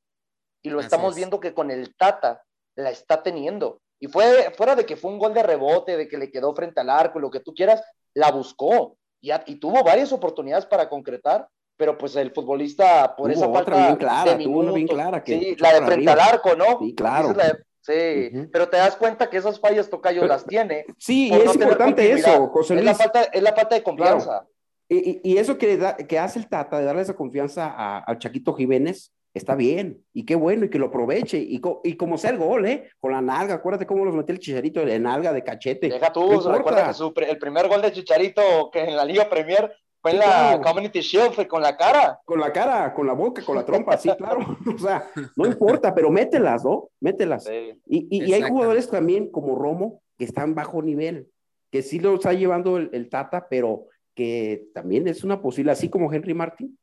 Y 0.63 0.71
lo 0.71 0.79
estamos 0.79 1.13
viendo 1.13 1.39
que 1.39 1.53
con 1.53 1.69
el 1.69 1.95
Tata 1.95 2.41
la 2.75 2.89
está 2.89 3.21
teniendo. 3.21 3.81
Y 3.99 4.07
fue 4.07 4.51
fuera 4.57 4.73
de 4.73 4.87
que 4.87 4.95
fue 4.95 5.11
un 5.11 5.19
gol 5.19 5.35
de 5.35 5.43
rebote, 5.43 5.95
de 5.95 6.07
que 6.07 6.17
le 6.17 6.31
quedó 6.31 6.55
frente 6.55 6.81
al 6.81 6.89
arco, 6.89 7.19
lo 7.19 7.29
que 7.29 7.41
tú 7.41 7.53
quieras, 7.53 7.83
la 8.15 8.31
buscó 8.31 8.97
y, 9.21 9.29
y 9.45 9.59
tuvo 9.59 9.83
varias 9.83 10.11
oportunidades 10.11 10.65
para 10.65 10.89
concretar, 10.89 11.47
pero 11.79 11.97
pues 11.97 12.13
el 12.17 12.31
futbolista 12.31 13.15
por 13.15 13.31
esa 13.31 13.49
falta 13.49 13.87
bien 13.87 13.95
clara, 13.95 14.35
de 14.35 14.43
tuvo 14.43 14.59
una 14.59 14.73
bien 14.73 14.85
clara 14.85 15.23
que 15.23 15.39
sí, 15.39 15.55
la 15.59 15.79
de 15.79 15.85
frente 15.85 16.11
al 16.11 16.19
arco, 16.19 16.53
¿no? 16.53 16.77
Sí, 16.77 16.93
claro. 16.93 17.33
sí, 17.79 18.31
pero 18.51 18.67
te 18.67 18.75
das 18.75 18.97
cuenta 18.97 19.29
que 19.29 19.37
esas 19.37 19.61
fallas 19.61 19.89
Tocayo 19.89 20.25
las 20.25 20.45
tiene. 20.45 20.85
Sí, 20.97 21.31
es 21.31 21.55
importante 21.55 22.11
eso, 22.11 22.49
José 22.49 22.73
Luis. 22.73 22.81
Es 22.81 22.85
la 22.85 22.95
falta, 22.95 23.23
es 23.23 23.41
la 23.41 23.53
falta 23.53 23.75
de 23.75 23.83
confianza. 23.83 24.45
Y, 24.89 25.21
y, 25.23 25.37
eso 25.37 25.57
que, 25.57 25.77
da, 25.77 25.95
que 25.95 26.19
hace 26.19 26.39
el 26.39 26.49
Tata 26.49 26.79
de 26.79 26.83
darle 26.83 27.03
esa 27.03 27.15
confianza 27.15 27.73
a, 27.77 28.17
Chaquito 28.17 28.53
Jiménez, 28.55 29.13
está 29.33 29.55
bien, 29.55 30.03
y 30.11 30.25
qué 30.25 30.35
bueno, 30.35 30.65
y 30.65 30.69
que 30.69 30.79
lo 30.79 30.87
aproveche, 30.87 31.37
y, 31.37 31.61
y 31.85 31.95
como 31.95 32.17
sea 32.17 32.31
el 32.31 32.39
gol, 32.39 32.65
¿eh? 32.65 32.89
Con 32.99 33.13
la 33.13 33.21
nalga, 33.21 33.53
acuérdate 33.53 33.85
cómo 33.85 34.03
los 34.03 34.15
metió 34.15 34.33
el 34.33 34.41
Chicharito 34.41 34.83
de 34.83 34.99
nalga, 34.99 35.31
de 35.31 35.45
cachete. 35.45 35.87
Deja 35.87 36.11
tú, 36.11 36.41
recuerda 36.51 36.91
que 37.15 37.23
el 37.23 37.37
primer 37.37 37.69
gol 37.69 37.81
de 37.81 37.93
Chicharito 37.93 38.69
que 38.69 38.81
en 38.81 38.97
la 38.97 39.05
Liga 39.05 39.29
Premier 39.29 39.71
fue 40.01 40.11
en 40.11 40.19
la 40.19 40.61
Community 40.63 41.01
Shield, 41.01 41.33
fue 41.33 41.47
con 41.47 41.61
la 41.61 41.75
cara. 41.75 42.19
Con 42.25 42.39
la 42.39 42.53
cara, 42.53 42.93
con 42.93 43.05
la 43.05 43.13
boca, 43.13 43.43
con 43.43 43.55
la 43.55 43.65
trompa, 43.65 43.97
sí, 43.97 44.09
claro. 44.17 44.39
o 44.75 44.77
sea, 44.77 45.05
no 45.35 45.45
importa, 45.45 45.93
pero 45.93 46.09
mételas, 46.09 46.63
¿no? 46.63 46.89
Mételas. 46.99 47.49
Y, 47.85 48.07
y, 48.09 48.33
hay 48.33 48.41
jugadores 48.43 48.89
también 48.89 49.29
como 49.29 49.55
Romo 49.55 50.01
que 50.17 50.25
están 50.25 50.55
bajo 50.55 50.81
nivel, 50.81 51.29
que 51.71 51.81
sí 51.81 51.99
lo 51.99 52.15
está 52.15 52.33
llevando 52.33 52.77
el, 52.77 52.89
el 52.93 53.09
Tata, 53.09 53.47
pero 53.49 53.87
que 54.15 54.67
también 54.73 55.07
es 55.07 55.23
una 55.23 55.41
posible, 55.41 55.71
así 55.71 55.89
como 55.89 56.11
Henry 56.11 56.33
Martin, 56.33 56.77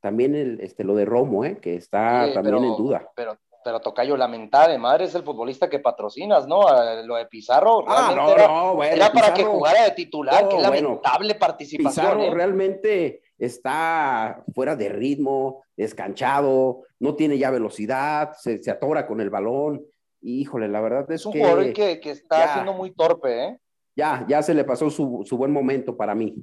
también 0.00 0.34
el, 0.34 0.60
este, 0.60 0.84
lo 0.84 0.94
de 0.94 1.04
Romo, 1.04 1.44
¿eh? 1.44 1.58
que 1.60 1.76
está 1.76 2.32
también 2.32 2.56
en 2.56 2.76
duda. 2.76 3.08
Pero, 3.14 3.36
pero 3.64 3.80
Tocayo, 3.80 4.16
lamentable, 4.16 4.78
madre, 4.78 5.04
es 5.04 5.14
el 5.14 5.22
futbolista 5.22 5.68
que 5.68 5.78
patrocinas, 5.78 6.46
¿no? 6.46 6.62
Lo 7.04 7.16
de 7.16 7.26
Pizarro, 7.26 7.84
ah, 7.86 8.12
no, 8.14 8.30
era, 8.30 8.46
no, 8.46 8.74
bueno, 8.74 8.94
era 8.94 9.12
para 9.12 9.34
que 9.34 9.44
jugara 9.44 9.84
de 9.84 9.90
titular, 9.92 10.48
qué 10.48 10.58
lamentable 10.58 11.34
participación. 11.34 12.06
Pizarro 12.06 12.22
¿eh? 12.22 12.30
realmente 12.30 13.22
está 13.38 14.42
fuera 14.54 14.76
de 14.76 14.88
ritmo, 14.88 15.64
descanchado, 15.76 16.82
no 16.98 17.14
tiene 17.14 17.38
ya 17.38 17.50
velocidad, 17.50 18.32
se, 18.38 18.62
se 18.62 18.70
atora 18.70 19.06
con 19.06 19.20
el 19.20 19.30
balón. 19.30 19.84
híjole, 20.20 20.68
la 20.68 20.80
verdad 20.80 21.10
es, 21.10 21.20
es 21.20 21.26
un 21.26 21.32
que. 21.32 21.40
jugador 21.40 21.72
que, 21.72 22.00
que 22.00 22.10
está 22.10 22.54
siendo 22.54 22.72
muy 22.72 22.92
torpe, 22.92 23.44
¿eh? 23.44 23.58
Ya, 23.96 24.24
ya 24.28 24.42
se 24.42 24.54
le 24.54 24.64
pasó 24.64 24.88
su, 24.88 25.22
su 25.24 25.36
buen 25.36 25.52
momento 25.52 25.96
para 25.96 26.14
mí. 26.14 26.34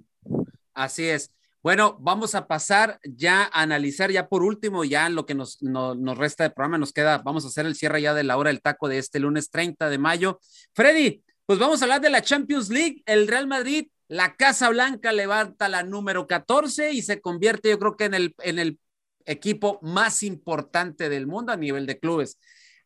Así 0.74 1.08
es. 1.08 1.32
Bueno, 1.68 1.98
vamos 2.00 2.34
a 2.34 2.48
pasar 2.48 2.98
ya 3.04 3.44
a 3.44 3.62
analizar 3.62 4.10
ya 4.10 4.30
por 4.30 4.42
último, 4.42 4.86
ya 4.86 5.10
lo 5.10 5.26
que 5.26 5.36
nos, 5.36 5.62
nos 5.62 6.18
resta 6.18 6.46
de 6.46 6.52
programa, 6.52 6.78
nos 6.78 6.94
queda, 6.94 7.18
vamos 7.18 7.44
a 7.44 7.50
hacer 7.50 7.66
el 7.66 7.76
cierre 7.76 8.02
ya 8.02 8.14
de 8.14 8.24
la 8.24 8.38
hora 8.38 8.52
del 8.52 8.62
taco 8.62 8.88
de 8.88 9.00
este 9.00 9.20
lunes 9.20 9.50
30 9.50 9.90
de 9.90 9.98
mayo. 9.98 10.40
Freddy, 10.72 11.26
pues 11.46 11.60
vamos 11.60 11.82
a 11.82 11.84
hablar 11.84 12.00
de 12.00 12.10
la 12.10 12.22
Champions 12.22 12.70
League. 12.70 13.04
El 13.06 13.28
Real 13.28 13.48
Madrid, 13.48 13.90
la 14.08 14.38
Casa 14.38 14.70
Blanca 14.70 15.12
levanta 15.12 15.68
la 15.68 15.84
número 15.84 16.26
14 16.26 16.94
y 16.94 17.02
se 17.02 17.20
convierte 17.20 17.70
yo 17.72 17.80
creo 17.80 17.98
que 17.98 18.06
en 18.06 18.14
el, 18.14 18.36
en 18.44 18.60
el 18.60 18.80
equipo 19.26 19.78
más 19.82 20.24
importante 20.24 21.10
del 21.10 21.28
mundo 21.28 21.52
a 21.52 21.58
nivel 21.58 21.86
de 21.86 22.00
clubes. 22.00 22.40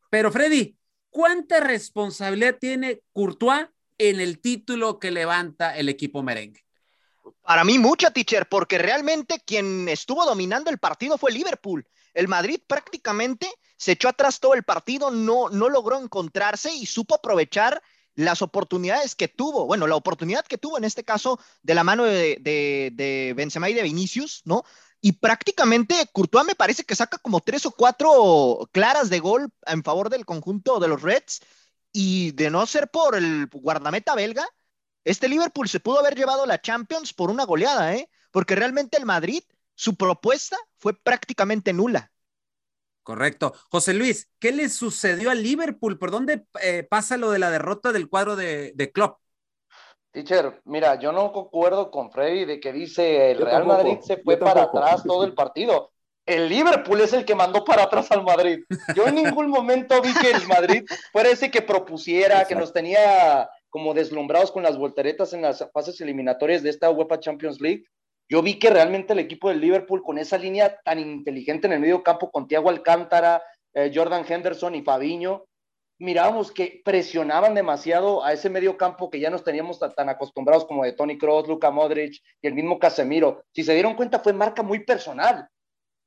Pero 0.09 0.32
Freddy, 0.32 0.75
¿cuánta 1.11 1.59
responsabilidad 1.59 2.57
tiene 2.59 3.03
Courtois 3.13 3.67
en 3.99 4.19
el 4.19 4.39
título 4.39 4.97
que 4.97 5.11
levanta 5.11 5.77
el 5.77 5.88
equipo 5.88 6.23
merengue? 6.23 6.61
Para 7.52 7.66
mí 7.66 7.78
mucha, 7.78 8.12
teacher, 8.12 8.47
porque 8.47 8.78
realmente 8.78 9.41
quien 9.45 9.89
estuvo 9.89 10.26
dominando 10.26 10.70
el 10.70 10.78
partido 10.78 11.18
fue 11.18 11.34
Liverpool. 11.34 11.86
El 12.14 12.30
Madrid 12.30 12.62
prácticamente 12.66 13.45
se 13.76 13.91
echó 13.91 14.08
atrás 14.08 14.39
todo 14.39 14.54
el 14.54 14.64
partido, 14.64 15.12
no, 15.12 15.49
no 15.49 15.68
logró 15.68 15.99
encontrarse 15.99 16.74
y 16.74 16.86
supo 16.86 17.16
aprovechar 17.16 17.84
las 18.16 18.41
oportunidades 18.41 19.16
que 19.16 19.28
tuvo, 19.28 19.66
bueno, 19.66 19.86
la 19.86 19.97
oportunidad 19.97 20.45
que 20.45 20.58
tuvo 20.58 20.78
en 20.78 20.86
este 20.86 21.04
caso 21.04 21.41
de 21.62 21.76
la 21.76 21.84
mano 21.84 22.06
de, 22.06 22.38
de, 22.39 23.34
Benzema 23.36 23.70
y 23.70 23.74
de 23.74 23.84
Vinicius, 23.84 24.43
¿no? 24.45 24.64
Y 25.02 25.12
prácticamente 25.12 26.08
Courtois 26.14 26.45
me 26.45 26.56
parece 26.56 26.86
que 26.86 26.95
saca 26.95 27.18
como 27.18 27.41
tres 27.41 27.66
o 27.66 27.72
cuatro 27.72 28.70
claras 28.72 29.10
de 29.10 29.20
gol 29.20 29.52
en 29.66 29.84
favor 29.84 30.10
del 30.10 30.26
conjunto 30.26 30.80
de 30.80 30.88
los 30.88 31.02
Reds 31.02 31.41
y 31.91 32.32
de 32.32 32.49
no 32.49 32.66
ser 32.66 32.89
por 32.89 33.18
el 33.18 33.49
guardameta 33.52 34.16
belga, 34.16 34.47
este 35.04 35.28
Liverpool 35.28 35.68
se 35.68 35.80
pudo 35.80 35.99
haber 35.99 36.16
llevado 36.16 36.45
la 36.45 36.62
Champions 36.62 37.14
por 37.14 37.30
una 37.30 37.45
goleada, 37.45 37.95
¿eh? 37.95 38.10
Porque 38.32 38.56
realmente 38.56 38.97
el 38.97 39.06
Madrid, 39.06 39.43
su 39.76 39.95
propuesta 39.95 40.58
fue 40.78 40.93
prácticamente 40.93 41.74
nula. 41.74 42.12
Correcto. 43.04 43.54
José 43.70 43.93
Luis, 43.93 44.30
¿qué 44.39 44.52
le 44.52 44.70
sucedió 44.70 45.32
al 45.32 45.41
Liverpool? 45.41 45.97
¿Por 45.97 46.12
dónde 46.12 46.45
eh, 46.62 46.84
pasa 46.84 47.18
lo 47.18 47.32
de 47.32 47.39
la 47.39 47.49
derrota 47.49 47.91
del 47.91 48.10
cuadro 48.10 48.36
de, 48.36 48.74
de 48.76 48.91
Klopp? 48.91 49.20
Teacher, 50.12 50.62
mira, 50.66 50.99
yo 50.99 51.12
no 51.12 51.32
concuerdo 51.32 51.89
con 51.89 52.12
Freddy 52.12 52.45
de 52.45 52.60
que 52.60 52.74
dice 52.74 53.32
el 53.32 53.39
Real 53.39 53.66
Madrid 53.66 53.99
se 54.02 54.18
fue 54.18 54.38
para 54.38 54.64
atrás 54.64 55.04
todo 55.04 55.24
el 55.24 55.34
partido. 55.34 55.91
El 56.26 56.49
Liverpool 56.49 57.02
es 57.02 57.14
el 57.14 57.26
que 57.26 57.34
mandó 57.34 57.64
para 57.64 57.84
atrás 57.84 58.12
al 58.12 58.24
Madrid. 58.24 58.60
Yo 58.95 59.08
en 59.08 59.16
ningún 59.16 59.49
momento 59.49 60.02
vi 60.02 60.14
que 60.14 60.32
el 60.32 60.47
Madrid 60.47 60.86
fuera 61.12 61.30
ese 61.30 61.49
que 61.49 61.62
propusiera, 61.62 62.45
que 62.45 62.56
nos 62.56 62.72
tenía 62.72 63.49
como 63.72 63.95
deslumbrados 63.95 64.51
con 64.51 64.61
las 64.61 64.78
volteretas 64.78 65.34
en 65.34 65.41
las 65.41 65.67
fases 65.74 65.99
eliminatorias 66.01 66.61
de 66.61 66.69
esta 66.69 66.91
UEFA 66.91 67.19
Champions 67.19 67.59
League. 67.59 67.86
Yo 68.30 68.41
vi 68.41 68.59
que 68.59 68.69
realmente 68.69 69.13
el 69.13 69.19
equipo 69.19 69.49
del 69.49 69.61
Liverpool 69.61 70.03
con 70.03 70.17
esa 70.17 70.38
línea 70.38 70.80
tan 70.84 70.99
inteligente 70.99 71.67
en 71.67 71.74
el 71.74 71.80
medio 71.80 72.03
campo 72.03 72.30
con 72.30 72.47
Thiago 72.47 72.69
Alcántara, 72.69 73.41
eh, 73.74 73.91
Jordan 73.93 74.26
Henderson 74.28 74.76
y 74.76 74.84
Fabiño, 74.84 75.45
mirábamos 75.99 76.51
que 76.51 76.82
presionaban 76.84 77.53
demasiado 77.53 78.24
a 78.24 78.34
ese 78.34 78.49
medio 78.49 78.76
campo 78.76 79.09
que 79.09 79.19
ya 79.19 79.30
nos 79.30 79.43
teníamos 79.43 79.80
tan 79.80 80.09
acostumbrados 80.09 80.65
como 80.65 80.84
de 80.84 80.93
Tony 80.93 81.17
Kroos, 81.17 81.47
Luka 81.47 81.72
Modric 81.72 82.22
y 82.41 82.47
el 82.47 82.53
mismo 82.53 82.80
Casemiro. 82.80 83.43
Si 83.53 83.63
se 83.63 83.74
dieron 83.74 83.95
cuenta 83.95 84.19
fue 84.19 84.34
marca 84.34 84.63
muy 84.63 84.80
personal. 84.84 85.47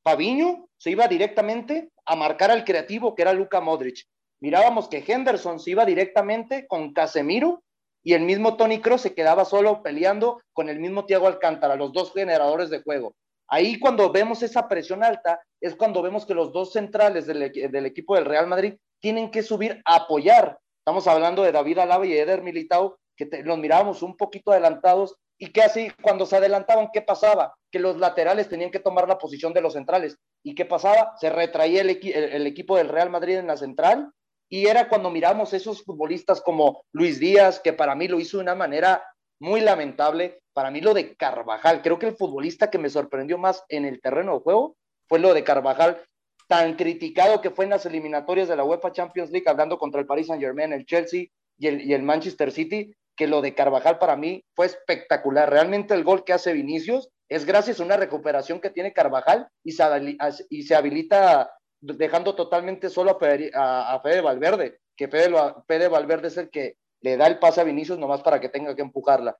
Fabiño 0.02 0.68
se 0.76 0.90
iba 0.90 1.08
directamente 1.08 1.90
a 2.04 2.14
marcar 2.14 2.50
al 2.50 2.64
creativo 2.64 3.14
que 3.14 3.22
era 3.22 3.32
Luka 3.32 3.60
Modric 3.60 4.04
mirábamos 4.44 4.88
que 4.88 5.02
Henderson 5.08 5.58
se 5.58 5.70
iba 5.70 5.86
directamente 5.86 6.66
con 6.66 6.92
Casemiro 6.92 7.62
y 8.02 8.12
el 8.12 8.24
mismo 8.24 8.58
Tony 8.58 8.78
Cross 8.78 9.00
se 9.00 9.14
quedaba 9.14 9.46
solo 9.46 9.82
peleando 9.82 10.42
con 10.52 10.68
el 10.68 10.80
mismo 10.80 11.06
Thiago 11.06 11.28
Alcántara, 11.28 11.76
los 11.76 11.94
dos 11.94 12.12
generadores 12.12 12.68
de 12.68 12.82
juego. 12.82 13.14
Ahí 13.48 13.80
cuando 13.80 14.12
vemos 14.12 14.42
esa 14.42 14.68
presión 14.68 15.02
alta 15.02 15.40
es 15.62 15.74
cuando 15.74 16.02
vemos 16.02 16.26
que 16.26 16.34
los 16.34 16.52
dos 16.52 16.72
centrales 16.72 17.24
del, 17.26 17.42
equipo 17.86 18.16
del 18.16 18.26
Real 18.26 18.46
Madrid 18.46 18.74
tienen 19.00 19.30
que 19.30 19.42
subir 19.42 19.80
a 19.86 19.94
apoyar. 19.94 20.58
Estamos 20.76 21.08
hablando 21.08 21.42
de 21.42 21.50
David 21.50 21.78
Alaba 21.78 22.04
y 22.06 22.12
Eder 22.12 22.42
Militao, 22.42 22.98
que 23.16 23.26
los 23.44 23.56
mirábamos 23.56 24.02
un 24.02 24.14
poquito 24.14 24.52
adelantados 24.52 25.16
y 25.38 25.52
que 25.52 25.62
así 25.62 25.90
cuando 26.02 26.26
se 26.26 26.36
adelantaban, 26.36 26.90
¿qué 26.92 27.00
pasaba? 27.00 27.54
Que 27.72 27.78
los 27.78 27.96
laterales 27.96 28.50
tenían 28.50 28.70
que 28.70 28.78
tomar 28.78 29.08
la 29.08 29.16
posición 29.16 29.54
de 29.54 29.62
los 29.62 29.72
centrales. 29.72 30.18
¿Y 30.42 30.54
qué 30.54 30.66
pasaba? 30.66 31.14
Se 31.18 31.30
retraía 31.30 31.80
el 31.80 32.46
equipo 32.46 32.76
del 32.76 32.90
Real 32.90 33.08
Madrid 33.08 33.38
en 33.38 33.46
la 33.46 33.56
central 33.56 34.12
y 34.48 34.66
era 34.66 34.88
cuando 34.88 35.10
miramos 35.10 35.52
esos 35.52 35.82
futbolistas 35.82 36.40
como 36.40 36.84
Luis 36.92 37.18
Díaz, 37.18 37.60
que 37.60 37.72
para 37.72 37.94
mí 37.94 38.08
lo 38.08 38.20
hizo 38.20 38.36
de 38.36 38.42
una 38.42 38.54
manera 38.54 39.02
muy 39.40 39.60
lamentable. 39.60 40.40
Para 40.52 40.70
mí 40.70 40.80
lo 40.80 40.94
de 40.94 41.16
Carvajal, 41.16 41.82
creo 41.82 41.98
que 41.98 42.06
el 42.06 42.16
futbolista 42.16 42.70
que 42.70 42.78
me 42.78 42.90
sorprendió 42.90 43.38
más 43.38 43.64
en 43.68 43.84
el 43.84 44.00
terreno 44.00 44.34
de 44.34 44.40
juego 44.40 44.76
fue 45.08 45.18
lo 45.18 45.34
de 45.34 45.44
Carvajal, 45.44 46.02
tan 46.48 46.74
criticado 46.74 47.40
que 47.40 47.50
fue 47.50 47.64
en 47.64 47.70
las 47.70 47.86
eliminatorias 47.86 48.48
de 48.48 48.56
la 48.56 48.64
UEFA 48.64 48.92
Champions 48.92 49.30
League, 49.30 49.48
hablando 49.48 49.78
contra 49.78 50.00
el 50.00 50.06
Paris 50.06 50.28
Saint 50.28 50.42
Germain, 50.42 50.72
el 50.72 50.86
Chelsea 50.86 51.26
y 51.58 51.92
el, 51.92 52.02
Manchester 52.02 52.52
City, 52.52 52.94
que 53.16 53.26
lo 53.26 53.40
de 53.40 53.54
Carvajal 53.54 53.98
para 53.98 54.16
mí 54.16 54.44
fue 54.54 54.66
espectacular. 54.66 55.50
Realmente 55.50 55.94
el 55.94 56.04
gol 56.04 56.24
que 56.24 56.32
hace 56.32 56.52
Vinicius 56.52 57.08
es 57.28 57.44
gracias 57.44 57.80
a 57.80 57.84
una 57.84 57.96
recuperación 57.96 58.60
que 58.60 58.70
tiene 58.70 58.92
Carvajal 58.92 59.48
y 59.62 59.72
se 59.72 60.74
habilita 60.74 61.50
dejando 61.84 62.34
totalmente 62.34 62.88
solo 62.88 63.10
a, 63.12 64.00
Fede, 64.02 64.20
Valverde, 64.20 64.80
que 64.96 65.08
Fede, 65.08 65.88
Valverde 65.88 66.28
es 66.28 66.36
el 66.36 66.50
que 66.50 66.76
le 67.00 67.16
da 67.16 67.26
el 67.26 67.38
pase 67.38 67.60
a 67.60 67.64
Vinicius 67.64 67.98
nomás 67.98 68.22
para 68.22 68.40
que 68.40 68.48
tenga 68.48 68.74
que 68.74 68.82
empujarla. 68.82 69.36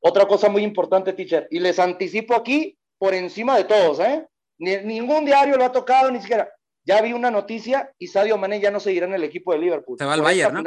Otra 0.00 0.26
cosa 0.26 0.48
muy 0.48 0.62
importante, 0.62 1.12
teacher, 1.12 1.46
y 1.50 1.60
les 1.60 1.78
anticipo 1.78 2.34
aquí 2.34 2.76
por 2.98 3.14
encima 3.14 3.56
de 3.56 3.64
todos, 3.64 4.00
¿eh? 4.00 4.26
ningún 4.58 5.24
diario 5.24 5.56
lo 5.56 5.64
ha 5.64 5.72
tocado, 5.72 6.10
ni 6.10 6.20
siquiera. 6.20 6.50
Ya 6.84 7.00
vi 7.02 7.12
una 7.12 7.30
noticia 7.30 7.92
y 7.98 8.06
Sadio 8.06 8.38
Mane 8.38 8.60
ya 8.60 8.70
no 8.70 8.80
seguirá 8.80 9.06
en 9.06 9.14
el 9.14 9.24
equipo 9.24 9.52
de 9.52 9.58
Liverpool. 9.58 9.98
Se 9.98 10.04
va 10.04 10.14
al 10.14 10.22
Bayern, 10.22 10.54
¿no? 10.54 10.62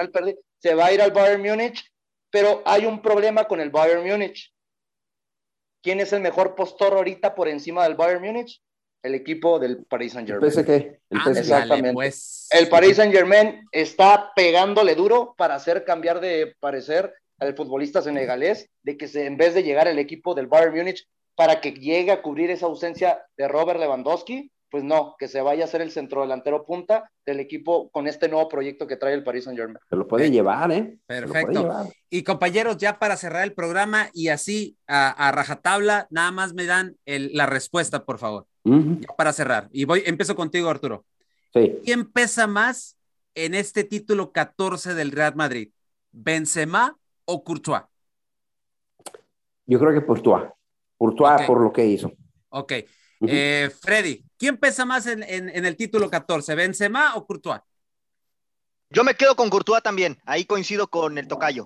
se 0.58 0.76
va 0.76 0.88
a 0.88 0.94
ir 0.94 1.02
al 1.02 1.12
Bayern 1.12 1.42
Múnich, 1.42 1.90
pero 2.30 2.62
hay 2.66 2.86
un 2.86 3.02
problema 3.02 3.46
con 3.46 3.62
el 3.62 3.70
Bayern 3.70 4.06
Múnich. 4.06 4.54
¿Quién 5.82 6.02
es 6.02 6.12
el 6.12 6.22
mejor 6.22 6.56
postor 6.56 6.94
ahorita 6.94 7.36
por 7.36 7.48
encima 7.48 7.84
del 7.84 7.96
Bayern 7.96 8.22
Múnich? 8.22 8.62
El 9.02 9.16
equipo 9.16 9.60
del 9.60 9.86
Paris 9.86 10.14
Saint 10.14 10.28
Germain. 10.28 10.52
El 10.52 11.02
El 11.10 11.38
Exactamente. 11.38 11.94
Pues. 11.94 12.48
El 12.52 12.68
Paris 12.68 12.98
Saint 12.98 13.14
Germain 13.14 13.62
está 13.72 14.32
pegándole 14.36 14.96
duro 14.96 15.34
para 15.38 15.56
hacer 15.56 15.86
cambiar 15.86 16.20
de 16.20 16.56
parecer 16.60 17.14
al 17.40 17.56
futbolista 17.56 18.02
senegalés, 18.02 18.70
de 18.84 18.98
que 18.98 19.08
se, 19.08 19.26
en 19.26 19.38
vez 19.38 19.54
de 19.54 19.64
llegar 19.64 19.88
el 19.88 20.00
equipo 20.00 20.36
del 20.36 20.48
Bayern 20.48 20.76
Múnich 20.76 21.08
para 21.36 21.62
que 21.62 21.72
llegue 21.72 22.12
a 22.12 22.22
cubrir 22.22 22.52
esa 22.52 22.66
ausencia 22.66 23.24
de 23.38 23.48
Robert 23.48 23.80
Lewandowski, 23.80 24.52
pues 24.70 24.84
no, 24.84 25.16
que 25.18 25.28
se 25.28 25.42
vaya 25.42 25.64
a 25.64 25.68
ser 25.68 25.82
el 25.82 25.92
centro 25.92 26.22
delantero 26.22 26.66
punta 26.66 27.10
del 27.26 27.40
equipo 27.40 27.90
con 27.90 28.08
este 28.08 28.28
nuevo 28.28 28.48
proyecto 28.50 28.88
que 28.88 28.98
trae 28.98 29.14
el 29.14 29.24
Paris 29.24 29.46
Saint 29.46 29.58
Germain. 29.58 29.80
Se 29.90 29.96
lo 29.96 30.08
puede 30.08 30.30
llevar, 30.30 30.72
¿eh? 30.72 30.98
Perfecto. 31.08 31.90
Y 32.10 32.24
compañeros, 32.24 32.78
ya 32.78 33.00
para 33.00 33.18
cerrar 33.18 33.44
el 33.44 33.54
programa 33.54 34.10
y 34.14 34.28
así 34.28 34.78
a, 34.88 35.32
rajatabla, 35.32 36.08
nada 36.10 36.32
más 36.32 36.54
me 36.54 36.66
dan 36.66 36.98
la 37.06 37.46
respuesta, 37.46 38.06
por 38.06 38.20
favor. 38.20 38.46
Para 39.18 39.34
cerrar. 39.34 39.70
Y 39.72 39.86
voy, 39.86 40.04
empiezo 40.06 40.36
contigo, 40.36 40.70
Arturo. 40.70 41.06
Sí. 41.54 41.78
¿Quién 41.84 42.12
pesa 42.12 42.48
más 42.48 42.98
en 43.36 43.56
este 43.56 43.84
título 43.84 44.32
14 44.32 44.94
del 44.94 45.12
Real 45.12 45.36
Madrid? 45.36 45.72
¿Benzema 46.12 46.98
o 47.26 47.44
Courtois? 47.44 47.84
Yo 49.66 49.80
creo 49.80 49.94
que 49.94 50.06
Courtois. 50.06 50.50
Courtois 50.98 51.46
por 51.46 51.62
lo 51.62 51.72
que 51.72 51.86
hizo. 51.86 52.12
Ok. 52.50 52.74
Eh, 53.28 53.70
Freddy, 53.82 54.24
¿quién 54.38 54.58
pesa 54.58 54.86
más 54.86 55.06
en, 55.08 55.24
el 55.24 55.76
título 55.76 56.10
14, 56.10 56.56
Benzema 56.56 57.16
o 57.16 57.26
Courtois? 57.26 57.62
Yo 58.90 59.04
me 59.04 59.14
quedo 59.14 59.36
con 59.36 59.50
Courtois 59.50 59.84
también, 59.84 60.18
ahí 60.26 60.46
coincido 60.46 60.88
con 60.88 61.18
el 61.18 61.28
tocayo. 61.28 61.66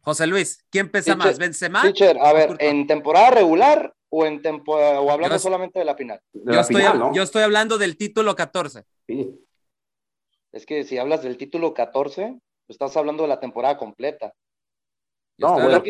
José 0.00 0.26
Luis, 0.26 0.64
¿quién 0.70 0.90
pesa 0.90 1.14
más, 1.14 1.38
Benzema? 1.38 1.82
Teacher, 1.82 2.18
a 2.18 2.32
ver, 2.32 2.56
¿en 2.58 2.86
temporada 2.86 3.30
regular 3.30 3.94
o 4.08 4.24
en 4.24 4.42
o 4.66 5.10
hablando 5.10 5.38
solamente 5.38 5.78
de 5.78 5.84
la 5.84 5.94
final? 5.94 6.20
yo, 6.32 6.60
estoy, 6.60 6.82
yo, 7.12 7.22
estoy, 7.22 7.42
hablando 7.42 7.78
del 7.78 7.96
título 7.96 8.34
14. 8.34 8.84
Sí. 9.06 9.46
Es 10.52 10.64
que 10.64 10.84
si 10.84 10.98
hablas 10.98 11.22
del 11.22 11.36
título 11.36 11.74
14, 11.74 12.38
estás 12.68 12.96
hablando 12.96 13.24
de 13.24 13.28
la 13.28 13.40
temporada 13.40 13.76
completa. 13.76 14.32
no, 15.38 15.54
bueno. 15.54 15.82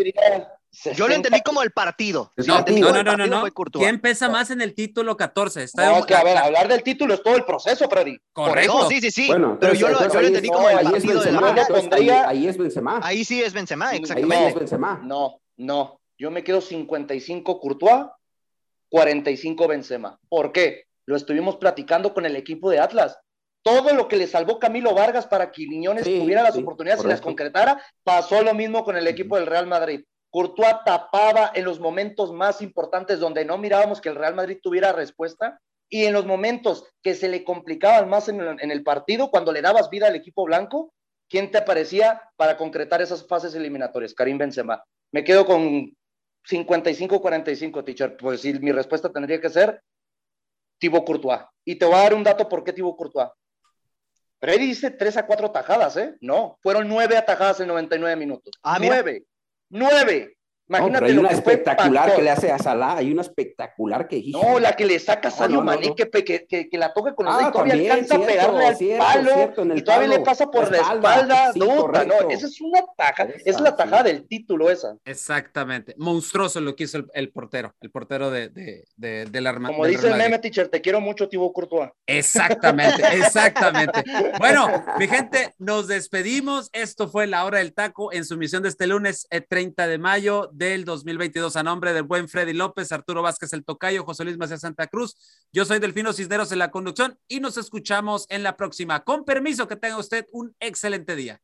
Yo 0.94 1.08
lo 1.08 1.14
entendí 1.14 1.40
como 1.40 1.62
el 1.62 1.70
partido. 1.70 2.32
No, 2.46 2.60
no, 2.60 3.02
no, 3.02 3.16
no, 3.16 3.26
no. 3.26 3.44
¿Quién 3.72 4.00
pesa 4.00 4.28
más 4.28 4.50
en 4.50 4.60
el 4.60 4.74
título 4.74 5.16
14? 5.16 5.62
Está 5.62 5.90
no, 5.98 6.04
que 6.04 6.14
a 6.14 6.22
ver, 6.22 6.36
hablar 6.36 6.68
del 6.68 6.82
título 6.82 7.14
es 7.14 7.22
todo 7.22 7.36
el 7.36 7.44
proceso, 7.44 7.88
Freddy. 7.88 8.18
Correcto. 8.32 8.88
sí, 8.88 9.00
sí, 9.00 9.10
sí. 9.10 9.26
Bueno, 9.28 9.56
pero 9.58 9.72
yo, 9.74 9.88
lo, 9.88 10.00
yo 10.00 10.20
lo 10.20 10.26
entendí 10.26 10.48
como 10.48 10.68
el 10.68 10.84
partido 10.84 11.22
de 11.22 11.32
la 11.32 11.66
pondría... 11.66 12.28
ahí, 12.28 12.46
es 12.46 12.58
Benzema. 12.58 13.00
Ahí 13.02 13.24
sí 13.24 13.42
es 13.42 13.52
Benzema, 13.52 13.94
exactamente. 13.94 14.36
Ahí 14.36 14.48
es 14.48 14.54
Benzema. 14.54 15.00
No, 15.02 15.40
no. 15.56 16.00
Yo 16.18 16.30
me 16.30 16.44
quedo 16.44 16.60
55 16.60 17.60
Courtois, 17.60 18.06
45 18.88 19.68
Benzema. 19.68 20.18
¿Por 20.28 20.52
qué? 20.52 20.84
Lo 21.04 21.16
estuvimos 21.16 21.56
platicando 21.56 22.14
con 22.14 22.26
el 22.26 22.36
equipo 22.36 22.70
de 22.70 22.80
Atlas 22.80 23.18
todo 23.66 23.92
lo 23.94 24.06
que 24.06 24.16
le 24.16 24.28
salvó 24.28 24.60
Camilo 24.60 24.94
Vargas 24.94 25.26
para 25.26 25.50
que 25.50 25.66
Quiñones 25.66 26.04
tuviera 26.04 26.44
las 26.44 26.56
oportunidades 26.56 27.04
y 27.04 27.08
las 27.08 27.20
concretara, 27.20 27.82
pasó 28.04 28.40
lo 28.44 28.54
mismo 28.54 28.84
con 28.84 28.96
el 28.96 29.08
equipo 29.08 29.34
del 29.34 29.46
Real 29.46 29.66
Madrid. 29.66 30.04
Courtois 30.30 30.76
tapaba 30.84 31.50
en 31.52 31.64
los 31.64 31.80
momentos 31.80 32.32
más 32.32 32.62
importantes 32.62 33.18
donde 33.18 33.44
no 33.44 33.58
mirábamos 33.58 34.00
que 34.00 34.08
el 34.08 34.14
Real 34.14 34.36
Madrid 34.36 34.58
tuviera 34.62 34.92
respuesta 34.92 35.60
y 35.88 36.04
en 36.04 36.12
los 36.12 36.26
momentos 36.26 36.84
que 37.02 37.16
se 37.16 37.28
le 37.28 37.42
complicaban 37.42 38.08
más 38.08 38.28
en 38.28 38.40
el, 38.40 38.84
partido, 38.84 39.32
cuando 39.32 39.50
le 39.50 39.62
dabas 39.62 39.90
vida 39.90 40.06
al 40.06 40.14
equipo 40.14 40.44
blanco, 40.44 40.92
¿quién 41.28 41.50
te 41.50 41.58
aparecía 41.58 42.22
para 42.36 42.56
concretar 42.56 43.02
esas 43.02 43.26
fases 43.26 43.52
eliminatorias? 43.56 44.14
Karim 44.14 44.38
Benzema. 44.38 44.84
Me 45.10 45.24
quedo 45.24 45.44
con 45.44 45.92
55-45, 46.49 47.84
teacher. 47.84 48.16
Pues 48.16 48.40
sí, 48.40 48.53
mi 48.55 48.72
respuesta 48.72 49.11
tendría 49.11 49.40
que 49.40 49.51
ser 49.51 49.82
Thibaut 50.78 51.05
Courtois. 51.05 51.42
Y 51.64 51.76
te 51.76 51.86
voy 51.86 51.97
a 51.97 52.03
dar 52.03 52.14
un 52.14 52.24
dato 52.24 52.49
por 52.49 52.62
qué 52.64 52.72
Thibaut 52.72 52.97
Courtois. 52.97 53.30
Freddy 54.38 54.66
dice 54.66 54.90
3 54.90 55.16
a 55.16 55.26
4 55.26 55.51
tajadas, 55.51 55.97
¿eh? 55.97 56.14
No, 56.20 56.59
fueron 56.62 56.88
9 56.88 57.16
atajadas 57.16 57.61
en 57.61 57.68
99 57.68 58.16
minutos. 58.16 58.55
Ah, 58.62 58.78
9. 58.80 59.24
Nueve. 59.70 60.36
Imagínate 60.68 61.04
hay 61.04 61.18
una 61.18 61.30
espectacular 61.30 62.16
que 62.16 62.22
le 62.22 62.30
hace 62.30 62.50
a 62.50 62.58
Salah, 62.58 62.96
hay 62.96 63.12
una 63.12 63.22
espectacular 63.22 64.08
que 64.08 64.16
hizo. 64.16 64.42
No, 64.42 64.58
la 64.58 64.72
que 64.74 64.84
le 64.84 64.98
saca 64.98 65.28
a 65.28 65.30
Sadio 65.30 65.62
Mané, 65.62 65.94
que, 65.94 66.08
que, 66.24 66.68
que, 66.68 66.78
la 66.78 66.92
toca 66.92 67.14
con 67.14 67.26
los 67.26 67.34
ah, 67.36 67.52
todavía 67.52 67.92
alcanza 67.92 68.16
a 68.16 68.26
pegarle 68.26 68.66
al 68.66 68.98
palo 68.98 69.74
y 69.76 69.82
todavía 69.82 70.08
le 70.08 70.20
pasa 70.20 70.50
por 70.50 70.70
la 70.70 70.78
espalda. 70.78 71.52
no, 71.54 72.30
esa 72.30 72.46
es 72.46 72.60
una 72.60 72.80
taja, 72.96 73.28
es 73.44 73.60
la 73.60 73.76
tajada 73.76 74.02
del 74.02 74.26
título 74.26 74.68
esa. 74.68 74.96
Exactamente, 75.04 75.94
monstruoso 75.98 76.60
lo 76.60 76.74
que 76.74 76.84
hizo 76.84 77.04
el, 77.14 77.30
portero, 77.30 77.74
el 77.80 77.90
portero 77.90 78.30
de, 78.30 78.48
de, 78.48 78.84
de, 78.96 79.26
del 79.26 79.46
arma. 79.46 79.68
Como 79.68 79.86
dice 79.86 80.08
el 80.08 80.16
meme, 80.16 80.38
teacher, 80.40 80.68
te 80.68 80.80
quiero 80.80 81.00
mucho, 81.00 81.28
Thibaut 81.28 81.52
Courtois. 81.52 81.90
Exactamente, 82.06 83.02
exactamente. 83.12 84.02
bueno, 84.38 84.68
mi 84.98 85.06
gente, 85.06 85.54
nos 85.58 85.86
despedimos. 85.86 86.70
Esto 86.72 87.08
fue 87.08 87.26
La 87.26 87.44
Hora 87.44 87.58
del 87.58 87.72
Taco 87.72 88.12
en 88.12 88.24
su 88.24 88.36
misión 88.36 88.62
de 88.62 88.68
este 88.68 88.86
lunes 88.86 89.28
30 89.48 89.84
eh, 89.84 89.88
de 89.88 89.98
mayo 89.98 90.50
del 90.57 90.84
2022 90.84 91.57
a 91.57 91.62
nombre 91.62 91.92
del 91.92 92.04
buen 92.04 92.28
Freddy 92.28 92.52
López, 92.52 92.90
Arturo 92.92 93.22
Vázquez 93.22 93.52
el 93.52 93.64
Tocayo, 93.64 94.04
José 94.04 94.24
Luis 94.24 94.38
Macías 94.38 94.61
Santa 94.61 94.86
Cruz. 94.86 95.16
Yo 95.52 95.64
soy 95.64 95.78
Delfino 95.78 96.12
Cisneros 96.12 96.52
en 96.52 96.59
la 96.59 96.70
conducción 96.70 97.18
y 97.28 97.40
nos 97.40 97.57
escuchamos 97.57 98.26
en 98.28 98.42
la 98.42 98.57
próxima. 98.57 99.04
Con 99.04 99.24
permiso, 99.24 99.68
que 99.68 99.76
tenga 99.76 99.98
usted 99.98 100.26
un 100.32 100.54
excelente 100.61 101.16
día. 101.16 101.40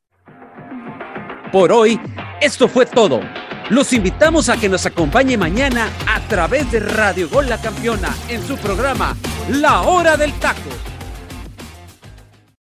Por 1.52 1.72
hoy, 1.72 2.00
esto 2.40 2.68
fue 2.68 2.86
todo. 2.86 3.20
Los 3.70 3.92
invitamos 3.92 4.48
a 4.48 4.56
que 4.56 4.68
nos 4.68 4.86
acompañe 4.86 5.36
mañana 5.36 5.90
a 6.08 6.20
través 6.28 6.70
de 6.72 6.80
Radio 6.80 7.28
Gol 7.28 7.48
La 7.48 7.60
Campeona 7.60 8.14
en 8.28 8.42
su 8.46 8.56
programa 8.56 9.16
La 9.48 9.82
Hora 9.82 10.16
del 10.16 10.32
Taco 10.40 10.91